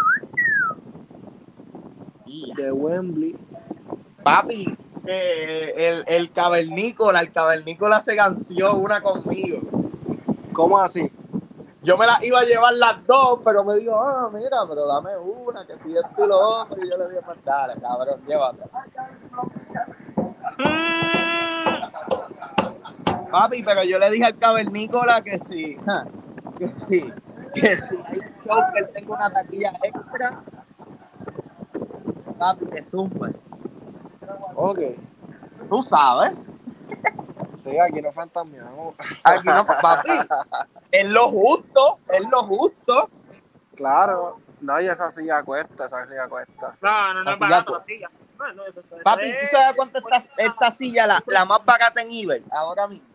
de 2.56 2.72
Wembley. 2.72 3.36
Papi, 4.22 4.76
eh, 5.06 5.74
el, 5.76 6.04
el 6.06 6.32
cavernícola, 6.32 7.20
el 7.20 7.32
cavernícola 7.32 8.00
se 8.00 8.14
ganció 8.14 8.74
una 8.76 9.02
conmigo. 9.02 9.60
¿Cómo 10.52 10.78
así? 10.78 11.10
Yo 11.82 11.96
me 11.98 12.06
las 12.06 12.22
iba 12.22 12.38
a 12.38 12.44
llevar 12.44 12.74
las 12.74 13.04
dos, 13.06 13.40
pero 13.44 13.64
me 13.64 13.74
dijo, 13.76 14.00
ah, 14.00 14.30
mira, 14.32 14.58
pero 14.68 14.86
dame 14.86 15.16
una, 15.16 15.66
que 15.66 15.76
si 15.76 15.96
esto 15.96 16.24
y 16.24 16.28
lo 16.28 16.38
otro. 16.38 16.76
Y 16.84 16.88
yo 16.88 16.96
le 16.96 17.08
dije, 17.08 17.20
pues 17.24 17.38
dale, 17.44 17.74
cabrón, 17.80 18.20
llévate. 18.26 18.62
Papi, 23.30 23.62
pero 23.62 23.82
yo 23.82 23.98
le 23.98 24.10
dije 24.10 24.26
al 24.26 24.38
cavernícola 24.38 25.22
que 25.22 25.38
sí, 25.38 25.76
que 26.58 26.68
sí, 26.86 27.12
que 27.54 27.78
si 27.78 27.96
hay 27.96 28.18
un 28.18 28.44
show 28.44 28.62
que 28.72 28.78
él 28.80 28.90
tenga 28.92 29.14
una 29.14 29.30
taquilla 29.30 29.72
extra, 29.82 30.42
papi, 32.38 32.66
que 32.66 32.84
sube. 32.84 33.34
Ok. 34.54 34.78
Tú 35.68 35.82
sabes, 35.82 36.34
Sí, 37.56 37.78
aquí 37.78 38.02
no 38.02 38.10
fantasmeamos. 38.12 38.94
aquí 39.22 39.46
no, 39.46 39.64
papi, 39.64 40.08
es 40.92 41.08
lo 41.08 41.28
justo, 41.28 41.98
es 42.08 42.24
lo 42.30 42.42
justo. 42.44 43.10
Claro. 43.74 44.38
No, 44.60 44.80
y 44.80 44.86
esa 44.86 45.10
silla 45.10 45.42
cuesta, 45.42 45.86
esa 45.86 46.06
silla 46.06 46.28
cuesta. 46.28 46.76
No, 46.80 47.14
no, 47.14 47.24
no 47.24 47.32
es 47.32 47.38
barato 47.38 47.72
ya, 47.72 47.78
la 47.78 47.84
silla. 47.84 48.08
No, 48.38 48.52
no, 48.54 48.62
Papi, 49.02 49.32
¿tú 49.32 49.46
sabes 49.50 49.76
cuánto 49.76 49.98
está 49.98 50.22
esta 50.36 50.70
silla, 50.70 51.06
la, 51.06 51.22
la 51.26 51.44
más 51.44 51.64
barata 51.64 52.00
en 52.00 52.10
eBay? 52.12 52.44
Ahora 52.50 52.86
mismo, 52.86 53.12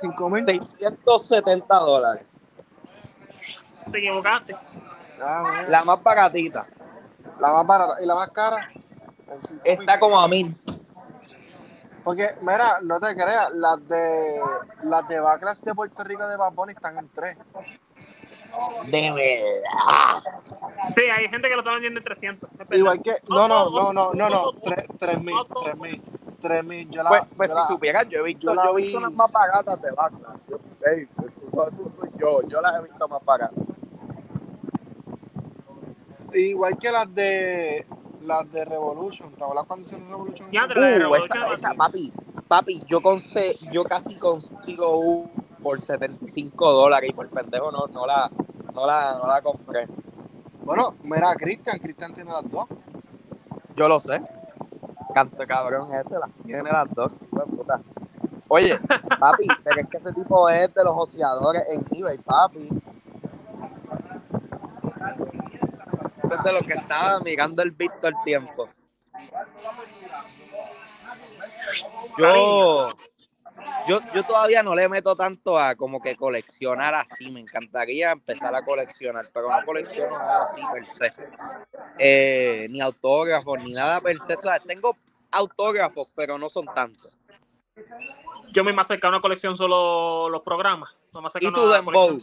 5 0.00 0.30
mil. 0.30 0.44
670 0.46 1.76
dólares. 1.76 2.24
Te 3.90 3.98
equivocaste. 3.98 4.56
Ah. 5.22 5.64
La 5.68 5.84
más 5.84 6.02
baratita. 6.02 6.66
La 7.40 7.52
más 7.52 7.66
barata. 7.66 8.02
¿Y 8.02 8.06
la 8.06 8.14
más 8.14 8.30
cara? 8.30 8.70
Está 9.64 9.98
como 9.98 10.18
a 10.18 10.28
mil. 10.28 10.56
Porque, 12.04 12.28
mira, 12.42 12.78
no 12.82 13.00
te 13.00 13.14
creas, 13.14 13.50
las 13.54 13.88
de 13.88 14.40
las 14.82 15.08
de 15.08 15.20
Backlash 15.20 15.60
de 15.60 15.74
Puerto 15.74 16.04
Rico 16.04 16.26
de 16.28 16.36
Bad 16.36 16.52
Bunny 16.52 16.72
están 16.74 16.98
en 16.98 17.08
3. 17.08 17.36
De 18.86 19.10
verdad. 19.12 20.22
Sí, 20.94 21.00
hay 21.02 21.28
gente 21.28 21.48
que 21.48 21.54
lo 21.54 21.60
está 21.62 21.72
vendiendo 21.72 21.98
en 21.98 22.04
300. 22.04 22.50
es 22.52 22.58
verdad. 22.58 22.76
Igual 22.76 23.02
que, 23.02 23.16
no, 23.28 23.48
no, 23.48 23.70
no, 23.70 23.92
no, 23.92 24.12
no, 24.12 24.28
no, 24.28 24.52
3 24.98 25.20
mil, 25.22 25.34
3 25.62 25.76
mil, 25.80 26.02
3 26.40 26.64
mil. 26.64 26.90
Yo 26.90 27.02
la, 27.02 27.08
Pues, 27.08 27.22
pues 27.36 27.48
yo 27.50 27.56
si 27.56 27.60
la- 27.62 27.66
supieras, 27.68 28.08
yo 28.08 28.18
he 28.20 28.22
visto, 28.22 28.42
yo 28.48 28.54
la 28.54 28.64
yo 28.64 28.70
he 28.70 28.76
vi- 28.76 28.82
visto 28.84 28.98
unas 28.98 29.12
más 29.14 29.32
baratas 29.32 29.80
de 29.82 29.90
Backlash. 29.90 30.38
Yo, 32.18 32.42
yo 32.48 32.60
las 32.60 32.74
he 32.78 32.82
visto 32.82 33.08
más 33.08 33.24
baratas. 33.24 33.58
igual 36.34 36.76
que 36.78 36.90
las 36.90 37.14
de 37.14 37.86
las 38.24 38.50
de 38.52 38.64
Revolution. 38.64 39.32
¿Te 39.34 39.42
acuerdas 39.42 39.66
cuando 39.66 39.86
hicieron 39.86 40.08
Revolution? 40.08 40.50
Ya, 40.50 40.66
La 40.66 40.86
de 40.86 40.96
Uh, 40.96 40.98
Revolution 41.00 41.38
esa, 41.52 41.74
papi, 41.74 42.12
papi, 42.48 42.82
yo 42.86 43.00
conse, 43.00 43.56
yo 43.72 43.84
casi 43.84 44.16
consigo 44.16 44.96
un 44.98 45.44
por 45.62 45.80
75 45.80 46.72
dólares 46.72 47.10
y 47.10 47.12
por 47.14 47.28
pendejo 47.30 47.72
no, 47.72 47.86
no 47.86 48.06
la, 48.06 48.30
no 48.74 48.86
la, 48.86 49.18
no 49.18 49.26
la 49.26 49.40
compré. 49.40 49.88
Bueno, 50.62 50.94
mira, 51.02 51.34
Cristian, 51.34 51.78
Cristian 51.78 52.12
tiene 52.14 52.30
las 52.30 52.48
dos. 52.50 52.66
Yo 53.76 53.88
lo 53.88 53.98
sé. 53.98 54.22
Canto 55.14 55.46
cabrón 55.46 55.94
ese, 55.94 56.18
las 56.18 56.30
tiene 56.44 56.70
las 56.70 56.92
dos, 56.94 57.12
de 57.12 57.40
puta. 57.56 57.80
Oye, 58.48 58.78
papi, 59.20 59.46
pero 59.62 59.80
es 59.80 59.88
que 59.88 59.96
ese 59.96 60.12
tipo 60.12 60.48
es 60.48 60.72
de 60.74 60.84
los 60.84 60.94
ociadores 60.94 61.62
en 61.70 61.84
eBay, 61.90 62.18
papi. 62.18 62.68
Es 66.30 66.42
de 66.42 66.52
los 66.52 66.62
que 66.62 66.74
estaba 66.74 67.20
mirando 67.20 67.62
el 67.62 67.70
beat 67.70 68.00
todo 68.00 68.08
el 68.08 68.16
tiempo. 68.24 68.68
Yo, 72.18 72.90
yo, 73.86 73.98
yo 74.14 74.22
todavía 74.24 74.62
no 74.62 74.74
le 74.74 74.88
meto 74.88 75.14
tanto 75.14 75.58
a 75.58 75.74
como 75.74 76.00
que 76.00 76.16
coleccionar 76.16 76.94
así. 76.94 77.30
Me 77.30 77.40
encantaría 77.40 78.12
empezar 78.12 78.54
a 78.54 78.64
coleccionar, 78.64 79.24
pero 79.32 79.50
no 79.50 79.64
colecciono 79.64 80.18
nada 80.18 80.44
así 80.44 80.60
per 80.72 80.86
se. 80.86 81.12
Eh, 81.98 82.66
ni 82.70 82.80
autógrafos, 82.80 83.62
ni 83.62 83.72
nada 83.72 84.00
per 84.00 84.18
se. 84.18 84.34
O 84.34 84.42
sea, 84.42 84.58
tengo 84.60 84.96
autógrafos, 85.30 86.08
pero 86.14 86.38
no 86.38 86.48
son 86.48 86.66
tantos. 86.74 87.18
Yo 88.52 88.62
me 88.62 88.72
más 88.72 88.86
acerca 88.86 89.08
a 89.08 89.10
una 89.10 89.20
colección 89.20 89.56
solo 89.56 90.28
los 90.28 90.42
programas. 90.42 90.90
No 91.12 91.22
me 91.22 91.28
¿Y 91.40 91.52
tú, 91.52 91.68
Dembow? 91.68 92.20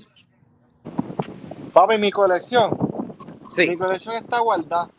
Papi, 1.74 1.98
mi 1.98 2.12
colección. 2.12 2.91
Mi 3.58 3.76
colección 3.78 4.16
está 4.16 4.40
guardada. 4.40 4.90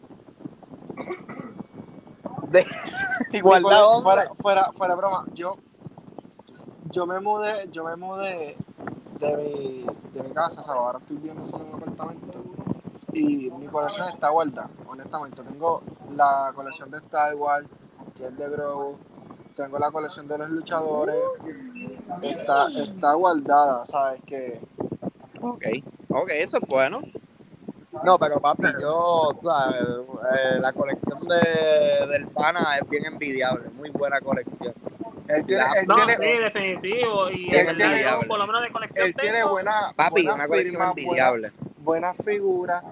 de, 2.51 2.67
igualdad, 3.33 4.03
fuera, 4.03 4.35
fuera, 4.35 4.73
fuera 4.73 4.95
broma. 4.95 5.27
Yo, 5.33 5.57
yo 6.91 7.07
me 7.07 7.21
mudé, 7.21 7.69
yo 7.71 7.85
me 7.85 7.97
mudé 7.97 8.57
de 9.21 9.37
mi, 9.37 9.87
de 10.13 10.23
mi 10.23 10.35
casa, 10.35 10.61
o 10.61 10.65
sea, 10.65 10.75
ahora 10.75 10.99
estoy 10.99 11.17
viviendo 11.17 11.47
solo 11.47 11.65
en 11.65 11.71
un 11.71 11.77
apartamento. 11.77 12.43
Y 13.13 13.51
mi 13.51 13.67
colección 13.67 14.09
está 14.09 14.31
guardada, 14.31 14.71
honestamente. 14.87 15.43
Tengo 15.43 15.83
la 16.15 16.53
colección 16.55 16.91
de 16.91 16.99
Star 16.99 17.35
Wars, 17.35 17.71
que 18.17 18.27
es 18.27 18.37
de 18.37 18.49
Grogu. 18.49 18.99
Tengo 19.55 19.79
la 19.79 19.91
colección 19.91 20.27
de 20.29 20.39
los 20.39 20.49
luchadores. 20.51 21.17
Está, 22.23 22.69
está 22.71 23.13
guardada, 23.15 23.85
¿sabes? 23.87 24.21
Que 24.25 24.61
Ok, 25.43 25.65
ok, 26.09 26.31
eso 26.37 26.59
es 26.59 26.69
bueno. 26.69 27.03
No, 28.05 28.19
pero 28.19 28.41
papi, 28.41 28.65
yo, 28.81 29.37
tú 29.41 29.49
sabes, 29.49 29.83
eh, 29.83 30.59
la 30.61 30.73
colección 30.73 31.21
de, 31.29 32.07
del 32.09 32.29
pana 32.29 32.79
es 32.79 32.89
bien 32.89 33.07
envidiable, 33.07 33.69
muy 33.71 33.91
buena 33.91 34.21
colección. 34.21 34.75
Él 35.29 35.47
tiene, 35.47 35.65
él 35.81 35.87
No, 35.87 35.95
tiene, 35.97 36.17
sí, 36.17 36.39
definitivo. 36.39 37.31
Y 37.31 37.49
Él 37.51 37.57
en 37.61 37.67
verdad, 37.67 37.77
tiene- 37.77 38.03
yo, 38.03 38.21
por 38.29 38.39
lo 38.39 38.47
menos 38.47 38.63
de 38.63 38.71
colección 38.71 39.07
él 39.07 39.15
tiene 39.15 39.45
buena, 39.45 39.93
Papi, 39.97 40.23
buena 40.23 40.35
una 40.35 40.47
colección 40.49 40.73
firma, 40.73 40.85
buena, 40.93 41.01
envidiable. 41.03 41.53
buenas 41.79 42.17
figuras, 42.25 42.85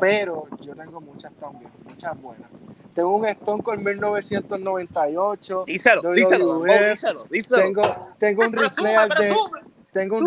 pero 0.00 0.46
yo 0.60 0.74
tengo 0.74 1.00
muchas 1.00 1.32
también, 1.34 1.70
muchas 1.84 2.20
buenas. 2.20 2.50
Tengo 2.94 3.14
un 3.16 3.26
Stone 3.26 3.62
Cold 3.62 3.80
1998, 3.84 5.64
Díselo, 5.66 6.12
díselo, 6.12 6.60
díselo, 6.90 7.24
díselo. 7.30 7.62
tengo, 7.62 7.82
tengo 8.18 8.44
un 8.44 8.52
Riflear 8.54 9.08
de, 9.16 9.28
resume. 9.30 9.60
Tengo 9.92 10.18
un 10.18 10.24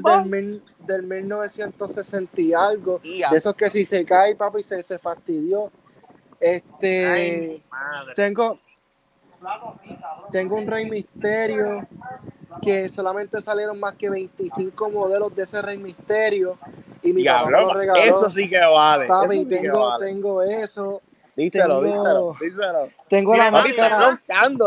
Bowl. 0.00 0.22
del, 0.22 0.30
mil- 0.30 0.62
del 0.80 1.02
1960 1.04 2.40
y 2.40 2.52
algo, 2.54 3.00
Y 3.02 3.18
ya. 3.18 3.30
de 3.30 3.38
esos 3.38 3.54
que 3.54 3.70
si 3.70 3.84
se 3.84 4.04
cae, 4.04 4.34
papi, 4.34 4.62
se, 4.62 4.82
se 4.82 4.98
fastidió. 4.98 5.70
Este, 6.40 7.06
Ay, 7.06 7.64
madre. 7.70 8.14
tengo, 8.16 8.58
tengo 10.30 10.56
un 10.56 10.66
Rey 10.66 10.88
Misterio 10.90 11.86
que 12.60 12.88
solamente 12.88 13.40
salieron 13.40 13.78
más 13.78 13.94
que 13.94 14.10
25 14.10 14.90
modelos 14.90 15.34
de 15.34 15.42
ese 15.44 15.62
Rey 15.62 15.78
Misterio 15.78 16.58
y 17.02 17.12
mi 17.12 17.24
papá 17.24 17.46
me 17.46 17.50
lo 17.52 17.58
Diablo, 17.58 17.74
regaló. 17.74 18.00
eso 18.00 18.30
sí 18.30 18.48
que 18.48 18.58
vale. 18.58 19.06
Papi, 19.06 19.34
eso 19.36 19.42
sí 19.42 19.48
que 19.48 19.56
tengo, 19.60 19.86
vale. 19.86 20.06
tengo 20.06 20.42
eso. 20.42 21.02
Díselo, 21.34 21.82
díselo, 21.82 22.36
díselo. 22.40 22.88
Tengo 23.08 23.36
la 23.36 23.50
máscara. 23.50 24.20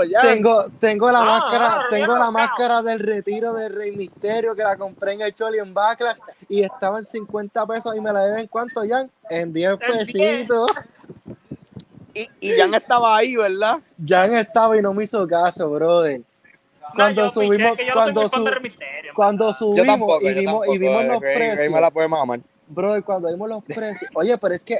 ya. 0.09 0.19
Tengo, 0.21 0.65
tengo 0.79 1.11
la 1.11 1.19
No, 1.19 1.25
máscara, 1.25 1.69
no, 1.69 1.87
tengo 1.89 2.17
la 2.17 2.31
máscara 2.31 2.81
del 2.81 2.99
retiro 2.99 3.53
de 3.53 3.69
Rey 3.69 3.95
Misterio 3.95 4.55
que 4.55 4.63
la 4.63 4.75
compré 4.75 5.13
en 5.13 5.21
el 5.21 5.35
Choli 5.35 5.59
en 5.59 5.73
Backlash 5.73 6.17
y 6.49 6.63
estaba 6.63 6.99
en 6.99 7.05
50 7.05 7.65
pesos 7.67 7.95
y 7.95 8.01
me 8.01 8.11
la 8.11 8.21
deben 8.23 8.47
cuánto 8.47 8.83
ya 8.83 9.07
en 9.29 9.53
10 9.53 9.71
En 9.81 9.87
10. 9.87 10.05
pesitos. 10.07 10.71
Y, 12.13 12.29
y 12.39 12.51
Jan 12.57 12.73
estaba 12.73 13.17
ahí, 13.17 13.35
¿verdad? 13.35 13.75
Jan 14.03 14.33
estaba 14.35 14.77
y 14.77 14.81
no 14.81 14.93
me 14.93 15.03
hizo 15.03 15.27
caso, 15.27 15.69
brother. 15.69 16.21
Cuando 16.95 17.21
No, 17.23 17.27
yo, 17.27 17.41
piché, 17.41 17.55
subimos, 17.55 17.77
no 17.77 17.93
cuando, 17.93 18.21
Rey 18.21 18.61
Mysterio, 18.63 19.11
cuando 19.13 19.53
subimos 19.53 19.85
tampoco, 19.87 20.21
y 20.21 20.33
vimos, 20.33 20.53
tampoco. 20.53 20.73
y 20.75 20.77
vimos 20.77 21.03
eh, 21.03 21.07
los 21.07 21.19
Rey- 21.19 21.35
Rey 21.35 21.47
precios, 21.49 21.73
me 21.73 21.81
la 21.81 21.91
puede 21.91 22.07
mamar. 22.07 22.39
brother, 22.67 23.03
cuando 23.03 23.29
vimos 23.29 23.49
los 23.49 23.63
precios, 23.65 24.09
oye, 24.15 24.37
pero 24.37 24.55
es 24.55 24.63
que, 24.63 24.79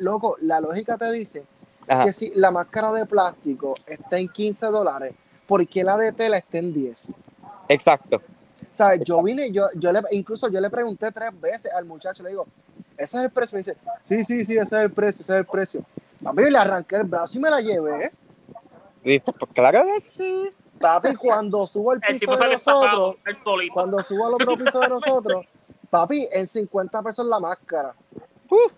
loco, 0.00 0.36
la 0.40 0.60
lógica 0.60 0.96
te 0.96 1.10
dice 1.12 1.44
Ajá. 1.88 2.04
que 2.04 2.12
si 2.12 2.30
la 2.34 2.50
máscara 2.50 2.92
de 2.92 3.06
plástico 3.06 3.74
está 3.86 4.18
en 4.18 4.28
15 4.28 4.66
dólares, 4.66 5.14
¿por 5.46 5.66
qué 5.66 5.84
la 5.84 5.96
de 5.96 6.12
tela 6.12 6.36
está 6.38 6.58
en 6.58 6.72
10? 6.72 7.08
Exacto. 7.68 8.16
O 8.16 8.74
sea, 8.76 8.94
yo 8.96 9.22
vine, 9.22 9.50
yo, 9.52 9.68
yo 9.74 9.92
le, 9.92 10.00
incluso 10.12 10.48
yo 10.48 10.60
le 10.60 10.70
pregunté 10.70 11.10
tres 11.12 11.38
veces 11.40 11.72
al 11.72 11.84
muchacho, 11.84 12.22
le 12.22 12.30
digo, 12.30 12.46
¿ese 12.96 13.16
es 13.18 13.22
el 13.24 13.30
precio? 13.30 13.56
Me 13.56 13.62
dice, 13.62 13.76
sí, 14.08 14.24
sí, 14.24 14.44
sí, 14.44 14.52
ese 14.54 14.62
es 14.76 14.82
el 14.82 14.92
precio, 14.92 15.22
ese 15.22 15.32
es 15.32 15.38
el 15.38 15.46
precio. 15.46 15.84
Papi, 16.22 16.50
le 16.50 16.58
arranqué 16.58 16.96
el 16.96 17.04
brazo 17.04 17.38
y 17.38 17.40
me 17.40 17.50
la 17.50 17.60
llevé. 17.60 18.12
¿Viste? 19.04 19.32
Pues 19.32 19.50
claro 19.52 19.82
que 19.84 20.00
sí. 20.00 20.50
Papi, 20.80 21.14
cuando 21.16 21.66
subo 21.66 21.92
al 21.92 22.00
El 22.06 22.18
piso 22.18 22.32
de 22.32 22.38
nosotros, 22.38 22.58
estafado, 22.58 23.16
el 23.24 23.36
solito. 23.36 23.74
cuando 23.74 24.00
subo 24.00 24.26
al 24.26 24.34
otro 24.34 24.56
piso 24.58 24.80
de 24.80 24.88
nosotros, 24.88 25.46
papi, 25.90 26.28
en 26.32 26.46
50 26.46 27.02
pesos 27.02 27.26
la 27.26 27.40
máscara. 27.40 27.94
Uf. 28.50 28.72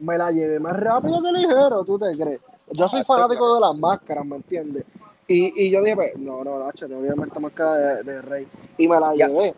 Me 0.00 0.16
la 0.18 0.30
llevé 0.30 0.58
más 0.58 0.72
rápido 0.78 1.22
que 1.22 1.32
ligero, 1.32 1.84
¿tú 1.84 1.98
te 1.98 2.16
crees? 2.16 2.40
Yo 2.72 2.88
soy 2.88 3.00
Ah, 3.00 3.04
fanático 3.04 3.54
de 3.54 3.60
las 3.60 3.74
máscaras, 3.76 4.24
¿me 4.24 4.36
entiendes? 4.36 4.84
Y, 5.26 5.66
y 5.66 5.70
yo 5.70 5.80
dije, 5.82 5.94
pues, 5.94 6.16
no, 6.16 6.42
no, 6.42 6.58
Nacho, 6.64 6.86
tengo 6.88 7.00
que 7.00 7.04
llevarme 7.04 7.26
esta 7.26 7.40
máscara 7.40 7.74
de, 7.76 8.02
de 8.02 8.22
rey. 8.22 8.48
Y 8.78 8.88
me 8.88 8.98
la 8.98 9.14
Ya. 9.14 9.28
llevé. 9.28 9.54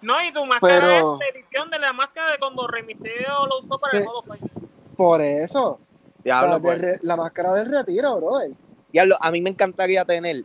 No, 0.00 0.14
y 0.24 0.32
tu 0.32 0.44
máscara 0.46 0.80
Pero- 0.80 1.14
es 1.14 1.18
la 1.20 1.26
edición 1.28 1.70
de 1.70 1.78
la 1.78 1.92
máscara 1.92 2.32
de 2.32 2.38
cuando 2.38 2.66
Rey 2.68 2.84
Mysterio 2.84 3.46
lo 3.48 3.58
usó 3.58 3.76
para 3.78 3.90
Sí. 3.90 3.96
el 3.98 4.04
modo 4.04 4.22
Fight. 4.22 4.52
Por 4.96 5.20
eso. 5.20 5.66
O 5.70 5.78
Diablo, 6.22 6.52
sea, 6.54 6.60
pues. 6.62 6.80
re- 6.80 6.98
la 7.02 7.16
máscara 7.16 7.52
del 7.54 7.70
retiro, 7.70 8.16
brother. 8.16 8.52
Diablo, 8.92 9.16
a 9.20 9.30
mí 9.30 9.40
me 9.40 9.50
encantaría 9.50 10.04
tener, 10.04 10.44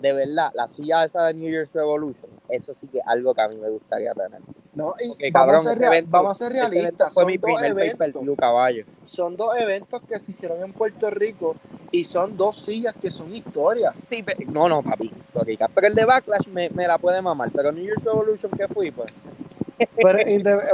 de 0.00 0.12
verdad, 0.12 0.50
la 0.54 0.66
silla 0.68 1.04
esa 1.04 1.26
de 1.26 1.34
New 1.34 1.50
Year's 1.50 1.72
Revolution. 1.72 2.30
Eso 2.48 2.72
sí 2.74 2.86
que 2.88 2.98
es 2.98 3.04
algo 3.06 3.34
que 3.34 3.42
a 3.42 3.48
mí 3.48 3.56
me 3.56 3.68
gustaría 3.68 4.12
tener. 4.14 4.40
No, 4.74 4.94
y 4.98 5.08
Porque, 5.08 5.30
vamos, 5.32 5.52
cabrón, 5.52 5.68
a 5.68 5.74
ser 5.74 5.84
evento- 5.86 6.10
vamos 6.10 6.30
a 6.40 6.44
ser 6.44 6.52
realistas. 6.52 7.12
Fue 7.14 7.22
Son 7.24 7.26
mi 7.30 7.36
dos, 7.36 7.44
primer 7.60 7.74
per 7.74 7.84
eventos, 8.00 8.22
view, 8.22 8.36
caballo. 8.36 8.84
son 9.04 9.36
dos 9.36 9.56
eventos 9.58 10.00
que 10.08 10.18
se 10.18 10.30
hicieron 10.30 10.62
en 10.62 10.72
Puerto 10.72 11.10
Rico 11.10 11.56
y 11.90 12.04
son 12.04 12.36
dos 12.36 12.56
sillas 12.56 12.94
que 13.00 13.10
son 13.10 13.34
historias. 13.34 13.94
Sí, 14.10 14.24
no, 14.48 14.68
no, 14.68 14.82
papi, 14.82 15.12
histórica. 15.14 15.68
Pero 15.74 15.86
el 15.88 15.94
de 15.94 16.04
Backlash 16.04 16.46
me, 16.48 16.70
me 16.70 16.86
la 16.86 16.96
puede 16.98 17.20
mamar. 17.20 17.50
Pero 17.54 17.70
New 17.72 17.84
Year's 17.84 18.02
Revolution, 18.04 18.50
¿qué 18.56 18.68
fui? 18.68 18.90
Pues? 18.90 19.10
Pero, 19.96 20.18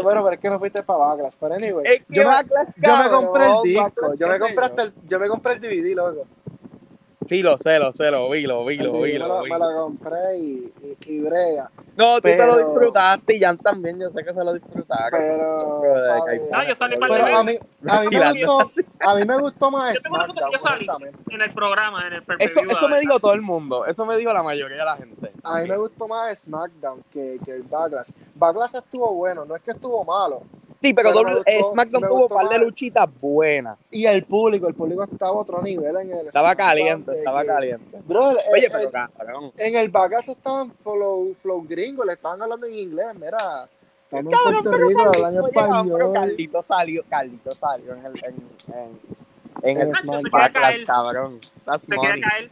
bueno, 0.03 0.22
pero 0.22 0.30
es 0.34 0.40
que 0.40 0.49
no 0.51 0.59
fuiste 0.59 0.82
para 0.82 0.99
Backlash. 0.99 1.34
Pero 1.40 1.55
anyway, 1.55 1.84
Es 1.86 1.99
que 2.07 2.14
yo, 2.14 2.22
me, 2.22 2.28
Backlash, 2.28 2.68
yo 2.76 2.97
me 3.05 3.11
compré 3.11 3.45
el 3.47 3.62
disco. 3.62 3.82
Backlash, 3.84 4.18
Yo 4.18 4.28
me 4.28 4.38
compré, 4.38 4.82
el, 4.84 4.95
yo 5.07 5.20
me 5.20 5.28
compré 5.28 5.53
el 5.55 5.61
DVD, 5.61 5.95
loco. 5.95 6.26
Sí, 7.27 7.43
lo 7.43 7.57
sé, 7.57 7.79
lo 7.79 7.93
sé, 7.93 8.11
lo 8.11 8.29
vi, 8.31 8.43
lo 8.43 8.64
vi, 8.64 8.77
lo 8.77 9.01
vi, 9.01 9.18
lo 9.18 9.43
vi. 9.43 9.51
me 9.51 9.59
lo 9.59 9.83
compré 9.85 10.39
y, 10.39 10.72
y, 10.83 10.97
y 11.07 11.20
brega. 11.22 11.70
No, 11.97 12.16
tú 12.16 12.22
te 12.22 12.47
lo 12.47 12.57
disfrutaste 12.59 13.37
y 13.37 13.41
Jan 13.41 13.57
también, 13.57 13.99
yo 13.99 14.11
sé 14.11 14.25
que 14.25 14.35
se 14.35 14.45
lo 14.45 14.53
disfrutaron. 14.53 15.20
Pero, 15.20 15.81
Pero 15.81 15.95
de 15.95 16.01
¿sabes? 16.01 16.22
Caipán. 16.25 16.51
No, 16.51 16.68
yo 16.68 16.75
salí 16.75 16.97
para 16.97 17.14
Pero 17.14 17.27
el 17.27 17.35
a 17.35 17.43
mí, 17.45 17.59
a 17.89 18.01
mí 18.01 18.09
me 18.11 18.45
gustó, 18.45 18.70
a 19.01 19.14
mí 19.14 19.25
me 19.25 19.39
gustó 19.39 19.70
más 19.70 19.95
Yo 19.95 20.01
tengo 20.03 20.16
una 20.16 20.27
foto 20.27 20.35
que 20.35 20.41
SmackDown, 20.41 20.53
yo 20.53 20.59
salí 20.59 20.89
honestamente. 20.89 21.35
en 21.35 21.41
el 21.41 21.55
programa, 21.55 22.07
en 22.07 22.12
el 22.14 22.22
Eso, 22.39 22.61
eso 22.61 22.89
me 22.89 23.01
dijo 23.01 23.20
todo 23.20 23.33
el 23.33 23.43
mundo, 23.43 23.87
eso 23.87 24.05
me 24.05 24.16
dijo 24.16 24.33
la 24.33 24.43
mayoría 24.43 24.79
de 24.79 24.85
la 24.85 24.97
gente. 24.97 25.33
A 25.43 25.61
mí 25.61 25.68
me 25.68 25.77
gustó 25.77 26.09
más 26.09 26.39
SmackDown 26.41 27.05
que, 27.12 27.39
que 27.45 27.53
el 27.53 27.62
Backlash. 27.62 28.11
Backlash 28.35 28.75
estuvo 28.75 29.12
bueno, 29.14 29.45
no 29.45 29.55
es 29.55 29.62
que 29.62 29.70
estuvo 29.70 30.05
malo. 30.05 30.43
Sí, 30.85 30.93
pero, 30.95 31.09
eh, 31.11 31.35
gustó- 31.59 31.70
SmackDown 31.70 32.09
tuvo 32.09 32.22
un 32.26 32.28
par 32.28 32.49
de 32.49 32.59
luchitas 32.59 33.07
buenas. 33.20 33.78
Y 33.91 34.05
el 34.07 34.24
público, 34.24 34.68
el 34.68 34.74
público 34.74 35.05
estaba 35.05 35.30
a 35.30 35.35
otro 35.35 35.62
nivel 35.62 35.97
en 35.97 36.12
el 36.12 36.26
Estaba 36.26 36.49
SmackDown 36.53 36.68
caliente, 36.68 37.11
de 37.11 37.18
estaba 37.18 37.41
que- 37.43 37.47
caliente. 37.49 37.99
Brother, 38.07 38.45
Oye, 38.53 38.68
pero 38.70 38.91
cabrón. 38.91 39.53
en 39.57 39.74
el 39.76 39.89
Backlash 39.91 40.28
estaban 40.28 40.72
flow, 40.82 41.35
flow 41.41 41.62
gringo, 41.66 42.05
le 42.05 42.12
estaban 42.12 42.43
hablando 42.43 42.66
en 42.66 42.74
inglés, 42.74 43.07
mira. 43.14 43.68
Estamos 44.05 44.26
en 44.26 44.30
Cabrón, 44.30 44.62
Puerto 44.62 44.70
pero 44.70 44.89
Rico, 44.89 46.12
Carlito, 46.12 46.53
pero 46.53 46.62
salió, 46.62 47.03
Carlito 47.09 47.51
salió 47.53 47.95
en 47.95 48.07
el, 48.07 48.24
en, 48.24 49.01
en, 49.62 49.76
el 49.80 49.97
SmackDown. 49.97 50.85
Cabrón. 50.87 51.41
That's 51.64 51.89
money. 51.89 52.20
caer. 52.20 52.51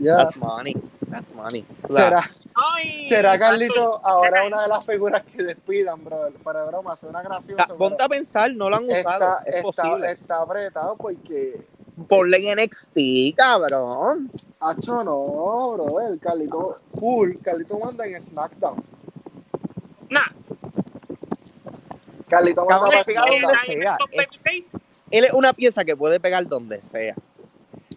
That's 0.00 0.36
money. 0.36 0.76
That's 1.10 1.34
money. 1.34 1.64
¿Será, 1.90 2.30
Ay, 2.58 3.04
será 3.04 3.38
Carlito 3.38 4.00
ahora 4.02 4.46
una 4.46 4.62
de 4.62 4.68
las 4.68 4.84
figuras 4.84 5.22
que 5.24 5.42
despidan, 5.42 6.02
brother? 6.02 6.32
Para 6.42 6.64
broma, 6.64 6.96
suena 6.96 7.20
gracioso. 7.22 7.76
Ponte 7.76 8.02
a 8.02 8.08
pensar, 8.08 8.54
no 8.54 8.70
lo 8.70 8.76
han 8.76 8.84
usado. 8.84 9.02
está, 9.02 9.42
es 9.44 9.54
está, 9.56 9.62
posible. 9.62 10.10
está 10.10 10.40
apretado 10.40 10.96
porque 10.96 11.66
Ponle 12.08 12.52
en 12.52 12.58
NXT, 12.58 13.34
cabrón. 13.36 14.30
Hacho 14.60 15.02
no, 15.02 15.72
brother. 15.72 16.18
Carlito, 16.18 16.76
full. 16.90 17.32
Carlito 17.42 17.78
manda 17.78 18.06
en 18.06 18.20
SmackDown. 18.20 18.84
Nah, 20.10 20.28
Carlito 22.28 22.66
manda 22.66 22.86
para 22.86 23.04
SmackDown. 23.04 23.98
Él 25.10 25.24
es 25.24 25.32
una 25.32 25.54
pieza 25.54 25.84
que 25.84 25.96
puede 25.96 26.20
pegar 26.20 26.46
donde 26.46 26.82
sea. 26.82 27.14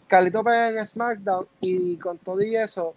Carlito 0.08 0.44
pega 0.44 0.70
en 0.70 0.86
SmackDown 0.86 1.48
y 1.60 1.98
con 1.98 2.18
todo 2.18 2.42
y 2.42 2.56
eso, 2.56 2.96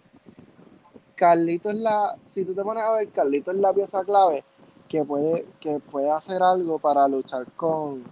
Carlito 1.15 1.69
es 1.69 1.75
la. 1.75 2.15
Si 2.25 2.43
tú 2.45 2.53
te 2.53 2.63
pones 2.63 2.83
a 2.83 2.91
ver, 2.93 3.09
Carlito 3.09 3.51
es 3.51 3.57
la 3.57 3.73
pieza 3.73 4.03
clave 4.03 4.43
que 4.89 5.03
puede, 5.03 5.45
que 5.59 5.79
puede 5.79 6.09
hacer 6.11 6.41
algo 6.43 6.79
para 6.79 7.07
luchar 7.07 7.45
con, 7.55 8.03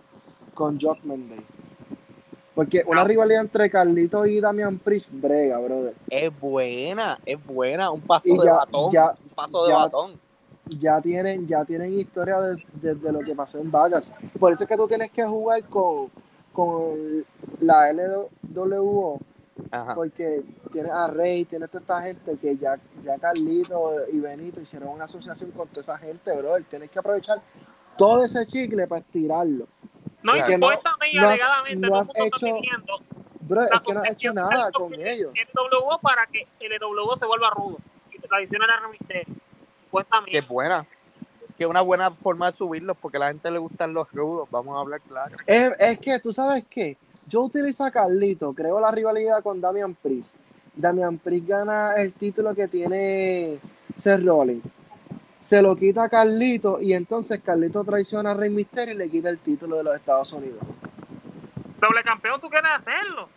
con 0.54 0.80
Judgment 0.80 1.30
Day. 1.30 1.45
Porque 2.56 2.84
una 2.86 3.02
Ah. 3.02 3.06
rivalidad 3.06 3.41
entre 3.41 3.70
Carlito 3.70 4.26
y 4.26 4.39
Damian 4.41 4.78
Priest, 4.78 5.10
brega, 5.12 5.58
brother. 5.60 5.93
Es 6.10 6.38
buena, 6.39 7.18
es 7.26 7.43
buena. 7.45 7.91
Un 7.91 8.02
paso 8.02 8.28
Y 8.28 8.38
de 8.38 8.45
ya- 8.45 8.54
batón. 8.54 8.91
ya- 8.91 9.16
un 9.24 9.30
paso 9.36 9.64
de 9.66 9.70
ya- 9.72 9.78
batón. 9.78 10.20
ya 10.78 11.02
tienen, 11.02 11.47
ya 11.47 11.64
tienen 11.66 11.93
historia 11.97 12.39
de- 12.41 12.64
desde 12.82 13.12
lo 13.12 13.20
que 13.20 13.34
pasó 13.36 13.58
en 13.60 13.72
Vegas. 13.72 14.12
Por 14.39 14.52
eso 14.54 14.64
es 14.64 14.70
que 14.70 14.76
tú 14.78 14.88
tienes 14.88 15.12
que 15.12 15.24
jugar 15.26 15.64
con, 15.66 16.10
con 16.54 17.26
la 17.60 17.89
LWO, 17.89 19.20
Ajá. 19.72 19.95
porque 19.95 20.43
tienes 20.72 20.91
a 20.91 21.07
Rey, 21.07 21.45
tienes 21.45 21.69
toda 21.69 21.82
esta 21.82 22.01
gente 22.01 22.38
que 22.38 22.57
ya, 22.57 22.80
ya 23.03 23.17
Carlito 23.19 23.93
y 24.11 24.19
Benito 24.19 24.61
hicieron 24.61 24.89
una 24.89 25.05
asociación 25.05 25.51
con 25.51 25.67
toda 25.67 25.82
esa 25.82 25.97
gente, 25.97 26.36
brother. 26.38 26.63
Tienes 26.65 26.89
que 26.89 26.99
aprovechar 26.99 27.41
todo 27.97 28.24
ese 28.26 28.45
chicle 28.47 28.88
para 28.88 28.99
estirarlo. 29.01 29.67
no, 30.24 30.36
y 30.36 30.39
no- 30.39 30.45
supuestamente 30.45 31.17
no 31.17 31.24
has- 31.24 31.30
alegadamente 31.32 31.88
no 31.88 31.95
has 31.97 32.09
el 32.09 32.15
mundo 32.22 32.36
está 32.38 32.47
hecho- 32.47 32.55
pidiendo 32.61 32.93
Bro, 33.41 33.63
es 33.63 33.69
que 33.86 33.93
no 33.93 33.99
has 34.01 34.09
hecho 34.11 34.34
nada 34.34 34.72
con 34.72 34.93
ellos. 34.93 35.34
NWO 35.34 35.99
para 35.99 36.26
que 36.28 36.47
el 36.59 36.72
NWO 36.74 37.17
se 37.17 37.26
vuelva 37.26 37.49
rudo 37.49 37.78
y 38.11 38.19
te 38.19 38.28
tradicione 38.28 38.65
la 38.67 38.80
remite. 38.80 39.26
Que 39.26 39.86
Supuestamente. 39.86 40.38
es 40.38 40.47
buena. 40.47 40.86
Que 41.57 41.65
es 41.65 41.69
una 41.69 41.82
buena 41.82 42.11
forma 42.11 42.45
de 42.45 42.51
subirlos 42.53 42.95
porque 43.01 43.17
a 43.17 43.19
la 43.22 43.28
gente 43.28 43.51
le 43.51 43.59
gustan 43.59 43.93
los 43.93 44.09
rudos. 44.13 44.47
Vamos 44.51 44.78
a 44.78 44.80
hablar 44.80 45.01
claro. 45.01 45.36
Es, 45.45 45.72
es 45.82 45.99
que 45.99 46.17
tú 46.19 46.32
sabes 46.32 46.63
qué, 46.69 46.97
yo 47.28 47.41
utilizo 47.41 47.84
a 47.84 47.91
Carlito, 47.91 48.53
creo 48.53 48.80
la 48.80 48.89
rivalidad 48.91 49.43
con 49.43 49.59
Damian 49.59 49.93
Priest. 49.95 50.36
Damian 50.74 51.17
Priest 51.17 51.47
gana 51.47 51.93
el 51.97 52.13
título 52.13 52.53
que 52.55 52.67
tiene 52.67 53.59
Seth 53.97 54.24
Rollins. 54.24 54.63
se 55.39 55.61
lo 55.61 55.76
quita 55.76 56.03
a 56.05 56.09
Carlito 56.09 56.80
y 56.80 56.93
entonces 56.93 57.39
Carlito 57.43 57.84
traiciona 57.84 58.32
a 58.32 58.34
Rey 58.36 58.49
Misterio 58.49 58.93
y 58.93 58.97
le 58.97 59.09
quita 59.09 59.30
el 59.30 59.39
título 59.39 59.78
de 59.78 59.84
los 59.84 59.95
Estados 59.95 60.32
Unidos. 60.34 60.59
Doble 61.80 62.03
campeón, 62.03 62.39
tú 62.39 62.47
quieres 62.49 62.69
hacerlo. 62.76 63.28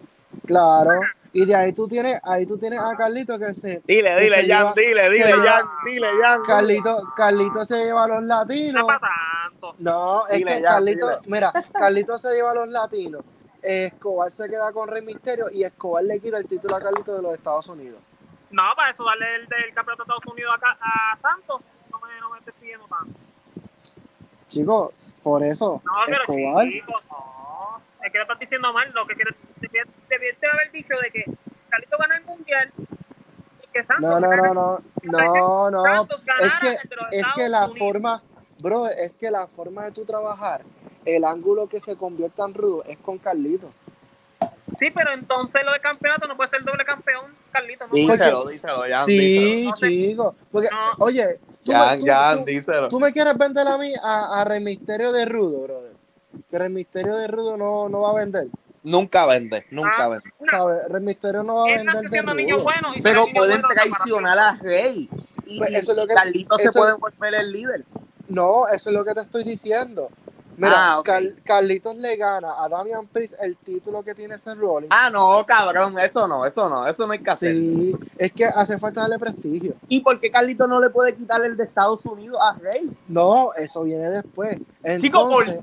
Claro. 0.47 1.01
Y 1.33 1.47
de 1.47 1.55
ahí 1.57 1.73
tú 1.73 1.89
tienes, 1.89 2.21
ahí 2.23 2.45
tú 2.47 2.59
tienes 2.59 2.79
a 2.79 2.95
Carlito 2.97 3.39
que 3.39 3.55
se. 3.55 3.83
Dile, 3.87 4.15
que 4.17 4.21
dile, 4.21 4.43
se 4.43 4.49
Jan, 4.53 4.59
lleva- 4.59 4.73
dile, 4.77 5.11
dile, 5.11 5.27
lleva- 5.27 5.49
Jan, 5.49 5.67
dile, 5.87 6.07
Jan. 6.23 6.43
Carlito, 6.43 7.03
Carlito 7.17 7.65
se 7.65 7.85
lleva 7.85 8.05
a 8.05 8.09
los 8.09 8.21
No 8.23 8.27
latinos. 8.27 8.83
es 8.83 8.87
para 8.87 9.01
tanto. 9.01 9.75
No, 9.79 10.27
es 10.29 10.37
Dile 10.39 10.57
que 10.57 10.63
Carlito, 10.63 11.09
dile. 11.09 11.21
mira, 11.27 11.53
Carlito 11.73 12.19
se 12.19 12.35
lleva 12.35 12.51
a 12.51 12.55
los 12.55 12.69
latinos. 12.69 13.23
Escobar 13.65 14.31
se 14.31 14.49
queda 14.49 14.73
con 14.73 14.89
Rey 14.89 15.03
Misterio 15.03 15.51
y 15.51 15.65
Escobar 15.65 16.05
le 16.05 16.21
quita 16.21 16.37
el 16.39 16.47
título 16.47 16.77
a 16.77 16.81
Carlito 16.81 17.15
de 17.17 17.23
los 17.23 17.35
Estados 17.35 17.67
Unidos. 17.69 18.01
No, 18.51 18.63
para 18.77 18.91
eso 18.91 19.03
darle 19.05 19.37
el 19.37 19.47
del 19.49 19.73
campeonato 19.75 20.05
de 20.05 20.15
Estados 20.15 20.33
Unidos 20.35 20.55
acá 20.57 20.77
a 20.81 21.19
Santos. 21.21 21.61
No 21.91 21.99
me, 22.01 22.21
no 22.21 22.31
me 22.31 22.39
estés 22.39 22.55
pidiendo 22.61 22.87
tanto. 22.87 23.19
Chicos, 24.49 24.93
por 25.23 25.43
eso, 25.43 25.81
No, 25.85 25.93
pero 26.07 26.23
Escobar. 26.23 26.67
chicos, 26.67 27.03
no. 27.11 27.81
Es 28.05 28.13
que 28.13 28.19
lo 28.19 28.23
estás 28.25 28.39
diciendo 28.39 28.73
mal. 28.73 28.93
Lo 28.93 29.07
que 29.07 29.15
debiste 30.09 30.47
haber 30.47 30.71
dicho 30.71 30.95
de 31.03 31.11
que 31.11 31.25
Carlito 31.71 31.97
gana 31.99 32.17
el 32.19 32.25
mundial 32.25 32.73
y 32.79 33.67
que 33.73 33.83
Santos 33.83 34.03
No, 34.05 34.21
no, 34.21 34.29
gana 34.29 34.43
no, 34.53 34.55
no, 34.55 34.81
no, 35.03 35.71
no. 35.71 35.83
Ganara 35.83 36.07
Es 36.41 36.55
que, 36.57 36.79
es 37.19 37.27
que 37.35 37.49
la 37.49 37.65
Unidos. 37.67 37.79
forma, 37.79 38.23
bro, 38.63 38.87
es 38.87 39.17
que 39.17 39.31
la 39.31 39.47
forma 39.49 39.85
de 39.87 39.93
tu 39.93 40.05
trabajar, 40.05 40.63
el 41.07 41.25
ángulo 41.25 41.69
que 41.69 41.81
se 41.81 41.97
convierta 41.97 42.45
en 42.45 42.55
rudo 42.55 42.85
es 42.85 42.99
con 42.99 43.19
Carlito. 43.19 43.69
Sí, 44.79 44.89
pero 44.95 45.13
entonces 45.15 45.63
lo 45.65 45.73
de 45.73 45.81
campeonato 45.81 46.27
no 46.27 46.37
puede 46.37 46.51
ser 46.51 46.65
doble 46.65 46.85
campeón, 46.85 47.27
Carlito. 47.53 47.87
¿no? 47.87 47.95
Díselo, 47.95 48.47
díselo, 48.49 48.83
Jan, 48.91 49.07
sí, 49.07 49.19
díselo. 49.71 49.75
Chicos. 49.75 50.35
Porque, 50.51 50.69
No. 50.71 51.05
oye, 51.05 51.39
tú, 51.63 51.73
me- 51.73 51.99
tú- 51.99 52.07
Jan, 52.07 52.39
tú- 52.39 52.45
díselo. 52.45 52.89
tú 52.89 53.01
me 53.01 53.13
quieres 53.13 53.37
vender 53.39 53.67
a 53.69 53.79
mí 53.79 53.93
a, 54.03 54.41
a 54.41 54.45
Rey 54.45 54.61
Misterio 54.63 55.13
de 55.13 55.25
Rudo, 55.27 55.61
brother. 55.63 55.93
Que 56.51 56.59
Rey 56.59 56.71
Misterio 56.71 57.17
de 57.17 57.27
Rudo 57.29 57.57
no, 57.57 57.89
no 57.89 58.01
va 58.01 58.11
a 58.11 58.15
vender. 58.15 58.49
Nunca 58.83 59.25
vende, 59.27 59.65
nunca 59.71 59.93
Ah, 60.05 60.09
vende. 60.09 60.25
no. 60.41 60.51
¿Sabes? 60.51 60.89
Rey 60.89 61.03
Misterio 61.03 61.43
no 61.43 61.57
va 61.57 61.63
a 61.63 61.67
vender 61.67 61.87
nació 61.87 62.01
de 62.03 62.09
siendo 62.09 62.35
niño 62.35 62.55
rudo. 62.57 62.65
bueno. 62.65 62.89
y 62.97 63.03
Pero 63.03 63.25
pueden 63.35 63.63
bueno 63.63 63.69
traicionar 63.75 64.39
a 64.39 64.59
Rey. 64.61 65.09
Y, 65.47 65.59
Pues 65.59 65.71
y 65.71 65.77
eso 65.77 65.93
es 65.93 65.97
lo 65.99 66.07
que- 66.07 66.15
Carlito 66.15 66.59
se 66.59 66.73
puede 66.73 66.95
volver 66.95 67.35
el 67.35 67.53
líder. 67.53 67.85
No, 68.29 68.67
eso 68.67 68.89
es 68.91 68.95
lo 68.95 69.05
que 69.05 69.15
te 69.15 69.21
estoy 69.21 69.45
diciendo. 69.45 70.09
Mira, 70.57 70.73
Ah. 70.77 71.03
Car- 71.05 71.35
Carlitos 71.45 71.97
le 71.97 72.17
gana 72.17 72.55
a 72.63 72.69
Damian 72.69 73.07
Priest 73.07 73.35
el 73.41 73.57
título 73.57 74.03
que 74.03 74.15
tiene 74.15 74.35
ese 74.37 74.55
Rollins. 74.55 74.91
Ah, 74.95 75.11
no, 75.11 75.45
cabrón, 75.47 75.99
eso 75.99 76.27
no, 76.29 76.45
eso 76.47 76.69
no, 76.69 76.87
eso 76.87 77.07
no 77.07 77.13
hay 77.13 77.19
que 77.21 77.31
hacer. 77.31 77.53
sí, 77.55 77.97
es 78.19 78.33
que 78.33 78.45
hace 78.45 78.79
falta 78.79 79.01
darle 79.03 79.19
prestigio. 79.19 79.75
¿Y 79.89 80.01
por 80.01 80.21
qué 80.21 80.31
Carlito 80.31 80.67
no 80.67 80.81
le 80.81 80.91
puede 80.91 81.15
quitar 81.15 81.45
el 81.45 81.57
de 81.57 81.65
Estados 81.65 82.05
Unidos 82.07 82.39
a 82.41 82.57
Rey? 82.59 82.91
No, 83.09 83.53
eso 83.55 83.83
viene 83.85 84.09
después. 84.11 84.59
Chico, 85.01 85.29
¿por 85.29 85.45
qué? 85.47 85.61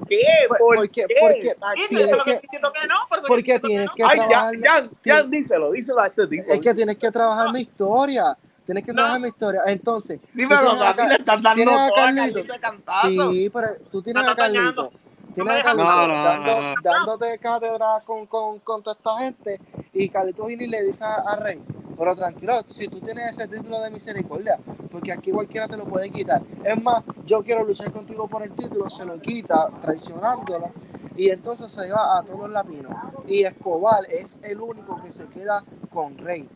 pues, 0.48 0.60
¿Por 0.60 0.76
porque- 0.78 1.06
qué? 1.08 1.16
porque- 1.20 1.42
Sí, 1.42 1.88
tienes 1.90 2.22
que 2.24 2.40
que- 2.40 2.60
no. 2.60 2.70
por 3.10 3.22
porque 3.28 3.60
tienes 3.60 3.92
que 3.94 4.04
Ay, 4.04 4.18
trabajar. 4.18 4.54
Jan, 4.56 4.62
Jan, 4.64 4.90
tienes- 5.02 5.22
Jan, 5.22 5.32
díselo, 5.32 5.72
díselo 5.72 6.00
a 6.02 6.08
este 6.08 6.28
tipo. 6.28 6.44
Es 6.52 6.60
que 6.60 6.74
tienes 6.74 6.98
que 6.98 7.12
trabajar 7.12 7.52
mi 7.54 7.62
historia. 7.62 8.38
Tienes 8.72 8.86
que 8.86 8.92
No. 8.92 8.96
trabajar 8.96 9.20
mi 9.20 9.28
historia. 9.28 9.62
Entonces, 9.68 10.20
Dímelo, 10.34 10.62
tienes 10.62 10.82
a 10.82 11.08
le 11.08 11.14
están 11.16 11.44
dando 11.44 11.56
tienes 11.56 11.74
a 11.78 11.88
todo 11.90 11.98
a 11.98 12.06
Carlito. 12.06 12.22
Carlito 12.34 12.54
de 12.54 12.60
cantazo. 12.60 13.32
Sí, 13.32 13.50
pero 13.54 13.68
tú 13.90 14.02
tienes 14.02 14.28
a. 14.28 14.36
Carlito. 14.36 14.92
Tienes 15.34 15.54
a 15.54 15.64
Carlito 15.64 15.90
no, 15.90 16.08
no, 16.08 16.24
dando- 16.24 16.74
dándote 16.84 17.38
cátedra 17.40 17.88
con, 18.06 18.26
con, 18.28 18.60
con 18.60 18.82
toda 18.82 18.96
esta 18.96 19.18
gente 19.20 19.60
y 19.94 20.08
Carlito 20.10 20.46
Gini 20.48 20.68
le 20.68 20.84
dice 20.84 21.04
a, 21.04 21.16
a 21.16 21.36
Rey, 21.38 21.62
pero 21.98 22.16
tranquilo, 22.16 22.64
si 22.68 22.88
tú 22.88 23.00
tienes 23.02 23.32
ese 23.32 23.48
título 23.48 23.82
de 23.82 23.90
misericordia, 23.92 24.58
porque 24.90 25.12
aquí 25.14 25.32
cualquiera 25.32 25.68
te 25.68 25.76
lo 25.78 25.86
puede 25.86 26.10
quitar. 26.12 26.42
Es 26.64 26.82
más, 26.82 27.04
yo 27.26 27.44
quiero 27.44 27.64
luchar 27.66 27.92
contigo 27.92 28.28
por 28.28 28.42
el 28.44 28.52
título, 28.54 28.90
se 28.90 29.06
lo 29.06 29.20
quita 29.20 29.70
traicionándolo 29.82 30.72
y 31.16 31.30
entonces 31.30 31.72
se 31.72 31.90
va 31.92 32.18
a 32.18 32.24
todos 32.24 32.40
los 32.40 32.50
latinos. 32.52 32.92
Y 33.28 33.44
Escobar 33.44 34.06
es 34.10 34.40
el 34.44 34.60
único 34.62 35.02
que 35.02 35.10
se 35.12 35.28
queda 35.28 35.64
con 35.94 36.18
Rey. 36.18 36.48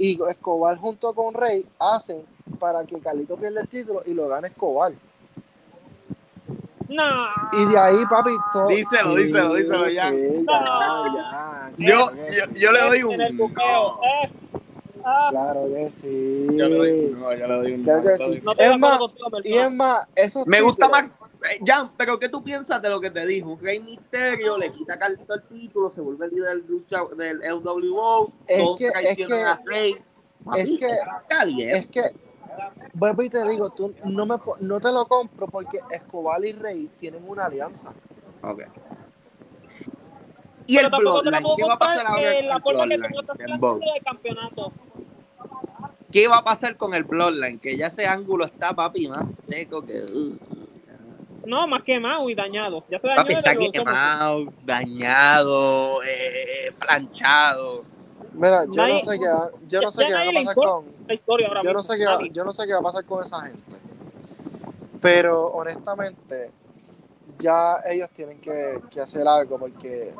Y 0.00 0.18
Escobar 0.30 0.78
junto 0.78 1.12
con 1.12 1.34
Rey 1.34 1.66
hacen 1.78 2.22
para 2.58 2.84
que 2.86 2.98
Carlito 3.00 3.36
pierda 3.36 3.60
el 3.60 3.68
título 3.68 4.02
y 4.06 4.14
lo 4.14 4.28
gane 4.28 4.48
Escobar. 4.48 4.92
No. 6.88 7.04
Y 7.52 7.66
de 7.66 7.78
ahí, 7.78 7.98
papi, 8.08 8.30
todo. 8.50 8.66
Díselo, 8.68 9.14
díselo, 9.14 9.54
díselo, 9.54 9.88
ya. 9.90 10.10
Sí, 10.10 10.44
ya, 10.48 11.02
ya. 11.14 11.72
Yo, 11.76 12.10
yo, 12.14 12.52
yo 12.54 12.72
le 12.72 12.80
doy 12.80 13.02
un. 13.02 13.12
En 13.12 13.20
el 13.20 13.36
buqueo. 13.36 13.62
no. 13.62 14.00
Ah, 15.04 15.28
Claro 15.30 15.68
que 15.74 15.90
sí. 15.90 16.46
Yo 16.46 16.68
le 16.68 16.76
doy 16.76 16.90
un. 17.04 17.20
No, 17.20 17.34
yo 17.34 17.46
le 17.46 17.54
doy 17.54 17.72
un. 17.72 17.84
Claro 17.84 18.02
que 18.02 18.10
no, 18.10 18.16
sí. 18.16 18.40
no 18.42 18.52
Es 18.52 18.78
más, 18.78 19.00
Y 19.44 19.52
es 19.52 19.70
más, 19.70 20.08
esos 20.16 20.46
Me 20.46 20.62
gusta 20.62 20.88
más. 20.88 21.10
Eh, 21.44 21.60
Jan, 21.64 21.92
pero 21.96 22.18
¿qué 22.18 22.28
tú 22.28 22.42
piensas 22.42 22.80
de 22.82 22.88
lo 22.90 23.00
que 23.00 23.10
te 23.10 23.24
dijo? 23.26 23.58
Rey 23.60 23.80
Misterio 23.80 24.58
le 24.58 24.70
quita 24.72 24.94
a 24.94 24.98
Carlito 24.98 25.34
el 25.34 25.42
título, 25.44 25.90
se 25.90 26.00
vuelve 26.00 26.26
el 26.26 26.32
líder 26.32 26.56
del, 26.58 26.66
lucha, 26.66 26.98
del 27.16 27.40
LWO, 27.42 28.32
Es 28.46 28.62
todos 28.62 28.78
que- 28.78 28.86
es 28.86 28.92
traicionan 28.92 29.38
que- 29.38 29.44
a 29.44 29.60
Rey. 29.64 29.94
Papi, 30.44 30.60
es 30.60 30.78
que- 30.78 30.98
caliente. 31.28 31.76
Es 31.76 31.86
que, 31.86 32.02
vuelvo 32.94 33.22
y 33.22 33.30
te 33.30 33.46
digo, 33.48 33.70
tú 33.70 33.94
no, 34.04 34.26
me, 34.26 34.36
no 34.60 34.80
te 34.80 34.90
lo 34.92 35.06
compro 35.06 35.46
porque 35.48 35.80
Escobar 35.90 36.44
y 36.44 36.52
Rey 36.52 36.90
tienen 36.98 37.28
una 37.28 37.46
alianza. 37.46 37.92
Ok. 38.42 38.62
Y 40.66 40.76
el 40.76 40.84
Pero 40.84 40.90
la 40.90 40.98
Bloodline, 40.98 41.44
¿qué 41.56 41.64
va 41.64 41.72
a 41.74 41.78
pasar 41.78 42.06
ahora 42.06 42.32
eh, 42.32 42.36
con 42.38 42.46
la 42.48 42.54
el 42.54 42.62
forma 42.62 42.84
que 42.84 42.96
de 42.98 44.00
campeonato. 44.04 44.72
¿Qué 46.12 46.28
va 46.28 46.38
a 46.38 46.44
pasar 46.44 46.76
con 46.76 46.94
el 46.94 47.04
Bloodline? 47.04 47.58
Que 47.58 47.76
ya 47.76 47.86
ese 47.88 48.06
ángulo 48.06 48.44
está, 48.44 48.74
papi, 48.74 49.08
más 49.08 49.32
seco 49.48 49.82
que... 49.84 50.02
uh, 50.04 50.36
No, 51.46 51.66
más 51.66 51.82
quemado 51.82 52.28
y 52.28 52.34
dañado. 52.34 52.84
Ya 52.90 52.98
se 52.98 53.06
dañó 53.08 53.22
papi, 53.22 53.32
está 53.34 53.54
somos. 53.54 53.72
quemado, 53.72 54.52
dañado, 54.64 56.02
eh, 56.04 56.72
planchado. 56.78 57.84
Mira, 58.32 58.64
yo 58.66 58.72
Nadie- 58.74 58.94
no 59.04 59.10
sé 59.12 59.18
qué, 59.18 59.26
va- 59.28 59.50
yo 59.66 59.80
no 59.80 59.86
ya- 59.86 59.90
sé 59.90 60.00
ya 60.02 60.06
qué 60.06 60.12
va 60.12 60.18
nadie 60.24 60.30
a 60.30 60.40
pasar 60.44 60.54
con, 60.54 60.84
La 61.08 61.14
historia 61.14 61.48
ahora 61.48 61.60
yo 61.62 61.72
no 61.72 61.78
mismo. 61.80 61.92
sé 61.92 61.98
qué 61.98 62.06
va, 62.06 62.12
Nadie. 62.16 62.30
yo 62.32 62.44
no 62.44 62.52
sé 62.54 62.66
qué 62.66 62.72
va 62.74 62.78
a 62.78 62.82
pasar 62.82 63.04
con 63.04 63.24
esa 63.24 63.40
gente. 63.40 63.76
Pero 65.00 65.46
honestamente, 65.46 66.52
ya 67.38 67.78
ellos 67.88 68.10
tienen 68.10 68.40
que, 68.40 68.80
que 68.90 69.00
hacer 69.00 69.26
algo 69.26 69.58
porque 69.58 70.14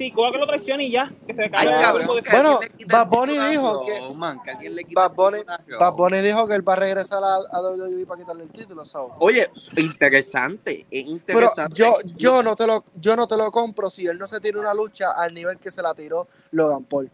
Sí, 0.00 0.10
coja 0.12 0.32
que 0.32 0.38
lo 0.38 0.46
traicione 0.46 0.84
y 0.84 0.92
ya. 0.92 1.12
Que 1.26 1.34
se 1.34 1.42
Ay, 1.42 1.50
cabrón, 1.68 2.22
que 2.24 2.30
Bueno, 2.30 2.58
Bad 2.86 3.06
Bunny 3.08 3.38
dijo 3.50 3.84
que- 3.84 4.00
Roman, 4.08 4.42
que 4.42 4.50
alguien 4.50 4.74
le 4.74 4.84
quite 4.84 4.94
Bad 4.94 5.12
Bunny. 5.14 5.38
Bad 5.78 6.22
dijo 6.22 6.46
que 6.48 6.54
él 6.54 6.66
va 6.66 6.72
a 6.72 6.76
regresar 6.76 7.22
a, 7.22 7.34
a 7.34 7.60
WWE 7.60 8.06
para 8.06 8.18
quitarle 8.22 8.44
el 8.44 8.50
título. 8.50 8.86
so. 8.86 9.14
Oye, 9.18 9.50
interesante, 9.76 10.86
es 10.90 11.04
Pero 11.26 11.50
yo, 11.74 11.96
yo 12.16 12.42
no 12.42 12.56
te 12.56 12.66
lo, 12.66 12.82
yo 12.94 13.14
no 13.14 13.26
te 13.28 13.36
lo 13.36 13.50
compro 13.52 13.90
si 13.90 14.06
él 14.06 14.18
no 14.18 14.26
se 14.26 14.40
tira 14.40 14.58
una 14.58 14.72
lucha 14.72 15.10
al 15.12 15.34
nivel 15.34 15.58
que 15.58 15.70
se 15.70 15.82
la 15.82 15.92
tiró 15.92 16.26
Logan 16.52 16.84
Paul. 16.84 17.10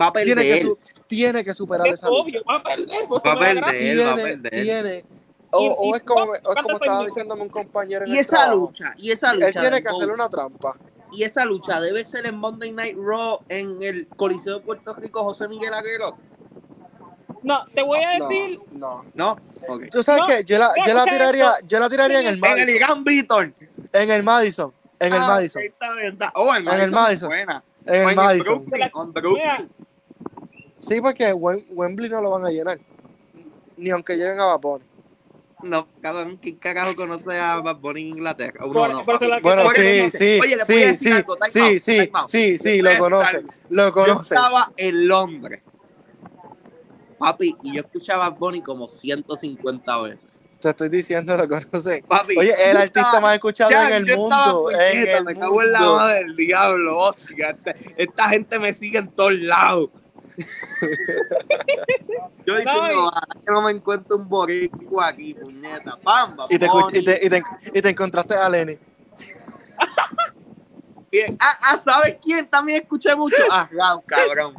va 0.00 0.06
a 0.08 0.12
perder. 0.12 0.34
Tiene 0.36 0.42
que, 0.56 0.62
su- 0.62 0.78
tiene 1.06 1.44
que 1.44 1.54
superar 1.54 1.86
Es 1.86 1.94
esa 2.00 2.08
lucha. 2.08 2.20
obvio, 2.20 2.42
va 2.50 2.56
a 2.56 2.62
perder. 2.64 3.04
porque 3.08 3.28
Va 3.28 3.34
a 3.34 3.38
perder. 3.38 3.74
Él 3.76 4.00
va 4.00 4.10
a 4.10 4.14
Tiene, 4.16 4.22
perder. 4.36 4.50
tiene. 4.64 5.04
O, 5.52 5.62
Y- 5.62 5.68
o 5.68 5.84
y 5.94 5.96
es 5.98 6.02
como, 6.02 6.26
Fox 6.26 6.40
o 6.46 6.48
es 6.50 6.56
como 6.56 6.68
canta 6.68 6.72
estaba 6.84 7.04
diciéndome 7.04 7.42
un 7.42 7.48
compañero 7.48 8.04
en 8.04 8.10
y 8.10 8.14
el 8.14 8.18
esa 8.18 8.28
trabajo. 8.30 8.56
lucha, 8.56 8.92
y 8.96 9.10
esa 9.12 9.34
lucha. 9.34 9.46
Él 9.46 9.54
tiene 9.54 9.82
que 9.82 9.88
hacer 9.88 10.10
una 10.10 10.28
trampa. 10.28 10.76
Y 11.14 11.22
esa 11.22 11.44
lucha 11.44 11.80
debe 11.80 12.04
ser 12.04 12.26
en 12.26 12.36
Monday 12.36 12.72
Night 12.72 12.96
Raw 12.98 13.40
en 13.48 13.82
el 13.82 14.06
Coliseo 14.16 14.58
de 14.58 14.64
Puerto 14.64 14.94
Rico, 14.94 15.22
José 15.22 15.48
Miguel 15.48 15.72
Aguero. 15.74 16.16
No, 17.42 17.64
te 17.74 17.82
voy 17.82 18.00
a 18.02 18.10
decir. 18.18 18.58
no. 18.72 19.04
¿No? 19.14 19.36
Tú 19.90 20.02
sabes 20.02 20.22
No, 20.22 20.26
que 20.26 20.44
yo 20.44 20.58
la, 20.58 20.72
yo 20.86 20.92
la 20.94 21.04
tiraría, 21.04 21.50
esto. 21.52 21.66
yo 21.66 21.80
la 21.80 21.88
tiraría 21.88 22.20
en 22.20 22.26
el 22.26 22.34
En 22.34 22.34
el 22.34 22.40
Madison. 22.40 23.04
Víctor. 23.04 23.52
En 23.92 24.10
el 24.10 24.22
Madison. 24.22 24.72
En 24.98 25.12
el 25.12 25.22
Ah, 25.22 25.26
Madison. 25.28 25.62
Oh, 26.34 26.54
el 26.54 26.68
En 26.68 26.80
el 26.80 26.90
Madison. 26.90 26.90
Madison. 26.92 27.28
Buena. 27.28 27.64
En 27.86 28.08
el 28.08 28.16
Madison. 28.16 28.64
Brooklyn, 28.66 29.70
Sí, 30.80 31.00
porque 31.00 31.32
Wem- 31.34 31.64
Wembley 31.70 32.10
no 32.10 32.20
lo 32.20 32.30
van 32.30 32.44
a 32.46 32.50
llenar. 32.50 32.78
Ni 33.76 33.90
aunque 33.90 34.16
lleguen 34.16 34.38
a 34.38 34.54
Bunny. 34.56 34.84
No, 35.64 35.88
cabrón, 36.02 36.38
¿quién 36.40 36.56
carajo 36.56 36.94
conoce 36.94 37.38
a 37.38 37.56
Bad 37.56 37.76
Bunny 37.76 38.02
en 38.02 38.08
Inglaterra? 38.08 38.66
No, 38.66 38.72
Por- 38.72 38.90
no, 38.92 39.04
por 39.04 39.40
Bueno, 39.42 39.70
sí, 39.74 40.10
sí, 40.10 40.38
Oye, 40.40 40.56
le 40.56 40.56
voy 40.56 40.60
a 40.60 40.64
sí, 40.64 40.74
decir 40.74 40.98
sí, 40.98 41.10
algo, 41.12 41.36
sí, 41.48 41.58
out, 41.60 41.78
sí, 41.80 42.10
sí, 42.26 42.58
sí, 42.58 42.82
lo 42.82 42.98
conoce, 42.98 43.42
lo 43.70 43.86
Yo 43.86 43.92
conoce. 43.92 44.34
estaba 44.34 44.72
en 44.76 45.08
Londres. 45.08 45.62
Papi, 47.18 47.56
y 47.62 47.74
yo 47.74 47.80
escuchaba 47.80 48.26
a 48.26 48.30
Bad 48.30 48.38
Bunny 48.38 48.60
como 48.60 48.88
150 48.88 50.00
veces. 50.02 50.28
Te 50.60 50.70
estoy 50.70 50.88
diciendo, 50.88 51.36
lo 51.36 51.48
conoce. 51.48 52.02
Papi, 52.06 52.36
Oye, 52.38 52.50
es 52.50 52.58
el 52.58 52.72
yo 52.72 52.78
artista 52.80 53.00
estaba- 53.00 53.20
más 53.20 53.34
escuchado 53.34 53.70
Ya, 53.70 53.88
en 53.88 53.94
el 53.94 54.06
yo 54.06 54.16
mundo. 54.18 54.70
En 54.70 54.90
puñeta, 54.92 55.18
el 55.18 55.24
me 55.24 55.34
cago 55.38 55.62
en 55.62 55.72
la 55.72 55.80
madre 55.80 56.18
del 56.20 56.36
diablo, 56.36 56.98
hostia. 56.98 57.50
Este- 57.50 57.94
esta 57.96 58.28
gente 58.28 58.58
me 58.58 58.72
sigue 58.74 58.98
en 58.98 59.08
todos 59.08 59.32
lados. 59.32 59.88
Yo 62.46 62.56
diciendo, 62.56 62.82
No, 62.82 62.92
y- 63.06 63.10
"Ah, 63.14 63.26
que 63.44 63.52
no 63.52 63.62
me 63.62 63.70
encuentro 63.72 64.16
un 64.16 64.28
boricua 64.28 65.08
aquí, 65.08 65.34
puñeta. 65.34 65.94
Pamba, 66.02 66.46
Y 66.50 66.58
te, 66.58 66.66
y, 66.66 67.04
te, 67.04 67.26
y, 67.26 67.30
te, 67.30 67.42
y 67.74 67.82
te 67.82 67.88
encontraste 67.88 68.34
a 68.34 68.48
Lenny. 68.48 68.78
ah, 71.40 71.58
ah, 71.62 71.80
¿sabes 71.82 72.16
quién 72.22 72.46
también 72.48 72.82
escuché 72.82 73.14
mucho? 73.14 73.36
Ah, 73.50 73.68
Ram, 73.70 74.00
cabrón. 74.06 74.54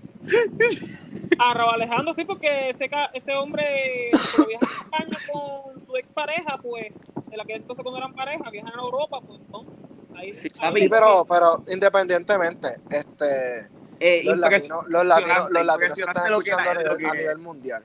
A 1.40 1.54
Raúl 1.54 1.74
Alejandro, 1.76 2.14
sí, 2.14 2.24
porque 2.24 2.70
ese, 2.70 2.90
ese 3.14 3.34
hombre 3.36 4.10
cuando 4.12 4.48
viaja 4.48 4.66
a 4.66 5.04
España 5.04 5.18
con 5.32 5.86
su 5.86 5.96
expareja, 5.98 6.58
pues, 6.62 6.94
de 7.30 7.38
la 7.38 7.44
que 7.44 7.56
entonces 7.56 7.84
cuando 7.84 7.98
eran 8.00 8.14
pareja, 8.14 8.50
viajan 8.50 8.74
a 8.74 8.82
Europa, 8.82 9.20
pues 9.26 9.40
entonces. 9.42 9.84
Ahí, 10.16 10.32
Sí, 10.34 10.48
ahí- 10.62 10.74
Sí, 10.84 10.90
pero, 10.90 11.26
pero 11.30 11.64
independientemente, 11.68 12.70
este, 12.90 13.70
Eh, 14.00 14.22
los 14.26 14.38
latinos, 14.38 14.86
los 14.88 15.06
latinos, 15.06 15.50
los 15.52 15.66
latinos 15.66 15.96
se 15.98 16.02
están 16.04 16.32
lo 16.32 16.40
que- 16.42 16.50
escuchando 16.52 16.72
a 16.72 16.74
lo 16.84 16.98
nivel, 16.98 16.98
que- 16.98 17.08
a 17.08 17.14
nivel 17.22 17.38
mundial. 17.40 17.84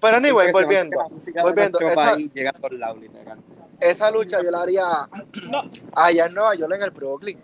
Pero 0.00 0.16
anyway, 0.18 0.52
volviendo, 0.52 0.98
volviendo, 1.42 1.80
esa- 1.80 1.94
país 2.12 2.32
llega 2.34 2.50
a 2.50 2.52
todos 2.60 2.72
lados, 2.74 2.98
literal. 3.00 3.38
esa 3.80 4.10
lucha 4.10 4.42
yo 4.42 4.50
la 4.50 4.62
haría 4.62 4.84
No, 5.50 5.62
allá 5.94 6.26
en 6.26 6.34
Nueva 6.34 6.54
York, 6.54 6.72
en 6.74 6.82
el 6.82 6.90
Brooklyn. 6.90 7.40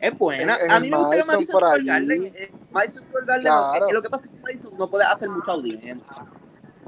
Es 0.00 0.16
buena. 0.16 0.56
En- 0.56 0.64
en 0.66 0.70
a 0.70 0.80
mí 0.80 0.90
me 0.90 0.96
gusta 0.96 1.24
Madison, 1.26 1.52
por. 1.52 1.62
Garden. 1.84 2.24
eh, 2.36 2.52
Madison 2.70 3.04
Garden, 3.12 3.36
no, 3.36 3.40
Claro. 3.70 3.88
eh, 3.88 3.92
lo 3.92 4.02
que 4.02 4.10
pasa 4.10 4.24
es 4.26 4.30
que 4.30 4.38
Madison 4.38 4.78
no 4.78 4.88
puede 4.90 5.04
hacer 5.04 5.28
mucha 5.28 5.52
audiencia. 5.52 6.26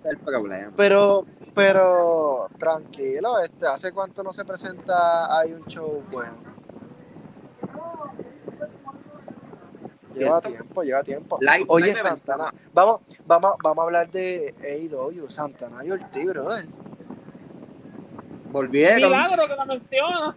El 0.05 0.17
problema. 0.19 0.73
Pero, 0.77 1.27
pero, 1.55 2.49
tranquilo, 2.59 3.39
este, 3.41 3.67
¿hace 3.67 3.93
cuánto 3.93 4.23
no 4.23 4.33
se 4.33 4.45
presenta 4.45 5.39
hay 5.39 5.53
un 5.53 5.65
show 5.67 6.03
bueno? 6.11 6.35
Lleva 10.15 10.41
Cierto. 10.41 10.49
tiempo, 10.59 10.83
lleva 10.83 11.03
tiempo. 11.03 11.39
Oye, 11.69 11.95
Santana, 11.95 12.53
vamos, 12.73 13.01
vamos, 13.27 13.55
vamos 13.63 13.79
a 13.83 13.85
hablar 13.85 14.11
de 14.11 14.55
AEW, 14.63 15.31
Santana 15.31 15.85
y 15.85 15.91
Ortiz, 15.93 16.27
brother. 16.27 16.67
Volvieron. 18.51 19.11
milagro 19.11 19.47
que 19.47 19.55
la 19.57 19.65
menciona. 19.65 20.37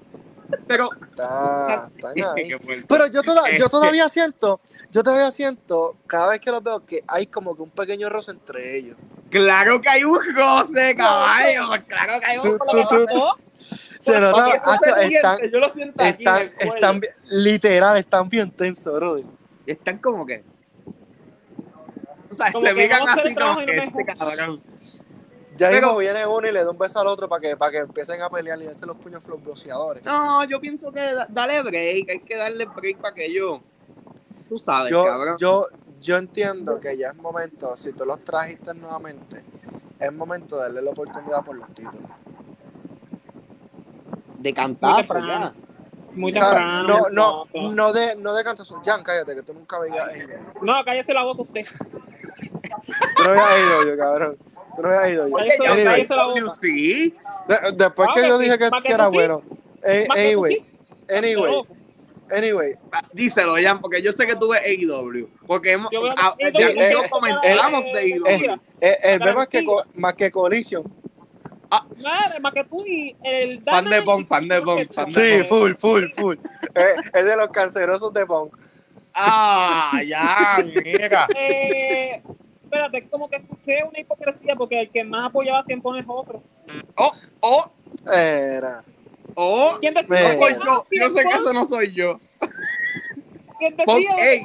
Pero. 0.67 0.89
Está, 1.09 1.89
están 1.95 2.11
ahí. 2.37 2.51
Pero 2.87 3.07
yo, 3.07 3.23
toda- 3.23 3.49
yo 3.57 3.69
todavía 3.69 4.07
siento, 4.09 4.59
yo 4.91 5.01
todavía 5.03 5.31
siento, 5.31 5.95
cada 6.05 6.29
vez 6.29 6.39
que 6.39 6.51
los 6.51 6.63
veo, 6.63 6.85
que 6.85 6.99
hay 7.07 7.25
como 7.27 7.55
que 7.55 7.63
un 7.63 7.71
pequeño 7.71 8.09
roce 8.09 8.31
entre 8.31 8.77
ellos. 8.77 8.97
Claro 9.31 9.81
que 9.81 9.89
hay 9.89 10.03
un 10.03 10.19
roce, 10.35 10.95
caballo. 10.95 11.69
Claro 11.87 12.19
que 12.19 12.25
hay 12.27 12.37
un 12.37 12.57
pasó, 12.59 13.37
Se 13.99 14.19
nota, 14.19 14.47
están, 15.01 15.39
yo 15.51 15.59
lo 15.59 15.69
siento 15.73 16.03
aquí 16.03 16.09
están, 16.09 16.49
están, 16.59 16.99
bien- 16.99 17.13
literal, 17.31 17.97
están 17.97 18.29
bien 18.29 18.51
tensos, 18.51 18.93
brother. 18.93 19.25
Están 19.65 19.97
como 19.99 20.25
que. 20.25 20.43
O 22.29 22.33
sea, 22.35 22.51
Como 22.51 22.65
se 22.67 22.73
que 22.73 22.81
miran 22.81 23.07
hacer 23.07 23.25
así 23.27 23.35
como 23.35 23.59
no 23.61 23.65
que 23.65 23.77
este 23.77 24.05
cabrón. 24.05 24.61
Ya 25.55 25.69
Pero- 25.69 25.81
mismo 25.87 25.97
viene 25.99 26.25
uno 26.25 26.47
y 26.47 26.51
le 26.51 26.63
da 26.63 26.71
un 26.71 26.77
beso 26.79 26.99
al 26.99 27.05
otro 27.07 27.29
para 27.29 27.39
que, 27.41 27.55
para 27.55 27.71
que 27.71 27.77
empiecen 27.77 28.19
a 28.23 28.29
pelear 28.29 28.59
y 28.59 28.65
darse 28.65 28.87
los 28.87 28.97
puños 28.97 29.23
bloqueadores. 29.23 30.03
No, 30.05 30.43
yo 30.45 30.59
pienso 30.59 30.91
que 30.91 30.99
da- 30.99 31.27
dale 31.29 31.61
break, 31.61 32.09
hay 32.09 32.19
que 32.21 32.35
darle 32.35 32.65
break 32.65 32.97
para 32.97 33.13
que 33.13 33.31
yo. 33.31 33.61
Tú 34.49 34.57
sabes, 34.57 34.89
Yo, 34.91 35.03
cabrón. 35.05 35.37
yo, 35.37 35.67
yo 36.01 36.17
entiendo 36.17 36.79
que 36.79 36.97
ya 36.97 37.09
es 37.09 37.15
momento, 37.15 37.75
si 37.77 37.93
tú 37.93 38.03
los 38.03 38.19
trajiste 38.21 38.73
nuevamente, 38.73 39.43
es 39.99 40.11
momento 40.11 40.55
de 40.55 40.63
darle 40.63 40.81
la 40.81 40.89
oportunidad 40.91 41.45
por 41.45 41.55
los 41.55 41.67
títulos. 41.73 42.09
de 44.39 44.51
temprano. 44.53 45.07
ya. 45.27 45.53
Muy 46.15 46.31
O 46.31 46.35
sea, 46.35 46.43
temprano. 46.49 46.83
no, 46.87 47.09
no, 47.09 47.45
no. 47.53 47.71
no 47.73 47.93
de, 47.93 48.15
no 48.17 48.33
de 48.33 48.43
cantazo. 48.43 48.81
Jan, 48.85 49.03
cállate, 49.03 49.35
que 49.35 49.43
tú 49.43 49.53
nunca 49.53 49.79
veías. 49.79 50.07
No, 50.61 50.83
cállese 50.85 51.13
la 51.13 51.23
boca 51.23 51.41
usted. 51.43 51.61
Tú 53.17 53.23
no 53.23 53.29
veías 53.31 53.45
AEW, 53.47 53.97
cabrón. 53.97 54.37
Tú 54.75 54.81
no 54.81 54.89
veías 54.89 55.03
AEW. 55.03 55.33
Cállese, 55.33 55.61
Oye, 55.61 55.69
Anyway. 55.71 55.85
cállese 55.85 56.15
la 56.15 56.25
boca. 56.27 56.55
sí. 56.61 57.15
De- 57.47 57.71
después 57.75 58.09
Ah, 58.09 58.13
que 58.15 58.21
que 58.21 58.27
yo 58.27 58.37
sí, 58.37 58.43
dije 58.45 58.57
que, 58.57 58.69
que 58.83 58.91
era 58.93 59.05
sí. 59.07 59.11
bueno. 59.13 59.41
Eh, 59.83 60.07
anyway, 60.11 60.55
sí, 60.55 61.13
anyway, 61.13 61.55
anyway. 62.31 62.75
Ah, 62.91 63.01
Díselo, 63.11 63.55
Jan, 63.61 63.81
porque 63.81 64.01
yo 64.01 64.13
sé 64.13 64.25
que 64.25 64.35
tú 64.37 64.49
ves 64.49 64.61
AEW. 64.65 65.27
Porque 65.45 65.71
hemos, 65.73 65.91
Yo 65.91 65.99
ah, 66.17 66.35
AEW, 66.39 66.51
Jan 66.53 66.77
y 66.77 66.79
eh, 66.79 66.89
yo 66.93 67.09
comentamos 67.09 67.85
eh, 67.85 67.93
de 67.93 67.99
AEW. 67.99 68.39
mira. 68.39 68.59
Eh, 68.79 68.97
el 69.03 69.19
Para 69.19 69.31
ver 69.31 69.35
más 69.35 69.47
que, 69.47 69.65
más 69.95 70.13
que 70.13 70.31
Collision. 70.31 70.83
Nada, 72.01 72.39
más 72.39 72.53
que 72.53 72.63
tú 72.63 72.85
y 72.85 73.15
el 73.23 73.61
Fan 73.63 73.85
de 73.85 73.99
y- 73.99 74.25
fan 74.25 74.47
de 74.47 74.61
de 74.61 75.41
Sí, 75.41 75.47
full, 75.47 75.73
full, 75.75 76.05
full. 76.15 76.37
Eh, 76.75 76.95
es 77.13 77.25
de 77.25 77.37
los 77.37 77.49
cancerosos 77.49 78.11
de 78.13 78.25
Punk. 78.25 78.55
Ah, 79.13 79.91
Jan, 80.07 80.71
mira. 80.83 81.27
Eh, 81.37 82.21
espérate, 82.63 83.07
como 83.09 83.29
que 83.29 83.35
escuché 83.37 83.83
una 83.83 83.99
hipocresía 83.99 84.55
porque 84.55 84.81
el 84.81 84.89
que 84.89 85.03
más 85.03 85.27
apoyaba 85.29 85.61
siempre 85.61 85.99
es 85.99 86.05
otro. 86.07 86.41
Oh, 87.41 87.65
Era. 88.11 88.83
oh. 89.35 89.77
¿Quién 89.79 89.93
decía? 89.93 90.33
No 90.33 90.39
soy 90.39 90.53
ah, 90.53 90.83
yo. 90.91 91.09
Sé 91.11 91.23
que 91.23 91.35
eso 91.35 91.53
no 91.53 91.63
soy 91.65 91.93
yo. 91.93 92.19
¿Quién 93.59 93.77
decía? 93.77 94.43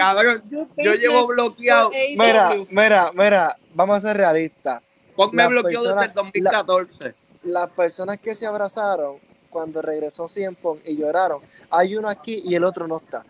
ah, 0.00 0.14
Cabrón, 0.14 0.42
yo 0.50 0.94
llevo 0.94 1.26
bloqueado. 1.26 1.90
Mira, 2.16 2.52
mira, 2.70 3.10
mira, 3.14 3.58
vamos 3.74 3.96
a 3.96 4.00
ser 4.00 4.16
realistas. 4.16 4.80
Punk 5.16 5.32
me 5.34 5.46
bloqueó 5.46 5.82
desde 5.82 6.04
el 6.06 6.12
2014. 6.12 7.14
Las 7.44 7.68
personas 7.70 8.18
que 8.18 8.34
se 8.34 8.46
abrazaron 8.46 9.16
cuando 9.50 9.82
regresó 9.82 10.28
Cien 10.28 10.56
y 10.84 10.96
lloraron, 10.96 11.42
hay 11.70 11.96
uno 11.96 12.08
aquí 12.08 12.42
y 12.44 12.54
el 12.54 12.64
otro 12.64 12.86
no 12.86 12.96
está. 12.96 13.24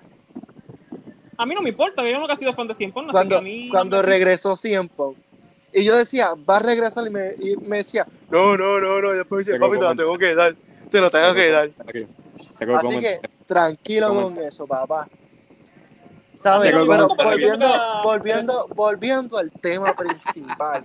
A 1.36 1.46
mí 1.46 1.54
no 1.54 1.62
me 1.62 1.70
importa, 1.70 2.08
yo 2.08 2.18
nunca 2.18 2.34
he 2.34 2.36
sido 2.36 2.52
fan 2.52 2.68
de 2.68 2.74
Cien 2.74 2.92
que 2.92 3.00
Cuando, 3.10 3.38
a 3.38 3.40
mí 3.40 3.66
no 3.66 3.72
cuando 3.72 3.96
me- 3.96 4.02
regresó 4.02 4.54
Cien. 4.54 4.90
Y 5.72 5.84
yo 5.84 5.96
decía, 5.96 6.34
va 6.48 6.58
a 6.58 6.60
regresar 6.60 7.06
y 7.06 7.10
me, 7.10 7.32
y 7.38 7.56
me 7.56 7.78
decía, 7.78 8.06
no, 8.30 8.56
no, 8.56 8.78
no, 8.78 9.00
no. 9.00 9.14
Y 9.14 9.16
después 9.18 9.38
me 9.38 9.38
dice, 9.38 9.52
Tengo 9.52 9.66
papi, 9.66 9.78
te 9.78 9.84
lo 9.86 9.96
tengo 9.96 10.18
que 10.18 10.34
dar. 10.34 10.54
Te 10.90 11.00
lo 11.00 11.10
tengo 11.10 11.34
que 11.34 11.50
dar. 11.50 11.70
Así 12.76 13.00
que 13.00 13.20
tranquilo 13.46 14.12
con 14.14 14.38
eso, 14.38 14.66
papá. 14.66 15.08
¿Sabes? 16.34 16.70
Pero 16.70 16.84
volviendo, 17.08 17.76
volviendo, 18.04 18.68
volviendo 18.74 19.38
al 19.38 19.50
tema 19.50 19.94
principal, 19.94 20.84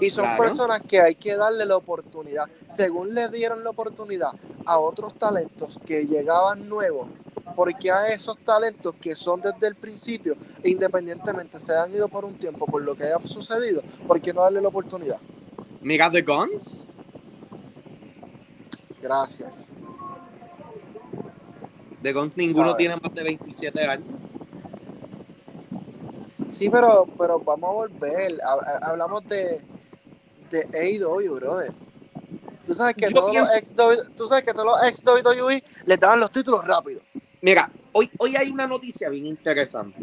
Y 0.00 0.10
son 0.10 0.24
Claro. 0.24 0.42
personas 0.42 0.80
que 0.86 1.00
hay 1.00 1.14
que 1.16 1.34
darle 1.34 1.66
la 1.66 1.76
oportunidad. 1.76 2.44
Según 2.68 3.14
le 3.14 3.28
dieron 3.30 3.64
la 3.64 3.70
oportunidad 3.70 4.30
a 4.64 4.78
otros 4.78 5.14
talentos 5.14 5.78
que 5.84 6.06
llegaban 6.06 6.68
nuevos, 6.68 7.08
porque 7.56 7.90
a 7.90 8.08
esos 8.08 8.38
talentos 8.38 8.94
que 9.00 9.16
son 9.16 9.40
desde 9.40 9.66
el 9.66 9.74
principio, 9.74 10.36
independientemente 10.62 11.58
se 11.58 11.74
han 11.76 11.92
ido 11.92 12.08
por 12.08 12.24
un 12.24 12.34
tiempo 12.38 12.66
por 12.66 12.82
lo 12.82 12.94
que 12.94 13.04
haya 13.04 13.18
sucedido, 13.24 13.82
¿por 14.06 14.20
qué 14.20 14.32
no 14.32 14.42
darle 14.42 14.60
la 14.60 14.68
oportunidad? 14.68 15.18
Mira 15.80 16.10
The 16.10 16.22
Guns. 16.22 16.84
Gracias. 19.02 19.68
The 22.02 22.12
Guns 22.12 22.36
ninguno 22.36 22.76
tiene 22.76 22.96
más 22.96 23.12
de 23.14 23.22
27 23.24 23.84
años. 23.84 24.06
Sí, 26.48 26.70
pero, 26.70 27.06
pero 27.18 27.38
vamos 27.40 27.68
a 27.70 27.72
volver. 27.74 28.40
Ha- 28.42 28.52
ha- 28.86 28.90
Hablamos 28.90 29.24
de, 29.26 29.62
de 30.50 30.66
AEW, 30.72 31.34
brother. 31.36 31.72
Tú 32.64 32.74
sabes 32.74 32.94
que 32.94 33.08
Yo 33.08 33.14
todos 33.14 33.34
los 33.34 33.56
ex 33.56 33.72
tú 34.14 34.26
sabes 34.26 34.44
que 34.44 34.52
todos 34.52 34.66
los 34.66 34.88
ex 34.88 35.02
WWE 35.04 35.62
les 35.86 36.00
daban 36.00 36.20
los 36.20 36.30
títulos 36.30 36.66
rápido. 36.66 37.00
Mira, 37.40 37.70
hoy, 37.92 38.10
hoy 38.18 38.36
hay 38.36 38.50
una 38.50 38.66
noticia 38.66 39.08
bien 39.08 39.26
interesante. 39.26 39.98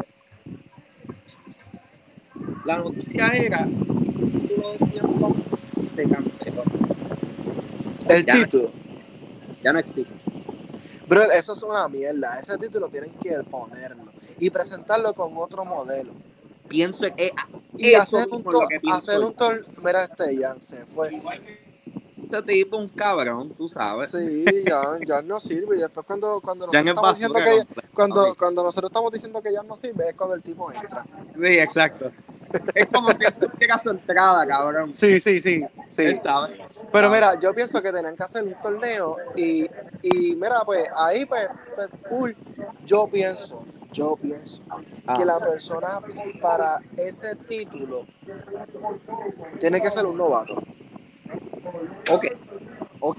La 2.64 2.78
noticia 2.78 3.28
era 3.28 3.58
que 3.58 4.14
el 4.22 4.32
título 4.32 4.72
de 4.72 4.78
Cien 4.78 5.94
se 5.94 6.08
canceló. 6.08 6.62
El 8.08 8.26
Ya. 8.26 8.32
título. 8.32 8.72
Ya 9.62 9.72
no 9.72 9.78
existe. 9.78 10.12
Bro, 11.08 11.30
eso 11.30 11.52
es 11.52 11.62
una 11.62 11.88
mierda. 11.88 12.38
Ese 12.40 12.58
título 12.58 12.88
tienen 12.88 13.12
que 13.20 13.36
ponerlo 13.48 14.04
y 14.38 14.50
presentarlo 14.50 15.14
con 15.14 15.36
otro 15.36 15.64
modelo. 15.64 16.12
Pienso 16.68 17.00
que 17.00 17.12
eh, 17.26 17.32
Y 17.76 17.94
hacer 17.94 18.26
un, 18.30 18.42
to- 18.42 18.66
que 18.68 18.80
hacer 18.90 19.20
un 19.20 19.34
tor- 19.34 19.64
Mira, 19.84 20.04
este 20.04 20.36
Jan 20.40 20.60
se 20.62 20.84
fue. 20.86 21.10
este 22.22 22.42
tipo 22.42 22.76
un 22.76 22.88
cabrón, 22.88 23.52
tú 23.56 23.68
sabes. 23.68 24.10
Sí, 24.10 24.44
Jan, 24.66 25.00
Jan 25.06 25.28
no 25.28 25.38
sirve. 25.40 25.76
Y 25.76 25.80
después 25.80 26.04
cuando, 26.06 26.40
cuando 26.40 26.66
nosotros 26.66 26.86
estamos 26.88 27.14
diciendo 27.16 27.38
que 27.38 27.58
completo. 27.64 27.88
cuando, 27.94 28.34
cuando 28.36 28.62
nosotros 28.64 28.90
estamos 28.90 29.12
diciendo 29.12 29.42
que 29.42 29.54
Jan 29.54 29.66
no 29.66 29.76
sirve, 29.76 30.08
es 30.08 30.14
cuando 30.14 30.34
el 30.34 30.42
tipo 30.42 30.70
entra. 30.72 31.04
Sí, 31.34 31.58
exacto. 31.58 32.10
Es 32.74 32.86
como 32.86 33.10
si 33.10 33.18
él 33.24 33.34
supiera 33.34 33.78
su 33.78 33.90
entrada, 33.90 34.46
cabrón. 34.46 34.92
Sí, 34.92 35.20
sí, 35.20 35.40
sí. 35.40 35.64
sí. 35.88 36.16
Sabe. 36.16 36.58
Pero 36.92 37.10
mira, 37.10 37.38
yo 37.40 37.54
pienso 37.54 37.82
que 37.82 37.92
tenían 37.92 38.16
que 38.16 38.22
hacer 38.22 38.44
un 38.44 38.54
torneo 38.60 39.16
y, 39.34 39.68
y 40.02 40.36
mira, 40.36 40.62
pues 40.64 40.86
ahí 40.96 41.24
pues, 41.26 41.48
pues, 41.74 41.88
cool. 42.08 42.36
Yo 42.84 43.06
pienso 43.08 43.64
yo 43.92 44.16
pienso 44.20 44.62
Ah. 45.06 45.16
que 45.16 45.24
la 45.24 45.38
persona 45.38 46.00
para 46.42 46.80
ese 46.96 47.34
título 47.36 48.04
tiene 49.58 49.80
que 49.80 49.90
ser 49.90 50.04
un 50.04 50.18
novato. 50.18 50.54
Ok, 52.10 52.26
ok. 53.00 53.18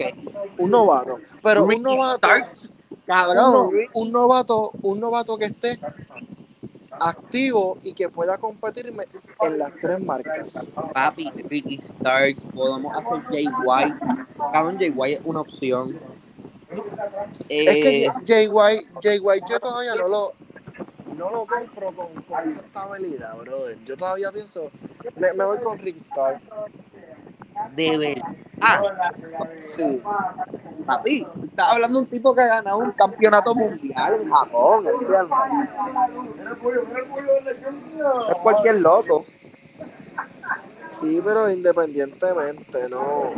Un 0.60 0.72
novato. 0.72 1.20
Pero 1.42 1.64
un 1.66 1.82
novato. 1.82 2.18
Starks, 2.18 2.70
cabrón. 3.06 3.72
un 3.94 4.12
novato, 4.12 4.72
un 4.82 5.00
novato 5.00 5.38
que 5.38 5.46
esté 5.46 5.80
activo 7.00 7.78
y 7.84 7.94
que 7.94 8.10
pueda 8.10 8.38
competirme 8.38 9.06
en 9.42 9.58
las 9.58 9.74
tres 9.82 10.00
marcas. 10.04 10.66
Papi, 10.94 11.32
Ricky 11.50 11.80
Starks, 11.82 12.42
podemos 12.54 12.98
hacer 12.98 13.22
Jay 13.30 13.48
White. 13.66 13.96
Cabrón, 14.54 14.78
Jay 14.78 14.90
White 14.96 15.20
es 15.20 15.22
una 15.26 15.42
opción. 15.42 16.00
Es 17.50 17.76
que 17.76 18.06
Eh, 18.06 18.10
Jay 18.26 18.48
White, 18.48 18.88
Jay 19.02 19.20
White 19.20 19.46
yo 19.50 19.60
todavía 19.60 19.96
no 19.96 20.08
lo, 20.08 20.34
no 21.16 21.30
lo 21.30 21.46
compro 21.46 21.94
con, 21.96 22.22
con 22.24 22.50
esa 22.50 22.60
estabilidad, 22.60 23.38
brother. 23.38 23.78
Yo 23.86 23.96
todavía 23.96 24.32
pienso, 24.32 24.70
me, 25.16 25.34
me 25.34 25.46
voy 25.46 25.58
con 25.60 25.78
Rick 25.80 25.98
Star. 25.98 26.42
De 27.76 27.98
ver. 27.98 28.22
Ah, 28.62 28.82
Sí. 29.60 30.02
papi, 30.86 31.28
estás 31.46 31.68
hablando 31.68 32.00
de 32.00 32.04
un 32.06 32.10
tipo 32.10 32.34
que 32.34 32.42
ha 32.42 32.48
ganado 32.48 32.78
un 32.80 32.92
campeonato 32.92 33.54
mundial 33.54 34.18
en 34.22 34.30
Japón. 34.32 34.88
Es 38.30 38.38
cualquier 38.40 38.76
loco. 38.82 39.26
Sí, 40.88 41.22
pero 41.24 41.50
independientemente, 41.50 42.90
no. 42.90 43.34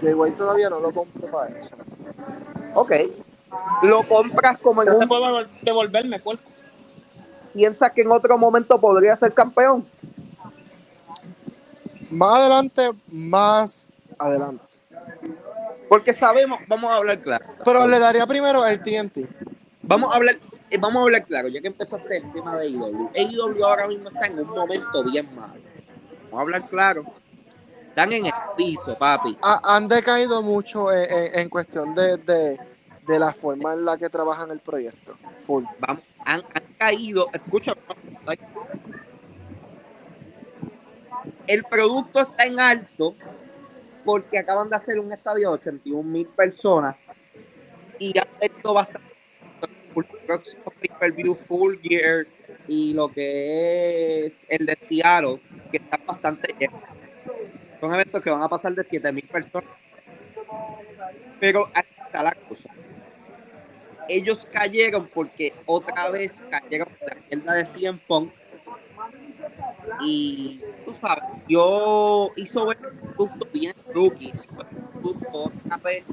White 0.00 0.36
todavía 0.36 0.70
no 0.70 0.80
lo 0.80 0.92
compro 0.92 1.30
para 1.30 1.48
eso. 1.58 1.76
Ok. 2.74 2.92
Lo 3.82 4.02
compras 4.02 4.58
como 4.60 4.82
en 4.82 4.88
No 4.88 4.98
un... 4.98 5.08
devolverme, 5.62 6.20
cuerpo. 6.20 6.42
Piensas 7.52 7.92
que 7.92 8.02
en 8.02 8.10
otro 8.10 8.36
momento 8.36 8.80
podría 8.80 9.16
ser 9.16 9.32
campeón. 9.32 9.84
Más 12.14 12.38
adelante, 12.38 12.90
más 13.08 13.92
adelante. 14.18 14.64
Porque 15.88 16.12
sabemos, 16.12 16.58
vamos 16.68 16.90
a 16.90 16.96
hablar 16.96 17.20
claro. 17.20 17.44
Pero 17.64 17.86
le 17.86 17.98
daría 17.98 18.26
primero 18.26 18.66
el 18.66 18.80
TNT. 18.80 19.28
Vamos 19.82 20.12
a 20.12 20.16
hablar, 20.16 20.38
eh, 20.70 20.78
vamos 20.78 21.00
a 21.00 21.02
hablar 21.02 21.24
claro, 21.26 21.48
ya 21.48 21.60
que 21.60 21.66
empezaste 21.66 22.16
el 22.18 22.32
tema 22.32 22.56
de 22.56 22.66
AEW. 22.68 23.10
AEW 23.14 23.64
ahora 23.64 23.86
mismo 23.86 24.08
está 24.08 24.26
en 24.26 24.38
un 24.40 24.46
momento 24.48 25.04
bien 25.04 25.28
malo. 25.34 25.60
Vamos 26.24 26.38
a 26.38 26.40
hablar 26.40 26.68
claro. 26.68 27.04
Están 27.88 28.12
en 28.12 28.26
el 28.26 28.32
piso, 28.56 28.96
papi. 28.98 29.36
Ha- 29.42 29.60
han 29.76 29.86
decaído 29.86 30.42
mucho 30.42 30.90
en, 30.92 31.12
en- 31.12 31.38
en 31.40 31.48
cuestión 31.48 31.94
de, 31.94 32.16
de, 32.16 32.58
de 33.06 33.18
la 33.18 33.32
forma 33.32 33.74
en 33.74 33.84
la 33.84 33.96
que 33.96 34.08
trabajan 34.08 34.50
el 34.50 34.60
proyecto. 34.60 35.16
Full. 35.38 35.64
Vamos, 35.80 36.02
han, 36.24 36.40
han 36.42 36.74
caído. 36.78 37.28
Escucha. 37.32 37.74
El 41.46 41.64
producto 41.64 42.20
está 42.20 42.44
en 42.44 42.60
alto 42.60 43.14
porque 44.04 44.38
acaban 44.38 44.68
de 44.68 44.76
hacer 44.76 44.98
un 44.98 45.12
estadio 45.12 45.50
de 45.50 45.54
81 45.54 46.02
mil 46.02 46.26
personas 46.28 46.96
y 47.98 48.18
ha 48.18 48.24
tenido 48.24 48.74
bastante 48.74 49.14
el 49.96 50.04
próximo 50.26 50.64
pay-per-view 50.80 51.34
Full 51.34 51.76
Gear 51.82 52.26
y 52.66 52.94
lo 52.94 53.08
que 53.08 54.26
es 54.26 54.46
el 54.48 54.66
de 54.66 54.78
Seattle, 54.88 55.40
que 55.70 55.76
está 55.78 55.98
bastante 56.06 56.54
lleno. 56.58 56.80
Son 57.80 57.94
eventos 57.94 58.22
que 58.22 58.30
van 58.30 58.42
a 58.42 58.48
pasar 58.48 58.74
de 58.74 58.84
7 58.84 59.12
mil 59.12 59.24
personas. 59.24 59.70
Pero 61.38 61.68
aquí 61.74 61.94
está 62.06 62.22
la 62.22 62.34
cosa. 62.34 62.70
Ellos 64.08 64.46
cayeron 64.52 65.08
porque 65.12 65.52
otra 65.66 66.10
vez 66.10 66.34
cayeron 66.50 66.88
la 67.06 67.16
mierda 67.28 67.54
de 67.54 67.66
100 67.66 67.98
Punk. 68.00 68.32
Y 70.02 70.62
tú 70.84 70.94
sabes, 70.94 71.24
yo 71.48 72.30
hizo 72.36 72.66
ver 72.66 72.78
un 73.02 73.12
producto 73.12 73.48
bien 73.52 73.74
rookie. 73.92 74.32
Un 74.32 75.00
producto 75.02 75.28
otra 75.44 75.76
vez 75.78 76.06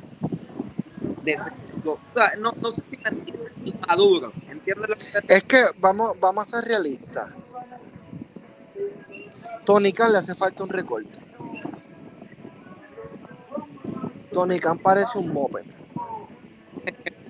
de 1.24 1.38
o 1.84 1.97
sea, 2.13 2.34
no, 2.38 2.53
no 2.61 2.72
sé 2.72 2.84
si 2.89 3.69
inmaduro. 3.69 4.32
¿Entiendes 4.49 4.89
lo 4.89 4.95
que 4.95 5.36
Es 5.36 5.43
que 5.43 5.65
vamos, 5.78 6.19
vamos 6.19 6.47
a 6.47 6.57
ser 6.57 6.67
realistas. 6.67 7.30
Tony 9.65 9.93
Khan 9.93 10.11
le 10.11 10.19
hace 10.19 10.36
falta 10.36 10.63
un 10.63 10.69
recorte. 10.69 11.19
Tony 14.32 14.59
Khan 14.59 14.78
parece 14.80 15.17
un 15.17 15.34
moped. 15.34 15.65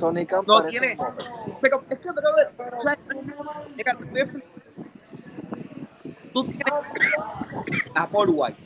Tony 0.00 0.26
Khan 0.26 0.44
No 0.46 0.54
parece 0.58 0.80
tiene- 0.80 0.96
un. 0.98 1.14
Pero 1.60 1.82
es 1.90 1.98
que, 1.98 2.08
o 2.08 2.14
sea. 2.82 2.98
Tú 6.32 6.44
tienes 6.44 6.64
a 7.94 8.06
Paul 8.08 8.30
White. 8.32 8.56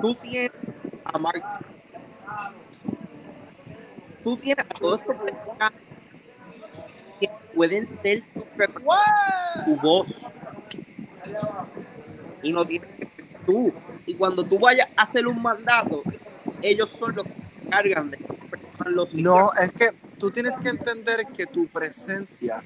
Tú 0.00 0.14
tienes 0.16 0.52
a 1.04 1.18
Mark. 1.18 1.42
Tú 4.22 4.36
tienes 4.36 4.64
a 4.64 4.68
todos 4.78 5.00
estos 5.00 5.16
que 7.20 7.30
pueden 7.54 7.86
ser 8.02 8.22
tu, 8.34 8.44
tu 9.64 9.76
voz. 9.76 10.06
Y 12.42 12.52
no 12.52 12.64
tienes 12.66 12.88
que 12.90 13.06
ser 13.06 13.26
tú. 13.46 13.72
Y 14.06 14.14
cuando 14.14 14.44
tú 14.44 14.58
vayas 14.58 14.88
a 14.96 15.02
hacer 15.02 15.26
un 15.26 15.40
mandato, 15.40 16.02
ellos 16.62 16.90
son 16.90 17.14
los 17.16 17.26
que 17.26 17.32
se 17.32 17.66
encargan 17.66 18.10
de 18.10 18.18
No, 19.12 19.52
es 19.54 19.72
que 19.72 19.92
tú 20.18 20.30
tienes 20.30 20.58
que 20.58 20.68
entender 20.68 21.26
que 21.26 21.46
tu 21.46 21.66
presencia 21.68 22.62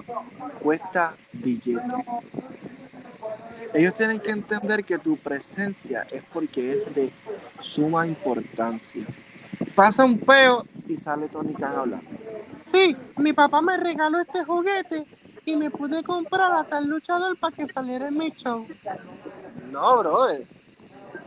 cuesta 0.63 1.17
billete. 1.33 1.83
Ellos 3.75 3.95
tienen 3.95 4.21
que 4.21 4.31
entender 4.31 4.85
que 4.85 4.99
tu 4.99 5.17
presencia 5.17 6.07
es 6.11 6.23
porque 6.33 6.73
es 6.73 6.95
de 6.95 7.13
suma 7.61 8.07
importancia. 8.07 9.07
Pasa 9.75 10.05
un 10.05 10.19
peo 10.19 10.67
y 10.87 10.97
sale 10.97 11.29
Tony 11.29 11.55
Khan 11.55 11.77
hablando. 11.77 12.11
Sí, 12.63 12.97
mi 13.17 13.33
papá 13.33 13.63
me 13.63 13.77
regaló 13.77 14.21
este 14.21 14.45
juguete 14.45 15.07
y 15.45 15.57
me 15.57 15.71
pude 15.71 16.03
comprar 16.03 16.55
a 16.55 16.65
tal 16.65 16.87
luchador 16.87 17.39
para 17.39 17.57
que 17.57 17.67
saliera 17.67 18.09
en 18.09 18.19
mi 18.19 18.31
show. 18.33 18.67
No, 19.71 19.99
brother. 19.99 20.47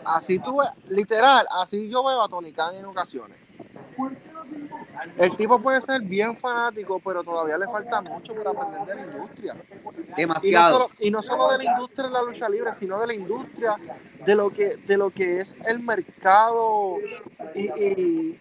Así 0.06 0.38
tú, 0.38 0.60
literal, 0.90 1.48
así 1.50 1.90
yo 1.90 2.04
veo 2.04 2.22
a 2.22 2.30
Tony 2.30 2.54
Khan 2.54 2.76
en 2.76 2.86
ocasiones. 2.86 3.45
El 5.18 5.36
tipo 5.36 5.60
puede 5.60 5.82
ser 5.82 6.02
bien 6.02 6.36
fanático, 6.38 7.00
pero 7.00 7.24
todavía 7.24 7.58
le 7.58 7.66
falta 7.66 8.02
mucho 8.02 8.34
para 8.36 8.52
aprender 8.52 8.86
de 8.88 8.96
la 8.96 9.14
industria. 9.14 9.56
Y 9.56 10.10
no, 10.10 10.16
demasiado. 10.16 10.74
solo, 10.74 10.90
y 11.00 11.12
no 11.12 11.22
solo 11.22 11.50
de 11.52 11.58
la 11.60 11.64
industria 11.72 12.08
de 12.08 12.14
la 12.14 12.22
lucha 12.22 12.50
libre, 12.50 12.74
sino 12.74 13.00
de 13.00 13.08
la 13.08 13.14
industria 13.14 13.76
de 14.26 14.36
lo 14.36 14.50
que, 14.52 14.78
de 14.78 14.98
lo 14.98 15.10
que 15.10 15.40
es 15.40 15.58
el 15.66 15.84
mercado 15.84 16.98
y, 17.54 17.64
y, 17.64 18.40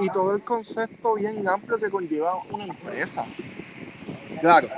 y 0.00 0.08
todo 0.10 0.34
el 0.34 0.42
concepto 0.42 1.14
bien 1.14 1.46
amplio 1.48 1.78
que 1.78 1.90
conlleva 1.90 2.40
una 2.50 2.64
empresa. 2.64 3.24
Claro. 4.40 4.68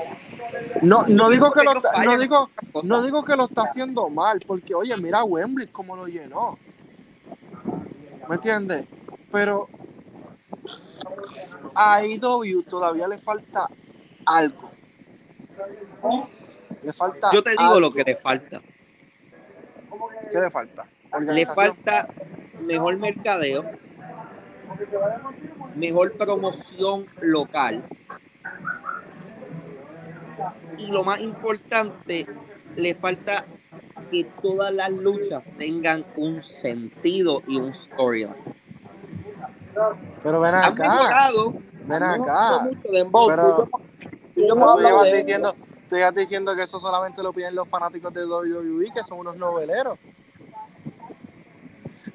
No, 0.82 1.06
no 1.08 1.28
digo 1.30 1.50
que 1.52 1.62
lo 1.64 1.74
no 1.74 1.80
está- 1.80 2.16
digo, 2.16 2.50
no 2.84 3.02
digo 3.02 3.22
que 3.24 3.36
lo 3.36 3.44
está 3.44 3.62
haciendo 3.62 4.08
mal, 4.08 4.40
porque 4.46 4.74
oye, 4.74 4.96
mira 4.96 5.18
a 5.20 5.24
Wembley 5.24 5.66
cómo 5.68 5.96
lo 5.96 6.06
llenó. 6.06 6.58
¿Me 8.28 8.36
entiendes? 8.36 8.86
Pero 9.32 9.68
a 11.74 12.04
IW 12.04 12.62
todavía 12.62 13.08
le 13.08 13.18
falta 13.18 13.68
algo. 14.26 14.70
Le 16.82 16.92
falta 16.92 17.30
Yo 17.32 17.42
te 17.42 17.50
digo 17.50 17.62
algo. 17.62 17.80
lo 17.80 17.92
que 17.92 18.04
le 18.04 18.16
falta. 18.16 18.60
¿Qué 20.30 20.38
le 20.40 20.50
falta? 20.50 20.86
Le 21.32 21.46
falta 21.46 22.08
mejor 22.60 22.96
mercadeo, 22.98 23.64
mejor 25.74 26.12
promoción 26.16 27.06
local. 27.20 27.84
Y 30.76 30.92
lo 30.92 31.02
más 31.02 31.20
importante, 31.20 32.26
le 32.76 32.94
falta 32.94 33.44
que 34.10 34.24
todas 34.42 34.72
las 34.72 34.90
luchas 34.90 35.42
tengan 35.56 36.04
un 36.16 36.42
sentido 36.42 37.42
y 37.46 37.56
un 37.56 37.74
storyline. 37.74 38.57
Pero 40.22 40.40
ven 40.40 40.54
acá, 40.54 40.72
mejorado, 40.92 41.54
ven 41.86 42.02
acá. 42.02 42.68
Dembow. 42.90 43.28
Pero- 43.28 43.68
Tú- 44.34 44.42
yo 44.46 44.54
tú 44.54 44.80
llevas 44.80 45.04
de- 45.04 45.16
diciendo, 45.16 45.54
tú 45.88 45.96
llevas 45.96 46.14
diciendo 46.14 46.54
que 46.54 46.62
eso 46.62 46.78
solamente 46.78 47.22
lo 47.22 47.32
piden 47.32 47.54
los 47.54 47.68
fanáticos 47.68 48.12
de 48.14 48.24
WWE, 48.24 48.92
que 48.94 49.02
son 49.04 49.18
unos 49.20 49.36
noveleros. 49.36 49.98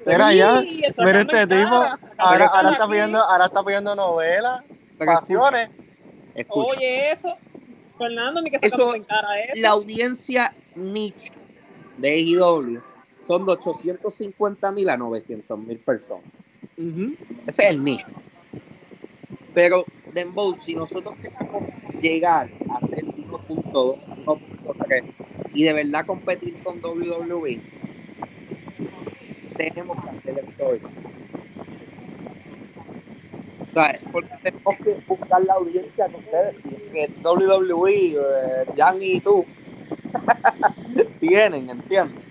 Mira 0.06 0.28
Sí, 0.60 0.82
mira 0.98 1.20
este 1.22 1.46
tipo, 1.46 1.74
ahora, 2.18 2.46
ahora 2.46 2.70
está 2.72 2.86
pidiendo, 2.86 3.18
ahora 3.22 3.46
está 3.46 3.62
pidiendo 3.64 3.94
novelas, 3.94 4.62
pasiones. 4.98 5.70
escucha, 6.34 6.70
Oye, 6.76 7.10
eso. 7.12 7.34
Fernando, 7.96 8.42
ni 8.42 8.50
que 8.50 8.58
se 8.58 8.66
Eso- 8.66 8.94
en 8.94 9.04
cara 9.04 9.40
eso. 9.40 9.52
la 9.62 9.70
audiencia 9.70 10.54
niche 10.74 11.32
de 11.96 12.08
AEW 12.10 12.82
son 13.26 13.46
de 13.46 13.52
850 13.52 14.72
mil 14.72 14.90
a 14.90 14.96
900 14.96 15.58
mil 15.58 15.78
personas. 15.78 16.24
Ese 16.76 17.62
es 17.64 17.70
el 17.70 17.84
nicho. 17.84 18.06
Pero, 19.52 19.84
Dembow, 20.12 20.56
si 20.64 20.74
nosotros 20.74 21.14
queremos 21.20 21.62
llegar 22.00 22.50
a 22.70 22.86
ser 22.88 23.04
1.2, 23.04 23.96
1.3 24.24 25.04
y 25.54 25.64
de 25.64 25.72
verdad 25.72 26.06
competir 26.06 26.56
con 26.64 26.78
WWE, 26.82 27.60
tenemos 29.56 29.96
que 30.02 30.10
hacer 30.10 30.38
story. 30.40 30.80
O 33.62 33.72
sea, 33.72 34.00
porque 34.12 34.30
tenemos 34.42 34.76
que 34.76 34.96
buscar 35.06 35.44
la 35.44 35.54
audiencia 35.54 36.06
con 36.06 36.16
ustedes. 36.16 36.56
Que 36.92 37.10
WWE, 37.22 38.16
eh, 38.16 38.96
y 39.00 39.20
tú, 39.20 39.44
tienen, 41.20 41.70
¿entiendes? 41.70 42.24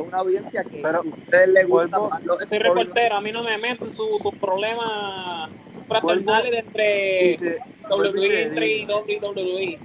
Es 0.00 0.08
una 0.08 0.18
audiencia 0.18 0.64
que 0.64 0.80
Pero, 0.82 0.98
a 0.98 1.00
ustedes 1.02 1.48
les 1.48 1.68
gusta 1.68 1.98
vuelvo- 1.98 2.10
más 2.10 2.24
los 2.24 2.38
Soy 2.48 2.58
reportero, 2.58 3.16
a 3.16 3.20
mí 3.20 3.32
no 3.32 3.42
me 3.42 3.58
meten 3.58 3.92
sus 3.94 4.20
sus 4.22 4.34
problemas 4.36 5.50
fraternales 5.88 6.64
entre 6.64 7.36
te, 7.38 7.58
WWE 7.88 8.76
y 8.78 8.86
WWE. 8.86 9.78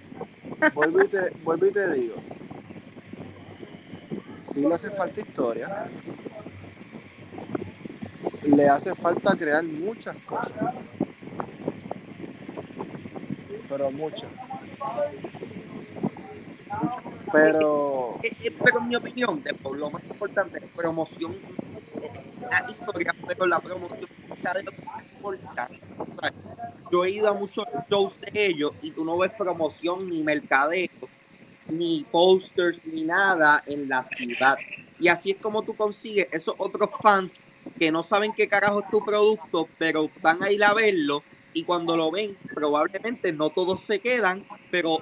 vuelvo 0.73 1.03
y 1.03 1.07
te, 1.07 1.29
vuelvo 1.43 1.65
y 1.65 1.71
te 1.71 1.93
digo. 1.93 2.15
Si 4.37 4.61
le 4.61 4.73
hace 4.75 4.91
falta 4.91 5.19
historia, 5.21 5.87
le 8.43 8.67
hace 8.69 8.93
falta 8.95 9.35
crear 9.35 9.63
muchas 9.63 10.15
cosas. 10.25 10.53
Pero 13.67 13.91
muchas. 13.91 14.29
Pero 17.35 18.19
Eh, 18.23 18.31
eh, 18.43 18.55
pero 18.63 18.79
en 18.79 18.87
mi 18.87 18.95
opinión, 18.95 19.43
de 19.43 19.53
por 19.53 19.77
lo 19.77 19.89
más 19.89 20.03
importante 20.03 20.57
es 20.57 20.65
promoción, 20.75 21.33
eh, 22.01 22.09
la 22.49 22.65
historia, 22.69 23.13
pero 23.27 23.45
la 23.45 23.59
promoción 23.59 24.09
está 24.33 24.53
de 24.53 24.63
lo 24.63 24.71
más 24.83 25.03
importante. 25.03 25.79
Yo 26.91 27.05
he 27.05 27.11
ido 27.11 27.29
a 27.29 27.33
muchos 27.33 27.65
shows 27.89 28.19
de 28.21 28.31
ellos 28.33 28.71
y 28.81 28.91
tú 28.91 29.03
no 29.03 29.17
ves 29.17 29.31
promoción 29.37 30.09
ni 30.09 30.23
mercadeo, 30.23 30.89
ni 31.67 32.05
posters, 32.09 32.79
ni 32.85 33.03
nada 33.03 33.63
en 33.65 33.89
la 33.89 34.05
ciudad. 34.05 34.57
Y 34.99 35.07
así 35.09 35.31
es 35.31 35.37
como 35.37 35.63
tú 35.63 35.75
consigues 35.75 36.27
esos 36.31 36.55
otros 36.57 36.89
fans 37.01 37.45
que 37.77 37.91
no 37.91 38.03
saben 38.03 38.33
qué 38.33 38.47
carajo 38.47 38.79
es 38.79 38.89
tu 38.89 39.03
producto, 39.03 39.67
pero 39.77 40.09
van 40.21 40.41
a 40.41 40.51
ir 40.51 40.63
a 40.63 40.73
verlo 40.73 41.23
y 41.53 41.63
cuando 41.63 41.95
lo 41.95 42.11
ven, 42.11 42.37
probablemente 42.53 43.31
no 43.33 43.49
todos 43.49 43.81
se 43.81 43.99
quedan, 43.99 44.43
pero 44.71 44.99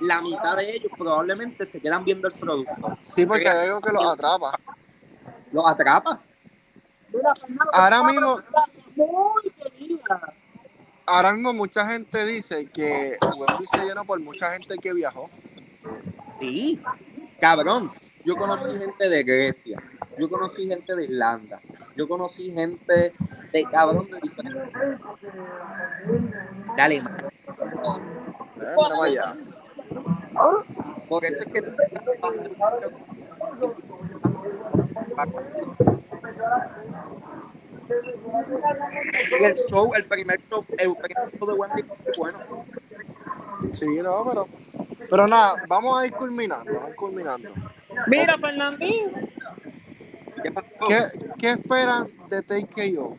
la 0.00 0.20
mitad 0.22 0.56
de 0.56 0.76
ellos 0.76 0.92
probablemente 0.96 1.64
se 1.66 1.80
quedan 1.80 2.04
viendo 2.04 2.28
el 2.28 2.34
producto. 2.34 2.98
sí, 3.02 3.26
porque 3.26 3.48
hay 3.48 3.68
algo 3.68 3.80
que 3.80 3.92
los 3.92 4.06
atrapa. 4.06 4.58
Los 5.52 5.68
atrapa. 5.68 6.22
Ahora 7.72 8.02
mismo, 8.02 8.40
ahora 11.06 11.32
mismo 11.32 11.52
mucha 11.52 11.86
gente 11.86 12.26
dice 12.26 12.66
que 12.66 13.16
Wembley 13.22 13.68
se 13.72 13.86
llenó 13.86 14.04
por 14.04 14.20
mucha 14.20 14.52
gente 14.52 14.76
que 14.76 14.92
viajó. 14.92 15.30
Sí, 16.40 16.80
cabrón. 17.40 17.90
Yo 18.26 18.34
conocí 18.34 18.76
gente 18.76 19.08
de 19.08 19.22
Grecia, 19.22 19.80
yo 20.18 20.28
conocí 20.28 20.66
gente 20.66 20.96
de 20.96 21.04
Irlanda, 21.04 21.60
yo 21.94 22.08
conocí 22.08 22.50
gente 22.50 23.14
de 23.52 23.64
cabrón 23.70 24.10
de 24.10 24.18
diferentes. 24.20 24.72
Eh, 28.56 28.74
mira 28.76 28.98
vaya. 28.98 29.36
Por 31.08 31.24
eso 31.24 31.42
es 31.42 31.52
que 31.52 31.62
Y 39.30 39.44
el 39.44 39.56
show, 39.68 39.94
el 39.94 40.04
primer 40.04 40.40
show, 40.48 40.64
el 40.78 40.94
primer 40.96 41.38
show 41.38 41.48
de 41.48 41.54
Wendy 41.54 41.84
bueno. 42.16 42.38
Sí, 43.72 43.86
no, 44.02 44.24
pero. 44.28 44.48
Pero 45.08 45.26
nada, 45.28 45.62
vamos 45.68 46.00
a 46.00 46.06
ir 46.06 46.12
culminando, 46.12 46.72
vamos 46.72 46.88
a 46.88 46.90
ir 46.90 46.96
culminando. 46.96 47.48
Mira, 48.08 48.36
Fernandín, 48.38 49.12
¿Qué? 50.42 50.52
¿Qué, 50.86 51.06
qué 51.38 51.50
esperan 51.52 52.08
de 52.28 52.42
TKO? 52.42 53.16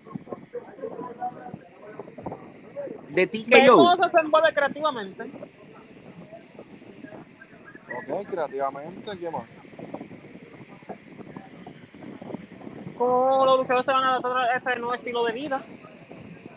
De 3.10 3.26
ti 3.26 3.44
que 3.46 3.62
¿qué 3.62 3.68
cosas 3.68 4.12
se 4.12 4.20
envuelve 4.20 4.54
creativamente? 4.54 5.26
Ok, 7.88 8.28
creativamente, 8.28 9.18
¿qué 9.18 9.30
más? 9.32 9.44
¿Cómo 12.98 13.46
los 13.46 13.60
luchadores 13.60 13.86
se 13.86 13.92
van 13.92 14.04
a 14.04 14.10
adaptar 14.10 14.38
a 14.38 14.56
ese 14.56 14.76
nuevo 14.78 14.94
estilo 14.96 15.24
de 15.26 15.34
vida? 15.34 15.62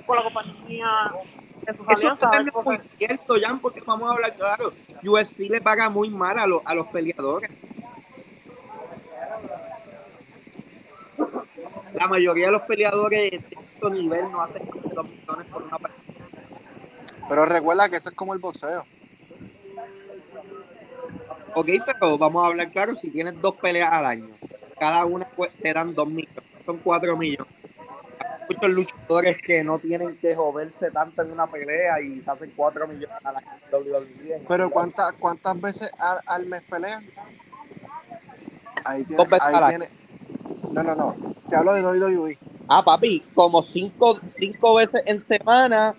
Con 0.06 0.16
la 0.16 0.22
compañía 0.24 0.88
de 1.66 1.72
sus 1.74 1.86
Eso 1.86 1.92
alianzas. 1.92 2.30
es 2.46 2.64
muy 2.64 2.80
cierto, 2.98 3.34
Jan, 3.40 3.58
porque 3.60 3.80
vamos 3.82 4.10
a 4.10 4.14
hablar 4.14 4.34
claro. 4.34 4.72
UFC 5.04 5.40
le 5.50 5.60
paga 5.60 5.88
muy 5.88 6.08
mal 6.08 6.38
a, 6.38 6.46
los 6.46 6.62
a 6.64 6.74
los 6.74 6.86
peleadores. 6.88 7.50
La 11.94 12.06
mayoría 12.06 12.46
de 12.46 12.52
los 12.52 12.62
peleadores 12.62 13.30
de 13.30 13.56
alto 13.56 13.90
nivel 13.90 14.30
no 14.32 14.42
hacen 14.42 14.62
2 14.66 15.04
millones 15.06 15.46
por 15.48 15.62
una 15.62 15.78
pelea. 15.78 15.96
Pero 17.28 17.44
recuerda 17.44 17.88
que 17.88 17.96
eso 17.96 18.08
es 18.08 18.14
como 18.14 18.32
el 18.32 18.40
boxeo. 18.40 18.84
Ok, 21.60 21.68
pero 21.84 22.16
vamos 22.16 22.42
a 22.42 22.46
hablar 22.46 22.70
claro, 22.70 22.94
si 22.94 23.10
tienes 23.10 23.38
dos 23.38 23.54
peleas 23.56 23.92
al 23.92 24.06
año, 24.06 24.28
cada 24.78 25.04
una 25.04 25.28
pues, 25.28 25.50
te 25.52 25.74
dan 25.74 25.94
2 25.94 26.08
millones, 26.08 26.42
son 26.64 26.78
4 26.78 27.14
millones. 27.18 27.52
Hay 28.18 28.56
muchos 28.56 28.70
luchadores 28.70 29.42
que 29.42 29.62
no 29.62 29.78
tienen 29.78 30.16
que 30.16 30.34
joderse 30.34 30.90
tanto 30.90 31.20
en 31.20 31.30
una 31.32 31.46
pelea 31.46 32.00
y 32.00 32.18
se 32.20 32.30
hacen 32.30 32.50
4 32.56 32.88
millones 32.88 33.14
al 33.22 33.36
año 33.36 33.46
WWE. 33.70 34.42
Pero 34.48 34.70
¿cuántas, 34.70 35.12
cuántas 35.12 35.60
veces 35.60 35.90
al, 35.98 36.20
al 36.24 36.46
mes 36.46 36.62
pelean? 36.62 37.04
Ahí 38.82 39.04
tiene, 39.04 39.16
Dos 39.18 39.28
veces 39.28 39.48
ahí 39.48 39.54
al 39.54 39.64
año. 39.64 39.78
tiene. 39.78 39.88
No, 40.72 40.82
no, 40.82 40.94
no. 40.94 41.16
Te 41.46 41.56
hablo 41.56 41.74
de 41.74 41.82
WWE. 41.82 42.38
Ah, 42.68 42.82
papi, 42.82 43.22
como 43.34 43.62
5 43.62 44.18
cinco 44.38 44.76
veces 44.76 45.02
en 45.04 45.20
semana, 45.20 45.94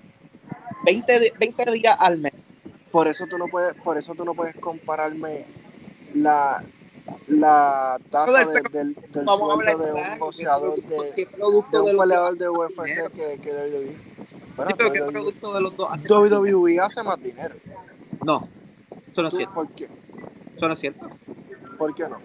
20, 0.86 1.20
di- 1.20 1.32
20 1.38 1.72
días 1.72 1.95
al 1.99 2.18
mes. 2.18 2.34
Por 2.92 3.08
eso 3.08 3.26
tú 3.28 3.38
no 3.38 3.48
puedes, 3.48 3.74
por 3.76 3.98
eso 3.98 4.14
tú 4.14 4.26
no 4.26 4.34
puedes 4.34 4.56
compararme 4.56 5.46
la, 6.14 6.64
la 7.28 7.98
tasa 8.10 8.46
de- 8.46 8.62
del, 8.72 8.96
del 8.96 9.26
sueldo 9.28 9.78
de 9.78 9.92
un 9.94 10.20
boxeador 10.20 10.80
¿qué 11.16 11.26
producto- 11.28 11.84
de, 11.86 11.92
un 11.94 11.98
peleador 12.00 12.38
de 12.38 12.50
UFC 12.50 13.12
que, 13.14 13.39
que 13.42 13.50
WWE. 13.52 13.98
Bueno, 14.58 14.70
Sí, 14.72 14.76
pero 14.78 14.92
¿qué 14.92 15.00
WWE 15.02 15.12
producto 15.12 15.54
de 15.54 15.62
los 15.62 15.78
dos 15.78 15.88
hace? 15.92 16.08
WWE 16.14 16.80
hace 16.80 17.04
más 17.04 17.22
dinero. 17.24 17.56
No, 18.26 18.48
eso 19.12 19.22
no 19.22 19.28
es 19.30 19.32
¿Tú 19.32 19.38
cierto. 19.38 19.56
¿Por 19.56 19.70
qué? 19.70 19.88
Eso 20.58 20.68
no 20.68 20.74
es 20.74 20.80
cierto. 20.80 21.10
¿Por 21.78 21.96
qué 21.96 22.04
no? 22.10 22.20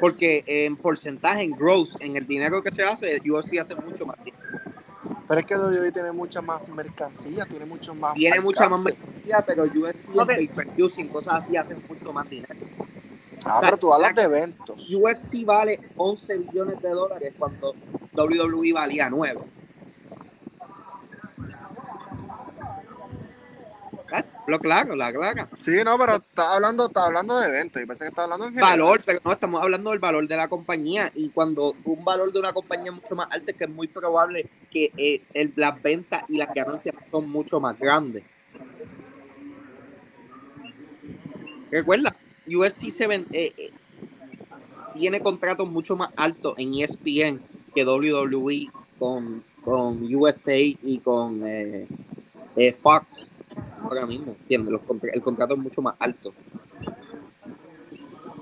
Porque 0.00 0.42
en 0.46 0.76
porcentaje, 0.76 1.42
en 1.42 1.52
gross, 1.52 1.90
en 2.00 2.16
el 2.16 2.26
dinero 2.26 2.62
que 2.62 2.72
se 2.72 2.82
hace, 2.82 3.20
UFC 3.20 3.58
hace 3.60 3.74
mucho 3.76 4.04
más 4.06 4.16
dinero. 4.24 4.42
Pero 5.28 5.40
es 5.40 5.46
que 5.46 5.54
WWE 5.56 5.92
tiene 5.92 6.10
mucha 6.10 6.42
más 6.42 6.66
mercancía, 6.68 7.44
tiene 7.44 7.64
mucho 7.66 7.94
más. 7.94 8.14
Tiene 8.14 8.40
mucha 8.40 8.68
más. 8.68 8.82
Pero 9.46 9.64
UFC 9.64 10.08
Ok. 10.16 10.30
en 10.30 10.36
pay-per-view, 10.36 10.88
sin 10.90 11.08
cosas 11.08 11.44
así, 11.44 11.56
hacen 11.56 11.82
mucho 11.88 12.12
más 12.12 12.28
dinero. 12.28 12.54
Ah, 13.46 13.58
pero 13.62 13.76
tú 13.78 13.92
hablas 13.92 14.14
de 14.14 14.22
eventos. 14.22 14.88
UFC 14.92 15.44
vale 15.44 15.80
11 15.96 16.38
billones 16.38 16.80
de 16.82 16.90
dólares 16.90 17.32
cuando 17.38 17.74
WWE 18.14 18.72
valía 18.72 19.08
9. 19.08 19.40
Ah, 24.12 24.24
Lo 24.48 24.58
claro, 24.58 24.96
la 24.96 25.12
clara. 25.12 25.48
Sí, 25.54 25.70
no, 25.84 25.96
pero 25.96 26.16
está 26.16 26.54
hablando, 26.56 26.86
está 26.86 27.06
hablando 27.06 27.38
de 27.38 27.48
eventos. 27.48 27.80
Y 27.80 27.86
pensé 27.86 28.04
que 28.04 28.08
está 28.08 28.24
hablando 28.24 28.46
en 28.46 28.50
general. 28.54 28.70
Valor, 28.80 29.00
pero 29.06 29.20
no 29.24 29.32
estamos 29.32 29.62
hablando 29.62 29.90
del 29.90 30.00
valor 30.00 30.26
de 30.26 30.36
la 30.36 30.48
compañía. 30.48 31.12
Y 31.14 31.30
cuando 31.30 31.74
un 31.84 32.04
valor 32.04 32.32
de 32.32 32.40
una 32.40 32.52
compañía 32.52 32.90
es 32.90 32.96
mucho 32.96 33.14
más 33.14 33.28
alto, 33.30 33.52
es 33.52 33.56
que 33.56 33.64
es 33.64 33.70
muy 33.70 33.86
probable 33.86 34.50
que 34.70 34.90
eh, 34.96 35.22
el- 35.32 35.52
las 35.54 35.80
ventas 35.80 36.24
y 36.28 36.38
las 36.38 36.52
ganancias 36.52 36.96
son 37.10 37.30
mucho 37.30 37.60
más 37.60 37.78
grandes. 37.78 38.24
Recuerda, 41.70 42.14
UFC 42.46 42.90
se 42.90 43.06
ven- 43.06 43.26
eh, 43.32 43.52
eh, 43.56 43.70
tiene 44.94 45.20
contratos 45.20 45.68
mucho 45.68 45.96
más 45.96 46.10
altos 46.16 46.54
en 46.58 46.74
E 46.74 46.84
ESPN 46.84 47.40
que 47.74 47.84
WWE 47.84 48.70
con, 48.98 49.42
con 49.62 50.14
USA 50.14 50.56
y 50.58 51.00
con 51.04 51.46
eh, 51.46 51.86
eh, 52.56 52.72
Fox 52.82 53.30
ahora 53.82 54.04
mismo. 54.06 54.32
¿entiendes? 54.40 54.72
Los 54.72 54.82
contra- 54.82 55.10
el 55.12 55.22
contrato 55.22 55.54
es 55.54 55.60
mucho 55.60 55.80
más 55.82 55.94
alto. 55.98 56.32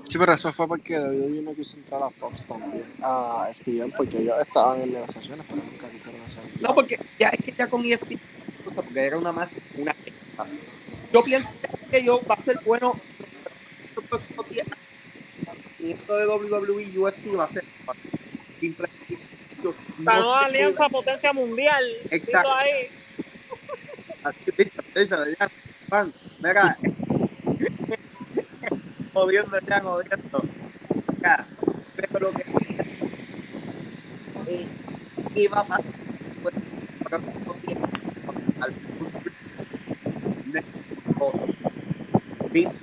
Sí, 0.09 0.17
pero 0.17 0.33
eso 0.33 0.51
fue 0.51 0.67
porque 0.67 0.97
WWE 0.99 1.41
no 1.43 1.53
quiso 1.53 1.77
entrar 1.77 2.01
a 2.01 2.09
Fox 2.09 2.43
también, 2.47 2.83
a 3.03 3.47
ESPN, 3.51 3.93
porque 3.95 4.17
ellos 4.17 4.35
estaban 4.39 4.81
en 4.81 4.93
negociaciones, 4.93 5.45
pero 5.47 5.61
nunca 5.63 5.87
quisieron 5.91 6.19
hacer. 6.21 6.43
No, 6.59 6.73
porque 6.73 6.97
ya 7.19 7.29
es 7.29 7.45
que 7.45 7.51
ya 7.55 7.67
con 7.69 7.85
E 7.85 7.93
ESPN, 7.93 8.19
porque 8.73 8.99
era 9.05 9.19
una 9.19 9.31
más, 9.31 9.53
una 9.77 9.95
Yo 11.13 11.23
pienso 11.23 11.49
que 11.91 12.03
yo 12.03 12.19
va 12.29 12.35
a 12.35 12.43
ser 12.43 12.59
bueno 12.65 12.93
los 13.95 14.05
próximos 14.05 14.49
10 14.49 14.65
años. 14.65 14.77
Y 15.79 15.91
esto 15.91 16.17
de 16.17 16.27
WWE 16.27 16.99
UFC 16.99 17.37
va 17.37 17.45
a 17.45 17.49
ser 17.49 17.63
simple. 18.59 18.87
La 20.03 20.13
No 20.13 20.19
nueva 20.21 20.39
sé- 20.41 20.45
alianza 20.45 20.89
potencia 20.89 21.33
mundial. 21.33 21.83
Exacto. 22.11 22.53
Ahí. 22.53 22.89
Mira. 26.41 26.77
jodiendo, 29.13 29.59
ya, 29.67 29.79
jodiendo. 29.81 30.41
Pero 31.95 32.19
lo 32.19 32.31
que 32.31 32.43
eh, 34.47 34.65
iba 35.35 35.65
al 35.69 35.83
Vince 42.51 42.79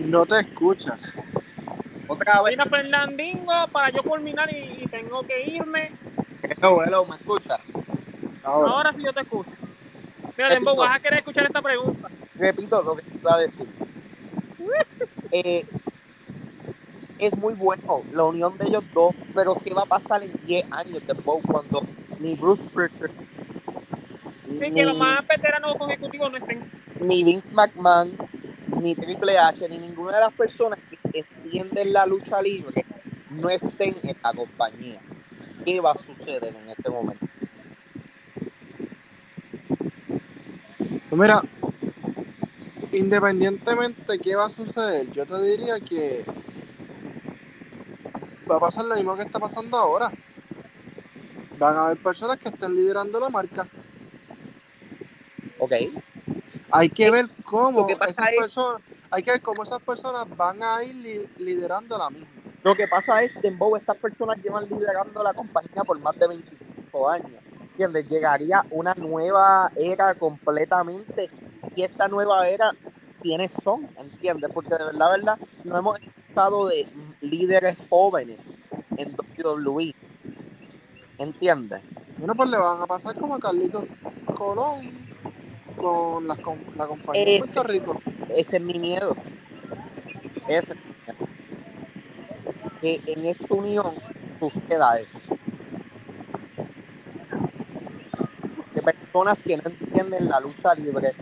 No 0.00 0.26
te 0.26 0.40
escuchas. 0.40 1.12
otra 2.08 2.42
vez, 2.42 2.52
Mira, 2.52 2.66
Fernandingo, 2.66 3.52
para 3.72 3.90
yo 3.90 4.02
culminar 4.02 4.52
y, 4.54 4.82
y 4.82 4.86
tengo 4.88 5.22
que 5.22 5.44
irme. 5.44 5.90
hello, 6.42 6.82
hello, 6.84 7.06
¿me 7.06 7.16
escuchas? 7.16 7.60
Ahora. 8.44 8.72
Ahora 8.72 8.92
sí 8.92 9.02
yo 9.04 9.12
te 9.12 9.20
escucho. 9.20 9.50
Mira. 10.36 10.48
Dembo, 10.50 10.74
vas 10.76 10.96
a 10.96 11.00
querer 11.00 11.20
escuchar 11.20 11.46
esta 11.46 11.62
pregunta. 11.62 12.08
repito 12.36 12.82
lo 12.82 12.96
que 12.96 13.02
te 13.02 13.16
iba 13.18 13.34
a 13.34 13.38
decir. 13.38 13.66
Eh, 15.34 15.64
es 17.18 17.34
muy 17.38 17.54
bueno 17.54 18.02
la 18.12 18.24
unión 18.24 18.58
de 18.58 18.66
ellos 18.66 18.84
dos, 18.92 19.14
pero 19.34 19.54
¿qué 19.54 19.72
va 19.72 19.82
a 19.82 19.86
pasar 19.86 20.22
en 20.22 20.30
10 20.44 20.70
años 20.70 21.02
después 21.06 21.42
cuando 21.46 21.82
ni 22.18 22.34
Bruce 22.34 22.62
Pritchard, 22.74 23.10
Sí, 24.58 24.70
ni, 24.70 24.74
que 24.74 24.84
los 24.84 24.96
más 24.96 25.26
veteranos 25.26 25.76
consecutivos 25.76 26.30
no 26.30 26.38
estén. 26.38 26.64
ni 27.00 27.24
Vince 27.24 27.54
McMahon, 27.54 28.16
ni 28.80 28.94
Triple 28.94 29.38
H, 29.38 29.68
ni 29.68 29.78
ninguna 29.78 30.16
de 30.16 30.20
las 30.20 30.32
personas 30.32 30.78
que 30.88 30.98
entienden 31.18 31.92
la 31.92 32.06
lucha 32.06 32.40
libre 32.40 32.84
no 33.30 33.48
estén 33.48 33.96
en 34.02 34.16
la 34.22 34.32
compañía? 34.32 35.00
¿Qué 35.64 35.80
va 35.80 35.92
a 35.92 35.98
suceder 35.98 36.54
en 36.54 36.70
este 36.70 36.90
momento? 36.90 37.26
Pues 41.08 41.20
mira, 41.20 41.42
independientemente 42.92 44.18
qué 44.18 44.34
va 44.34 44.46
a 44.46 44.50
suceder, 44.50 45.10
yo 45.12 45.26
te 45.26 45.40
diría 45.42 45.78
que 45.80 46.24
va 48.50 48.56
a 48.56 48.60
pasar 48.60 48.84
lo 48.84 48.96
mismo 48.96 49.16
que 49.16 49.22
está 49.22 49.38
pasando 49.38 49.76
ahora. 49.76 50.10
Van 51.58 51.76
a 51.76 51.86
haber 51.86 51.98
personas 51.98 52.38
que 52.38 52.48
estén 52.48 52.74
liderando 52.74 53.20
la 53.20 53.28
marca. 53.28 53.66
¿Ok? 55.72 56.02
Hay 56.70 56.88
que 56.88 57.10
ver 57.10 57.28
cómo 57.44 57.80
Lo 57.80 57.86
que 57.86 57.96
pasa 57.96 58.10
esas 58.12 58.28
es- 58.30 58.38
personas, 58.38 58.82
hay 59.10 59.22
que 59.22 59.30
ver 59.32 59.42
cómo 59.42 59.62
esas 59.62 59.80
personas 59.82 60.24
van 60.36 60.62
a 60.62 60.82
ir 60.84 60.94
li- 60.94 61.28
liderando 61.38 61.98
la 61.98 62.08
misma. 62.10 62.26
Lo 62.64 62.74
que 62.74 62.86
pasa 62.88 63.22
es 63.22 63.36
que 63.38 63.48
en 63.48 63.58
Bow 63.58 63.76
estas 63.76 63.96
personas 63.98 64.38
llevan 64.42 64.64
liderando 64.68 65.22
la 65.22 65.34
compañía 65.34 65.82
por 65.84 65.98
más 66.00 66.18
de 66.18 66.28
25 66.28 67.08
años. 67.10 67.30
¿Entiendes? 67.72 68.08
Llegaría 68.08 68.64
una 68.70 68.94
nueva 68.94 69.70
era 69.76 70.14
completamente 70.14 71.28
y 71.74 71.82
esta 71.82 72.06
nueva 72.08 72.48
era 72.48 72.70
tiene 73.22 73.48
son, 73.48 73.88
¿entiendes? 73.98 74.50
Porque 74.52 74.70
de 74.76 74.84
verdad, 74.84 75.10
verdad, 75.10 75.38
no 75.64 75.78
hemos 75.78 75.98
estado 76.28 76.66
de 76.68 76.86
líderes 77.20 77.76
jóvenes 77.88 78.40
en 78.96 79.14
WWE. 79.16 79.94
¿Entiendes? 81.18 81.80
Bueno, 82.18 82.34
pues 82.34 82.50
le 82.50 82.56
van 82.58 82.80
a 82.82 82.86
pasar 82.86 83.14
como 83.16 83.34
a 83.34 83.38
Carlitos 83.40 83.84
Colón 84.36 84.90
con 85.82 86.28
la, 86.28 86.36
com- 86.36 86.58
la 86.76 86.86
compañía 86.86 87.24
de 87.24 87.34
Eh, 87.36 87.38
Puerto 87.40 87.62
Rico. 87.64 88.00
Ese 88.36 88.56
es 88.58 88.62
mi 88.62 88.78
miedo. 88.78 89.16
Ese 90.48 90.72
es 90.72 90.78
mi 90.78 90.94
miedo. 91.04 91.28
Que 92.80 93.00
en 93.06 93.26
esta 93.26 93.54
unión 93.54 93.92
suceda 94.38 95.00
eso. 95.00 95.18
Que 98.74 98.82
personas 98.82 99.38
que 99.44 99.56
no 99.56 99.62
entienden 99.66 100.28
la 100.28 100.40
lucha 100.40 100.74
libre, 100.74 101.12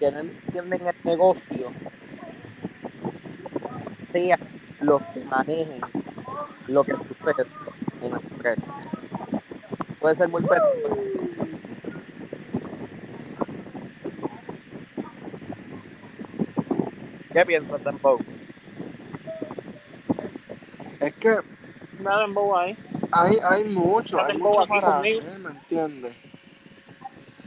que 0.00 0.10
no 0.10 0.18
entienden 0.18 0.86
el 0.88 0.94
negocio, 1.04 1.70
sean 4.12 4.40
los 4.80 5.02
que 5.02 5.24
manejen 5.24 5.80
lo 6.66 6.84
que 6.84 6.92
sucede 6.92 7.46
en 8.02 8.10
la 8.12 8.18
empresa. 8.18 8.62
Puede 10.00 10.14
ser 10.16 10.28
muy 10.28 10.42
peligroso. 10.42 11.17
¿Qué 17.38 17.46
piensas, 17.46 17.80
Tempo? 17.84 18.18
Es 20.98 21.12
que 21.12 21.36
Nada, 22.00 22.26
ahí. 22.58 22.76
hay, 23.12 23.36
hay 23.48 23.62
mucho, 23.62 24.20
hay 24.20 24.36
mucho 24.36 24.66
para 24.66 24.94
conmigo. 24.96 25.20
hacer, 25.20 25.38
¿me 25.38 25.50
entiendes? 25.52 26.16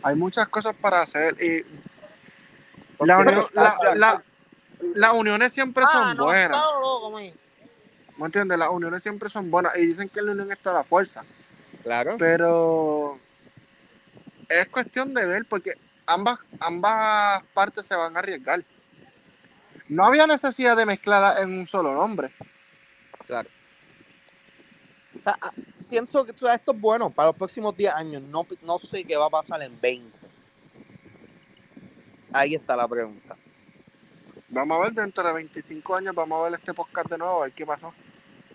Hay 0.02 0.16
muchas 0.16 0.48
cosas 0.48 0.74
para 0.80 1.02
hacer 1.02 1.36
y 1.44 1.66
la 3.06 3.18
unión- 3.18 3.46
la- 3.52 3.76
la- 3.96 4.24
las 4.96 5.12
uniones 5.14 5.52
siempre 5.52 5.84
son 5.88 6.08
Ah, 6.08 6.14
no, 6.14 6.24
buenas, 6.24 6.62
loco. 6.82 7.12
¿me 7.12 8.26
entiendes? 8.28 8.58
Las 8.58 8.70
uniones 8.70 9.04
siempre 9.04 9.28
son 9.30 9.52
buenas 9.52 9.76
y 9.76 9.88
dicen 9.88 10.08
que 10.08 10.22
en 10.22 10.28
la 10.28 10.32
unión 10.32 10.52
está 10.54 10.72
la 10.72 10.86
fuerza, 10.86 11.26
Claro. 11.84 12.16
pero 12.18 13.20
es 14.48 14.70
cuestión 14.70 15.14
de 15.14 15.26
ver 15.26 15.44
porque 15.50 15.74
ambas, 16.06 16.40
ambas 16.62 17.44
partes 17.54 17.86
se 17.86 17.94
van 17.98 18.16
a 18.16 18.20
arriesgar. 18.20 18.64
No 19.92 20.06
había 20.06 20.26
necesidad 20.26 20.78
de 20.78 20.86
mezclar 20.86 21.44
en 21.44 21.60
un 21.60 21.68
solo 21.68 21.94
nombre. 21.94 22.32
Ah, 23.30 23.44
ah, 25.26 25.52
Pienso 25.90 26.24
que 26.24 26.32
o 26.32 26.38
sea, 26.38 26.56
esto 26.56 26.72
es 26.72 26.80
bueno 26.80 27.10
para 27.10 27.28
los 27.28 27.36
próximos 27.36 27.76
10 27.76 27.94
años. 27.94 28.24
No, 28.24 28.48
no 28.62 28.80
sé 28.80 29.04
qué 29.04 29.18
va 29.18 29.26
a 29.26 29.30
pasar 29.30 29.62
en 29.62 29.80
20. 29.82 30.18
Ahí 32.32 32.56
está 32.56 32.78
la 32.78 32.88
pregunta. 32.88 33.36
Vamos 34.48 34.78
a 34.78 34.82
ver 34.84 34.94
dentro 34.94 35.28
de 35.28 35.34
25 35.34 35.96
años, 35.96 36.16
vamos 36.16 36.40
a 36.40 36.50
ver 36.50 36.60
este 36.60 36.74
podcast 36.74 37.10
de 37.10 37.18
nuevo, 37.18 37.42
a 37.42 37.46
ver 37.48 37.52
qué 37.52 37.66
pasó. 37.66 37.94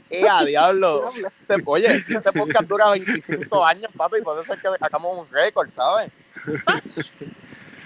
¡Eh, 0.09 0.27
a 0.27 0.43
diablo! 0.43 1.05
Este- 1.17 1.63
Oye, 1.67 1.97
este 1.97 2.33
podcast 2.33 2.67
dura 2.67 2.91
25 2.93 3.63
años, 3.63 3.93
papi, 3.95 4.23
puede 4.23 4.43
ser 4.43 4.59
que 4.59 4.69
sacamos 4.81 5.19
un 5.19 5.31
récord, 5.31 5.69
¿sabes? 5.69 6.11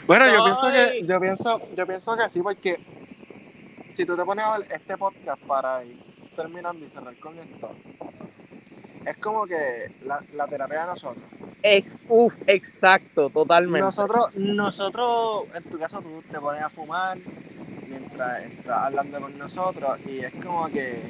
Bueno, 0.07 0.27
yo 0.27 0.43
pienso 0.43 0.73
que, 0.73 1.07
yo 1.07 1.21
pienso, 1.21 1.61
yo 1.77 1.87
pienso 1.87 2.17
que 2.17 2.29
sí, 2.29 2.43
porque 2.43 2.85
si 3.91 4.05
tú 4.05 4.17
te 4.17 4.25
pones 4.25 4.45
a 4.45 4.59
ver 4.59 4.69
este 4.71 4.97
podcast 4.97 5.41
para 5.43 5.85
ir 5.85 6.03
terminando 6.35 6.85
y 6.85 6.89
cerrar 6.89 7.19
con 7.19 7.39
esto, 7.39 7.75
es 9.05 9.17
como 9.17 9.47
que 9.47 9.95
la, 10.03 10.23
la 10.33 10.47
terapia 10.47 10.83
de 10.83 10.87
nosotros. 10.87 11.25
Ex, 11.63 11.99
uf, 12.09 12.35
exacto, 12.47 13.29
totalmente. 13.31 13.81
Nosotros, 13.81 14.35
nosotros, 14.37 15.45
en 15.55 15.65
tu 15.65 15.79
caso, 15.79 16.01
tú 16.01 16.23
te 16.31 16.39
pones 16.41 16.63
a 16.63 16.71
fumar 16.71 17.19
mientras 17.89 18.45
estás 18.45 18.79
hablando 18.79 19.21
con 19.21 19.37
nosotros 19.37 19.99
y 20.07 20.21
es 20.21 20.33
como 20.43 20.69
que, 20.69 21.03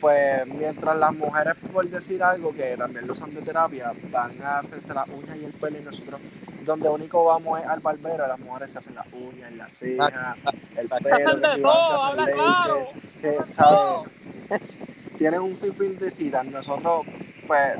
pues, 0.00 0.46
mientras 0.46 0.96
las 0.96 1.12
mujeres, 1.14 1.54
por 1.72 1.88
decir 1.88 2.22
algo, 2.22 2.52
que 2.52 2.76
también 2.76 3.06
lo 3.06 3.14
usan 3.14 3.34
de 3.34 3.42
terapia, 3.42 3.92
van 4.10 4.40
a 4.42 4.58
hacerse 4.58 4.94
las 4.94 5.08
uñas 5.08 5.36
y 5.36 5.44
el 5.44 5.54
pelo 5.54 5.78
y 5.78 5.82
nosotros, 5.82 6.20
donde 6.66 6.88
único 6.88 7.24
vamos 7.24 7.60
es 7.60 7.66
al 7.66 7.80
barbero, 7.80 8.26
las 8.26 8.38
mujeres 8.38 8.72
se 8.72 8.78
hacen 8.78 8.94
las 8.94 9.06
uñas, 9.12 9.52
las 9.52 9.72
cejas, 9.72 10.12
el 10.76 10.88
pelo, 10.88 11.14
hacen 11.14 11.40
que 11.40 11.48
si 11.48 11.60
van, 11.62 11.86
se 11.86 11.92
hacen 11.92 12.20
habla 12.20 12.26
laser, 12.26 12.36
claro. 12.36 13.46
que, 13.46 13.52
¿sabes? 13.54 14.10
Tienen 15.16 15.40
un 15.40 15.56
sinfín 15.56 15.98
de 15.98 16.10
citas, 16.10 16.44
nosotros, 16.44 17.06
pues, 17.46 17.76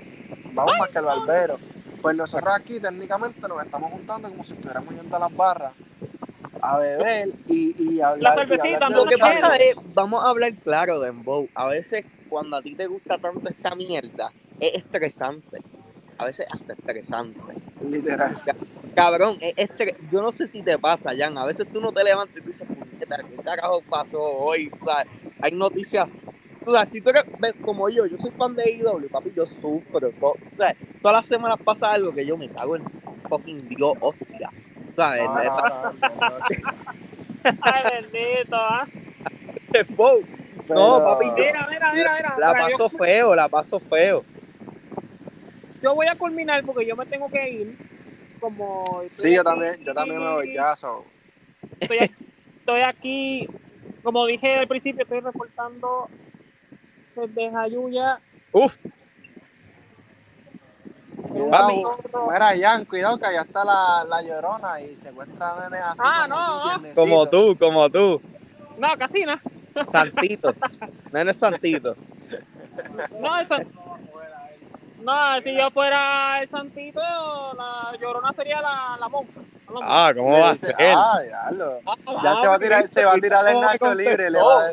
vamos 0.52 0.74
más 0.78 0.88
que 0.88 0.98
el 0.98 1.04
barbero. 1.04 1.58
Pues 2.00 2.16
nosotros 2.16 2.54
aquí 2.54 2.78
técnicamente 2.78 3.40
nos 3.48 3.64
estamos 3.64 3.90
juntando 3.90 4.30
como 4.30 4.44
si 4.44 4.52
estuviéramos 4.52 4.94
yendo 4.94 5.16
a 5.16 5.20
las 5.20 5.36
barras 5.36 5.72
a 6.62 6.78
beber 6.78 7.30
y, 7.48 7.74
y 7.76 8.00
hablar. 8.00 8.48
y 8.48 8.52
hablar 8.52 8.88
de 8.88 8.94
Lo 8.94 9.04
que 9.04 9.18
pasa 9.18 9.56
es, 9.56 9.76
vamos 9.94 10.24
a 10.24 10.30
hablar 10.30 10.54
claro 10.54 11.00
de 11.00 11.08
Embow. 11.08 11.48
A 11.54 11.66
veces, 11.66 12.04
cuando 12.28 12.56
a 12.56 12.62
ti 12.62 12.74
te 12.74 12.86
gusta 12.86 13.18
tanto 13.18 13.48
esta 13.48 13.74
mierda, 13.74 14.30
es 14.60 14.74
estresante. 14.74 15.62
A 16.18 16.24
veces 16.26 16.46
hasta 16.52 16.72
estresante. 16.72 17.38
Literal. 17.82 18.34
Cabrón, 18.94 19.36
es 19.40 19.54
estre- 19.56 19.94
yo 20.10 20.22
no 20.22 20.32
sé 20.32 20.46
si 20.46 20.62
te 20.62 20.78
pasa, 20.78 21.10
Jan. 21.16 21.36
A 21.36 21.44
veces 21.44 21.66
tú 21.70 21.80
no 21.80 21.92
te 21.92 22.02
levantas 22.02 22.36
y 22.38 22.40
tú 22.40 22.48
dices, 22.48 22.66
puñeta, 22.66 23.16
¿qué 23.18 23.36
carajo 23.42 23.82
pasó 23.82 24.20
hoy? 24.20 24.70
O 24.80 24.84
sea, 24.84 25.04
hay 25.42 25.52
noticias. 25.52 26.08
O 26.64 26.72
sea, 26.72 26.86
si 26.86 27.00
tú 27.00 27.10
eres 27.10 27.24
como 27.62 27.88
yo, 27.90 28.06
yo 28.06 28.16
soy 28.16 28.30
fan 28.32 28.56
de 28.56 28.70
IW, 28.72 29.08
papi, 29.10 29.32
yo 29.36 29.44
sufro. 29.46 30.10
o 30.20 30.36
sea, 30.56 30.74
todas 31.02 31.16
las 31.18 31.26
semanas 31.26 31.58
pasa 31.62 31.92
algo 31.92 32.12
que 32.14 32.24
yo 32.24 32.36
me 32.38 32.48
cago 32.48 32.76
en 32.76 32.84
fucking 33.28 33.68
Dios, 33.68 33.92
hostia. 34.00 34.50
O 34.92 34.94
sea, 34.96 35.16
No, 35.26 35.40
es- 35.40 35.46
no, 35.48 35.58
no, 35.68 35.92
no, 35.92 36.30
no. 36.30 36.36
Ay, 37.62 37.84
bendito, 38.02 38.56
¿ah? 38.56 38.86
es 39.74 39.88
Embow. 39.88 40.20
No, 40.70 41.04
papi, 41.04 41.26
Mira, 41.36 41.68
mira, 41.70 41.92
mira, 41.92 42.14
mira. 42.16 42.34
La 42.38 42.52
paso 42.54 42.88
feo, 42.88 43.34
la 43.36 43.48
paso 43.48 43.78
feo. 43.78 44.24
Yo 45.82 45.94
voy 45.94 46.06
a 46.06 46.16
culminar 46.16 46.64
porque 46.64 46.86
yo 46.86 46.96
me 46.96 47.06
tengo 47.06 47.28
que 47.28 47.48
ir. 47.48 47.78
Como. 48.40 48.82
Sí, 49.12 49.34
yo 49.34 49.42
también, 49.42 49.82
yo 49.84 49.94
también 49.94 50.20
me 50.20 50.30
voy 50.32 50.54
ya, 50.54 50.76
so. 50.76 51.04
Estoy 51.80 51.98
aquí, 51.98 52.14
estoy 52.56 52.80
aquí, 52.82 53.48
como 54.02 54.26
dije 54.26 54.58
al 54.58 54.68
principio, 54.68 55.02
estoy 55.02 55.20
reportando 55.20 56.08
desde 57.14 57.50
Jayuya. 57.50 58.18
Uf. 58.52 58.72
Cuidado, 61.28 61.98
mira, 62.30 62.54
Jan, 62.58 62.84
cuidado 62.84 63.18
que 63.18 63.26
allá 63.26 63.42
está 63.42 63.64
la, 63.64 64.04
la 64.08 64.22
llorona 64.22 64.80
y 64.80 64.96
secuestra 64.96 65.52
a 65.52 65.68
nenes 65.68 65.84
así. 65.84 66.00
Ah, 66.04 66.26
como 66.28 66.34
no, 66.36 66.62
tú, 66.62 66.86
no. 66.86 66.94
Como 66.94 67.28
tú, 67.28 67.58
como 67.58 67.90
tú. 67.90 68.22
No, 68.78 68.96
casi 68.98 69.24
nada. 69.24 69.40
Santito. 69.92 70.54
Nene 71.12 71.34
Santito. 71.34 71.96
No, 73.20 73.38
el 73.40 73.46
san- 73.46 73.68
No, 75.06 75.40
si 75.40 75.54
yo 75.56 75.70
fuera 75.70 76.40
el 76.42 76.48
santito, 76.48 77.00
la 77.00 77.96
llorona 78.00 78.32
sería 78.32 78.60
la, 78.60 78.96
la 78.98 79.08
monja. 79.08 79.30
la. 79.72 79.80
Ah, 80.08 80.12
¿cómo 80.16 80.32
va 80.40 80.50
a 80.50 80.58
ser? 80.58 80.74
Ah, 80.80 81.20
diablo. 81.24 81.80
Ya 82.24 82.34
se 82.40 82.46
va 82.48 82.54
a 82.54 82.58
tirar, 82.58 82.88
se 82.88 83.04
va 83.04 83.12
a 83.14 83.18
tirar 83.20 83.46
el 83.48 83.60
Nacho 83.60 83.94
libre, 83.94 84.30
le 84.30 84.38
va 84.42 84.66
a- 84.66 84.72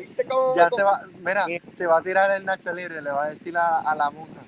ya 0.55 0.69
se 0.71 0.81
va, 0.81 1.01
mira, 1.21 1.45
se 1.71 1.85
va 1.85 1.99
a 1.99 2.01
tirar 2.01 2.31
el 2.31 2.45
Nacho 2.45 2.73
libre, 2.73 2.99
le 3.03 3.11
va 3.11 3.25
a 3.25 3.29
decir 3.29 3.55
a, 3.55 3.81
a 3.81 3.95
la 3.95 4.09
monja. 4.09 4.41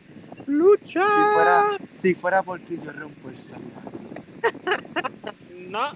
Lucha. 0.47 1.05
Si 1.05 1.23
fuera, 1.33 1.63
si 1.91 2.15
fuera 2.15 2.41
por 2.41 2.59
ti, 2.61 2.79
yo 2.83 2.91
rompo 2.91 3.29
el 3.29 3.37
salvaje. 3.37 3.89
No. 5.69 5.91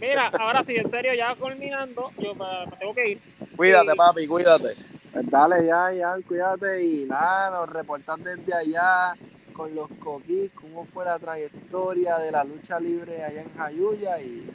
Mira, 0.00 0.30
ahora 0.38 0.62
sí, 0.64 0.76
en 0.76 0.90
serio, 0.90 1.14
ya 1.14 1.34
culminando, 1.34 2.10
yo 2.18 2.34
me, 2.34 2.66
me 2.66 2.76
tengo 2.76 2.94
que 2.94 3.08
ir. 3.12 3.20
Cuídate, 3.56 3.94
papi, 3.94 4.26
cuídate. 4.26 4.74
Pues 5.12 5.30
dale 5.30 5.66
ya, 5.66 5.92
ya, 5.92 6.16
cuídate 6.26 6.82
y 6.84 7.04
nada, 7.04 7.50
nos 7.50 7.68
reportas 7.70 8.16
desde 8.22 8.54
allá 8.54 9.14
con 9.52 9.74
los 9.74 9.88
coquís, 10.02 10.50
cómo 10.54 10.86
fue 10.86 11.04
la 11.04 11.18
trayectoria 11.18 12.18
de 12.18 12.32
la 12.32 12.44
lucha 12.44 12.80
libre 12.80 13.22
allá 13.22 13.42
en 13.42 13.54
Jayuya 13.54 14.20
y, 14.22 14.50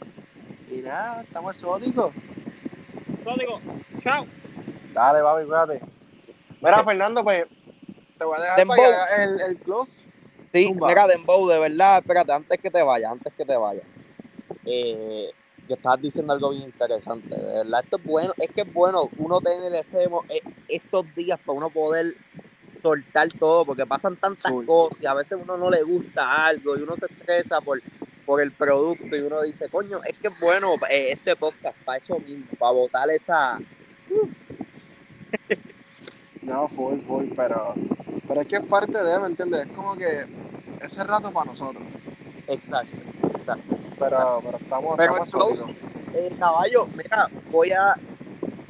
y 0.71 0.81
nada, 0.81 1.21
estamos 1.21 1.51
exóticos. 1.55 2.11
Digo, 3.37 3.59
chao. 3.99 4.25
Dale, 4.93 5.21
papi, 5.21 5.45
cuídate. 5.45 5.81
Mira, 6.61 6.83
Fernando, 6.83 7.23
pues 7.23 7.45
te 8.17 8.25
voy 8.25 8.37
a 8.37 8.41
dejar 8.41 8.57
Dembow. 8.57 8.77
para 8.77 9.15
que 9.15 9.23
el, 9.23 9.41
el 9.41 9.57
close. 9.59 10.05
Sí, 10.53 10.67
Zumba. 10.69 10.87
mira, 10.87 11.07
Dembow, 11.07 11.47
de 11.47 11.59
verdad, 11.59 11.99
espérate, 11.99 12.31
antes 12.31 12.57
que 12.57 12.71
te 12.71 12.81
vaya, 12.81 13.11
antes 13.11 13.31
que 13.33 13.45
te 13.45 13.55
vaya. 13.55 13.83
Eh, 14.65 15.29
que 15.67 15.73
estabas 15.73 16.01
diciendo 16.01 16.33
algo 16.33 16.49
bien 16.49 16.63
interesante, 16.63 17.35
de 17.35 17.53
verdad, 17.63 17.81
esto 17.83 17.97
es 17.97 18.03
bueno, 18.03 18.33
es 18.37 18.49
que 18.51 18.61
es 18.61 18.73
bueno 18.73 19.09
uno 19.17 19.39
tener 19.41 19.73
ese, 19.75 20.05
eh, 20.05 20.41
estos 20.67 21.05
días 21.15 21.39
para 21.45 21.57
uno 21.57 21.69
poder 21.69 22.15
soltar 22.81 23.27
todo, 23.29 23.65
porque 23.65 23.85
pasan 23.85 24.15
tantas 24.15 24.51
cosas 24.65 25.01
y 25.01 25.05
a 25.05 25.13
veces 25.13 25.37
uno 25.41 25.57
no 25.57 25.69
le 25.69 25.83
gusta 25.83 26.45
algo 26.45 26.77
y 26.77 26.81
uno 26.81 26.95
se 26.95 27.05
estresa 27.05 27.61
por, 27.61 27.81
por 28.25 28.41
el 28.41 28.51
producto 28.51 29.15
y 29.15 29.19
uno 29.21 29.41
dice, 29.41 29.69
coño, 29.69 30.01
es 30.03 30.17
que 30.17 30.27
es 30.29 30.39
bueno 30.39 30.75
eh, 30.89 31.11
este 31.11 31.35
podcast 31.35 31.77
para 31.81 31.97
eso 31.97 32.19
mismo, 32.19 32.47
para 32.57 32.71
botar 32.71 33.09
esa... 33.09 33.59
No, 36.41 36.69
full, 36.69 37.01
full, 37.01 37.25
pero, 37.35 37.73
pero 38.25 38.39
es 38.39 38.47
que 38.47 38.55
es 38.55 38.61
parte 38.63 39.03
de, 39.03 39.19
¿me 39.19 39.27
entiendes? 39.27 39.65
Es 39.65 39.67
como 39.73 39.97
que 39.97 40.07
ese 40.81 41.03
rato 41.03 41.29
para 41.33 41.47
nosotros. 41.47 41.83
Exacto. 42.47 42.97
Pero, 43.99 44.41
pero 44.43 44.57
estamos, 44.57 44.97
Pero 44.97 45.23
estamos. 45.23 45.59
Eh, 46.13 46.35
caballo, 46.39 46.87
mira, 46.95 47.27
voy 47.51 47.71
a. 47.71 47.95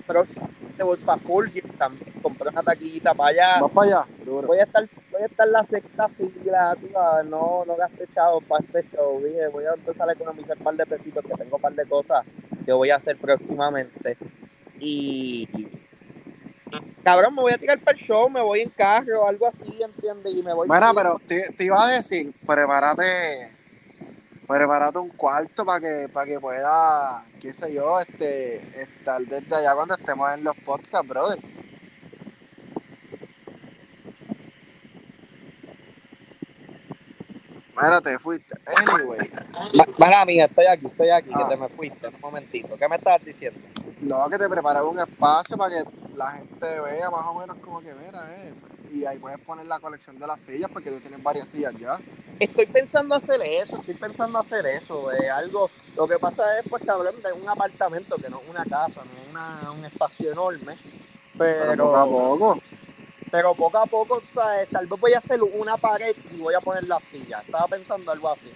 Próximamente 0.05 0.83
voy 0.83 0.97
para 0.97 1.17
Fulgir 1.21 1.77
también. 1.77 2.13
Compré 2.21 2.49
una 2.49 2.63
taquillita 2.63 3.13
para 3.13 3.29
allá. 3.29 3.59
Vas 3.61 3.71
para 3.71 3.87
allá, 3.87 4.07
duro. 4.23 4.47
Voy 4.47 4.59
a 4.59 4.63
estar, 4.63 4.83
voy 5.11 5.21
a 5.21 5.25
estar 5.25 5.47
en 5.47 5.53
la 5.53 5.63
sexta 5.63 6.07
fila, 6.09 6.75
tú 6.79 6.87
sabes, 6.93 7.25
no, 7.25 7.63
no 7.65 7.75
gasté 7.75 8.07
chavos 8.13 8.43
para 8.45 8.63
este 8.65 8.95
show. 8.95 9.21
Dije, 9.23 9.47
voy 9.47 9.65
a 9.65 9.73
empezar 9.73 10.07
a 10.09 10.13
economizar 10.13 10.57
un 10.57 10.63
par 10.63 10.75
de 10.75 10.85
pesitos, 10.85 11.23
que 11.25 11.33
tengo 11.33 11.55
un 11.57 11.61
par 11.61 11.73
de 11.73 11.85
cosas 11.85 12.21
que 12.65 12.71
voy 12.71 12.89
a 12.89 12.95
hacer 12.95 13.17
próximamente. 13.17 14.17
Y. 14.79 15.47
Cabrón, 17.03 17.35
me 17.35 17.41
voy 17.41 17.53
a 17.53 17.57
tirar 17.57 17.79
para 17.79 17.97
el 17.97 18.03
show, 18.03 18.29
me 18.29 18.41
voy 18.41 18.61
en 18.61 18.69
carro 18.69 19.21
o 19.21 19.27
algo 19.27 19.47
así, 19.47 19.81
¿entiendes? 19.81 20.33
Y 20.35 20.43
me 20.43 20.53
voy. 20.53 20.67
Sin- 20.67 20.95
pero 20.95 21.21
te, 21.25 21.53
te 21.53 21.63
iba 21.65 21.85
a 21.85 21.91
decir, 21.91 22.33
prepárate, 22.45 23.53
prepárate 24.47 24.99
un 24.99 25.09
cuarto 25.09 25.65
para 25.65 25.79
que, 25.79 26.09
para 26.09 26.25
que 26.25 26.39
pueda, 26.39 27.25
qué 27.39 27.53
sé 27.53 27.73
yo, 27.73 27.99
este, 27.99 28.57
estar 28.81 29.21
desde 29.21 29.55
allá 29.55 29.75
cuando 29.75 29.95
estemos 29.95 30.31
en 30.31 30.43
los 30.43 30.55
podcasts, 30.65 31.07
brother. 31.07 31.39
Mira, 37.79 38.01
te 38.01 38.17
fuiste. 38.17 38.57
Anyway, 38.65 39.29
Mala 39.99 40.25
mía, 40.25 40.45
estoy 40.45 40.65
aquí, 40.65 40.87
estoy 40.87 41.09
aquí, 41.09 41.29
Ah. 41.33 41.43
que 41.47 41.55
te 41.55 41.61
me 41.61 41.69
fuiste. 41.69 42.07
Un 42.07 42.19
momentito. 42.19 42.75
¿Qué 42.77 42.87
me 42.87 42.95
estabas 42.95 43.23
diciendo? 43.23 43.59
no, 43.99 44.29
que 44.29 44.37
te 44.37 44.47
prepares 44.47 44.83
un 44.83 44.99
espacio 44.99 45.57
para 45.57 45.75
que 45.83 45.89
la 46.15 46.31
gente 46.31 46.79
vea 46.81 47.09
más 47.09 47.25
o 47.25 47.33
menos 47.39 47.57
como 47.57 47.81
que, 47.81 47.93
mira, 47.95 48.27
eh. 48.35 48.53
Y 48.93 49.05
ahí 49.05 49.17
puedes 49.17 49.39
poner 49.39 49.65
la 49.65 49.79
colección 49.79 50.17
de 50.17 50.27
las 50.27 50.41
sillas 50.41 50.69
porque 50.71 50.91
tú 50.91 50.99
tienes 50.99 51.21
varias 51.21 51.49
sillas 51.49 51.73
ya. 51.79 51.99
Estoy 52.39 52.65
pensando 52.67 53.15
hacer 53.15 53.41
eso, 53.41 53.77
estoy 53.77 53.95
pensando 53.95 54.39
hacer 54.39 54.65
eso, 54.67 55.09
de 55.09 55.29
algo. 55.29 55.69
Lo 55.95 56.07
que 56.07 56.17
pasa 56.19 56.59
es, 56.59 56.67
pues, 56.69 56.83
cabrón, 56.85 57.15
de 57.21 57.33
un 57.33 57.49
apartamento 57.49 58.15
que 58.17 58.29
no 58.29 58.39
es 58.39 58.49
una 58.49 58.63
casa, 58.63 59.01
no 59.03 59.21
es 59.21 59.29
una- 59.31 59.71
un 59.71 59.85
espacio 59.85 60.31
enorme. 60.31 60.75
Pero, 61.37 61.65
Pero, 61.67 61.83
poco 61.91 61.97
a 61.97 62.05
poco. 62.05 62.61
pero 63.31 63.55
poco 63.55 63.77
a 63.77 63.85
poco, 63.85 64.21
¿sabes? 64.33 64.69
Tal 64.69 64.87
vez 64.87 64.99
voy 64.99 65.13
a 65.13 65.17
hacer 65.19 65.41
una 65.43 65.77
pared 65.77 66.15
y 66.31 66.39
voy 66.39 66.53
a 66.53 66.61
poner 66.61 66.83
la 66.87 66.99
silla. 67.11 67.41
Estaba 67.41 67.67
pensando 67.67 68.11
algo 68.11 68.29
así. 68.29 68.51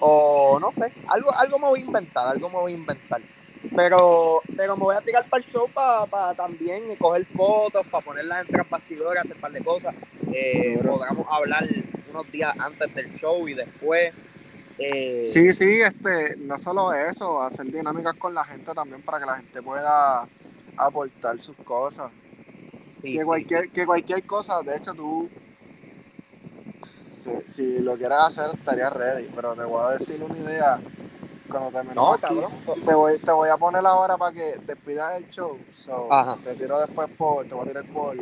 O 0.00 0.58
no 0.60 0.72
sé, 0.72 0.92
algo, 1.08 1.32
algo 1.32 1.58
me 1.60 1.68
voy 1.68 1.80
a 1.80 1.84
inventar, 1.84 2.26
algo 2.28 2.48
me 2.48 2.56
voy 2.56 2.72
a 2.72 2.76
inventar. 2.76 3.20
Pero, 3.74 4.40
pero 4.56 4.76
me 4.76 4.82
voy 4.82 4.96
a 4.96 5.00
tirar 5.00 5.24
para 5.28 5.42
el 5.42 5.50
show 5.50 5.68
para 5.68 6.34
también 6.34 6.94
coger 6.96 7.24
fotos, 7.26 7.86
para 7.86 8.04
ponerlas 8.04 8.48
las 8.50 8.68
bastidores, 8.68 9.20
hacer 9.20 9.36
un 9.36 9.40
par 9.40 9.52
de 9.52 9.64
cosas. 9.64 9.94
Eh, 10.32 10.78
podamos 10.84 11.26
hablar 11.30 11.66
unos 12.10 12.30
días 12.30 12.54
antes 12.58 12.94
del 12.94 13.14
show 13.18 13.48
y 13.48 13.54
después. 13.54 14.12
Eh, 14.78 15.24
Sí, 15.32 15.52
sí, 15.52 15.80
este, 15.80 16.36
no 16.38 16.58
solo 16.58 16.92
eso, 16.92 17.40
hacer 17.40 17.66
dinámicas 17.66 18.14
con 18.14 18.34
la 18.34 18.44
gente 18.44 18.72
también 18.74 19.02
para 19.02 19.20
que 19.20 19.26
la 19.26 19.36
gente 19.36 19.62
pueda 19.62 20.26
aportar 20.76 21.40
sus 21.40 21.56
cosas. 21.56 22.10
sí, 23.02 23.12
que, 23.14 23.18
sí, 23.20 23.24
cualquier, 23.24 23.70
que 23.70 23.86
cualquier 23.86 24.24
cosa, 24.26 24.60
de 24.62 24.76
hecho 24.76 24.92
tú, 24.94 25.30
si, 27.14 27.30
si 27.46 27.78
lo 27.78 27.96
quieres 27.96 28.18
hacer, 28.18 28.58
estaría 28.58 28.90
ready, 28.90 29.30
pero 29.34 29.54
te 29.54 29.64
voy 29.64 29.84
a 29.86 29.90
decir 29.92 30.22
una 30.22 30.38
idea. 30.38 30.80
Cuando 31.52 31.94
No, 31.94 32.14
aquí, 32.14 32.34
te 32.84 32.94
voy, 32.94 33.18
te 33.18 33.32
voy 33.32 33.48
a 33.48 33.56
poner 33.56 33.84
ahora 33.86 34.16
para 34.16 34.32
que 34.32 34.56
despidas 34.66 35.16
el 35.16 35.28
show. 35.30 35.58
So. 35.72 36.08
Te 36.42 36.54
tiro 36.54 36.78
después 36.80 37.08
por, 37.16 37.46
te 37.46 37.54
voy 37.54 37.64
a 37.64 37.68
tirar 37.68 37.84
por, 37.92 38.16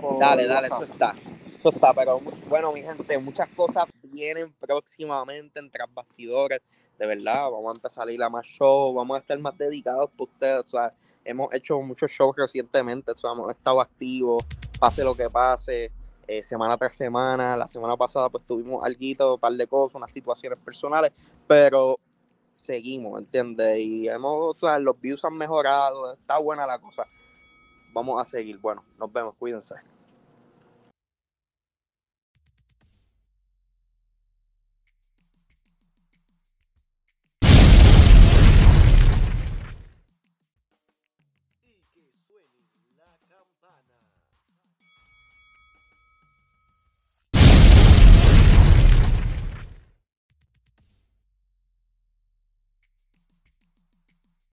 por 0.00 0.18
Dale, 0.18 0.46
dale, 0.46 0.68
WhatsApp. 0.68 0.82
eso 0.82 0.92
está. 0.92 1.14
Eso 1.58 1.68
está, 1.68 1.94
pero 1.94 2.20
bueno, 2.48 2.72
mi 2.72 2.82
gente, 2.82 3.16
muchas 3.18 3.48
cosas 3.50 3.84
vienen 4.12 4.52
próximamente 4.58 5.60
en 5.60 5.70
tras 5.70 5.92
bastidores. 5.92 6.60
De 6.98 7.06
verdad, 7.06 7.50
vamos 7.50 7.70
a 7.70 7.74
empezar 7.76 8.08
a 8.08 8.12
ir 8.12 8.22
a 8.22 8.28
más 8.28 8.46
shows, 8.46 8.94
vamos 8.94 9.16
a 9.16 9.20
estar 9.20 9.38
más 9.38 9.56
dedicados 9.56 10.10
por 10.16 10.28
ustedes. 10.28 10.64
O 10.66 10.68
sea, 10.68 10.92
hemos 11.24 11.52
hecho 11.54 11.80
muchos 11.80 12.10
shows 12.10 12.34
recientemente, 12.36 13.12
o 13.12 13.16
sea, 13.16 13.32
hemos 13.32 13.50
estado 13.50 13.80
activos, 13.80 14.44
pase 14.78 15.04
lo 15.04 15.14
que 15.14 15.30
pase, 15.30 15.90
eh, 16.26 16.42
semana 16.42 16.76
tras 16.76 16.94
semana. 16.94 17.56
La 17.56 17.68
semana 17.68 17.96
pasada, 17.96 18.28
pues 18.28 18.44
tuvimos 18.44 18.84
algo, 18.84 19.34
un 19.34 19.40
par 19.40 19.52
de 19.52 19.66
cosas, 19.66 19.94
unas 19.96 20.10
situaciones 20.10 20.58
personales, 20.58 21.12
pero 21.46 21.98
seguimos, 22.52 23.18
¿entiendes? 23.18 23.78
Y 23.78 24.08
hemos, 24.08 24.56
o 24.56 24.58
sea, 24.58 24.78
los 24.78 25.00
views 25.00 25.24
han 25.24 25.36
mejorado, 25.36 26.14
está 26.14 26.38
buena 26.38 26.66
la 26.66 26.78
cosa. 26.78 27.06
Vamos 27.92 28.20
a 28.20 28.24
seguir. 28.24 28.58
Bueno, 28.58 28.84
nos 28.98 29.12
vemos, 29.12 29.34
cuídense. 29.38 29.74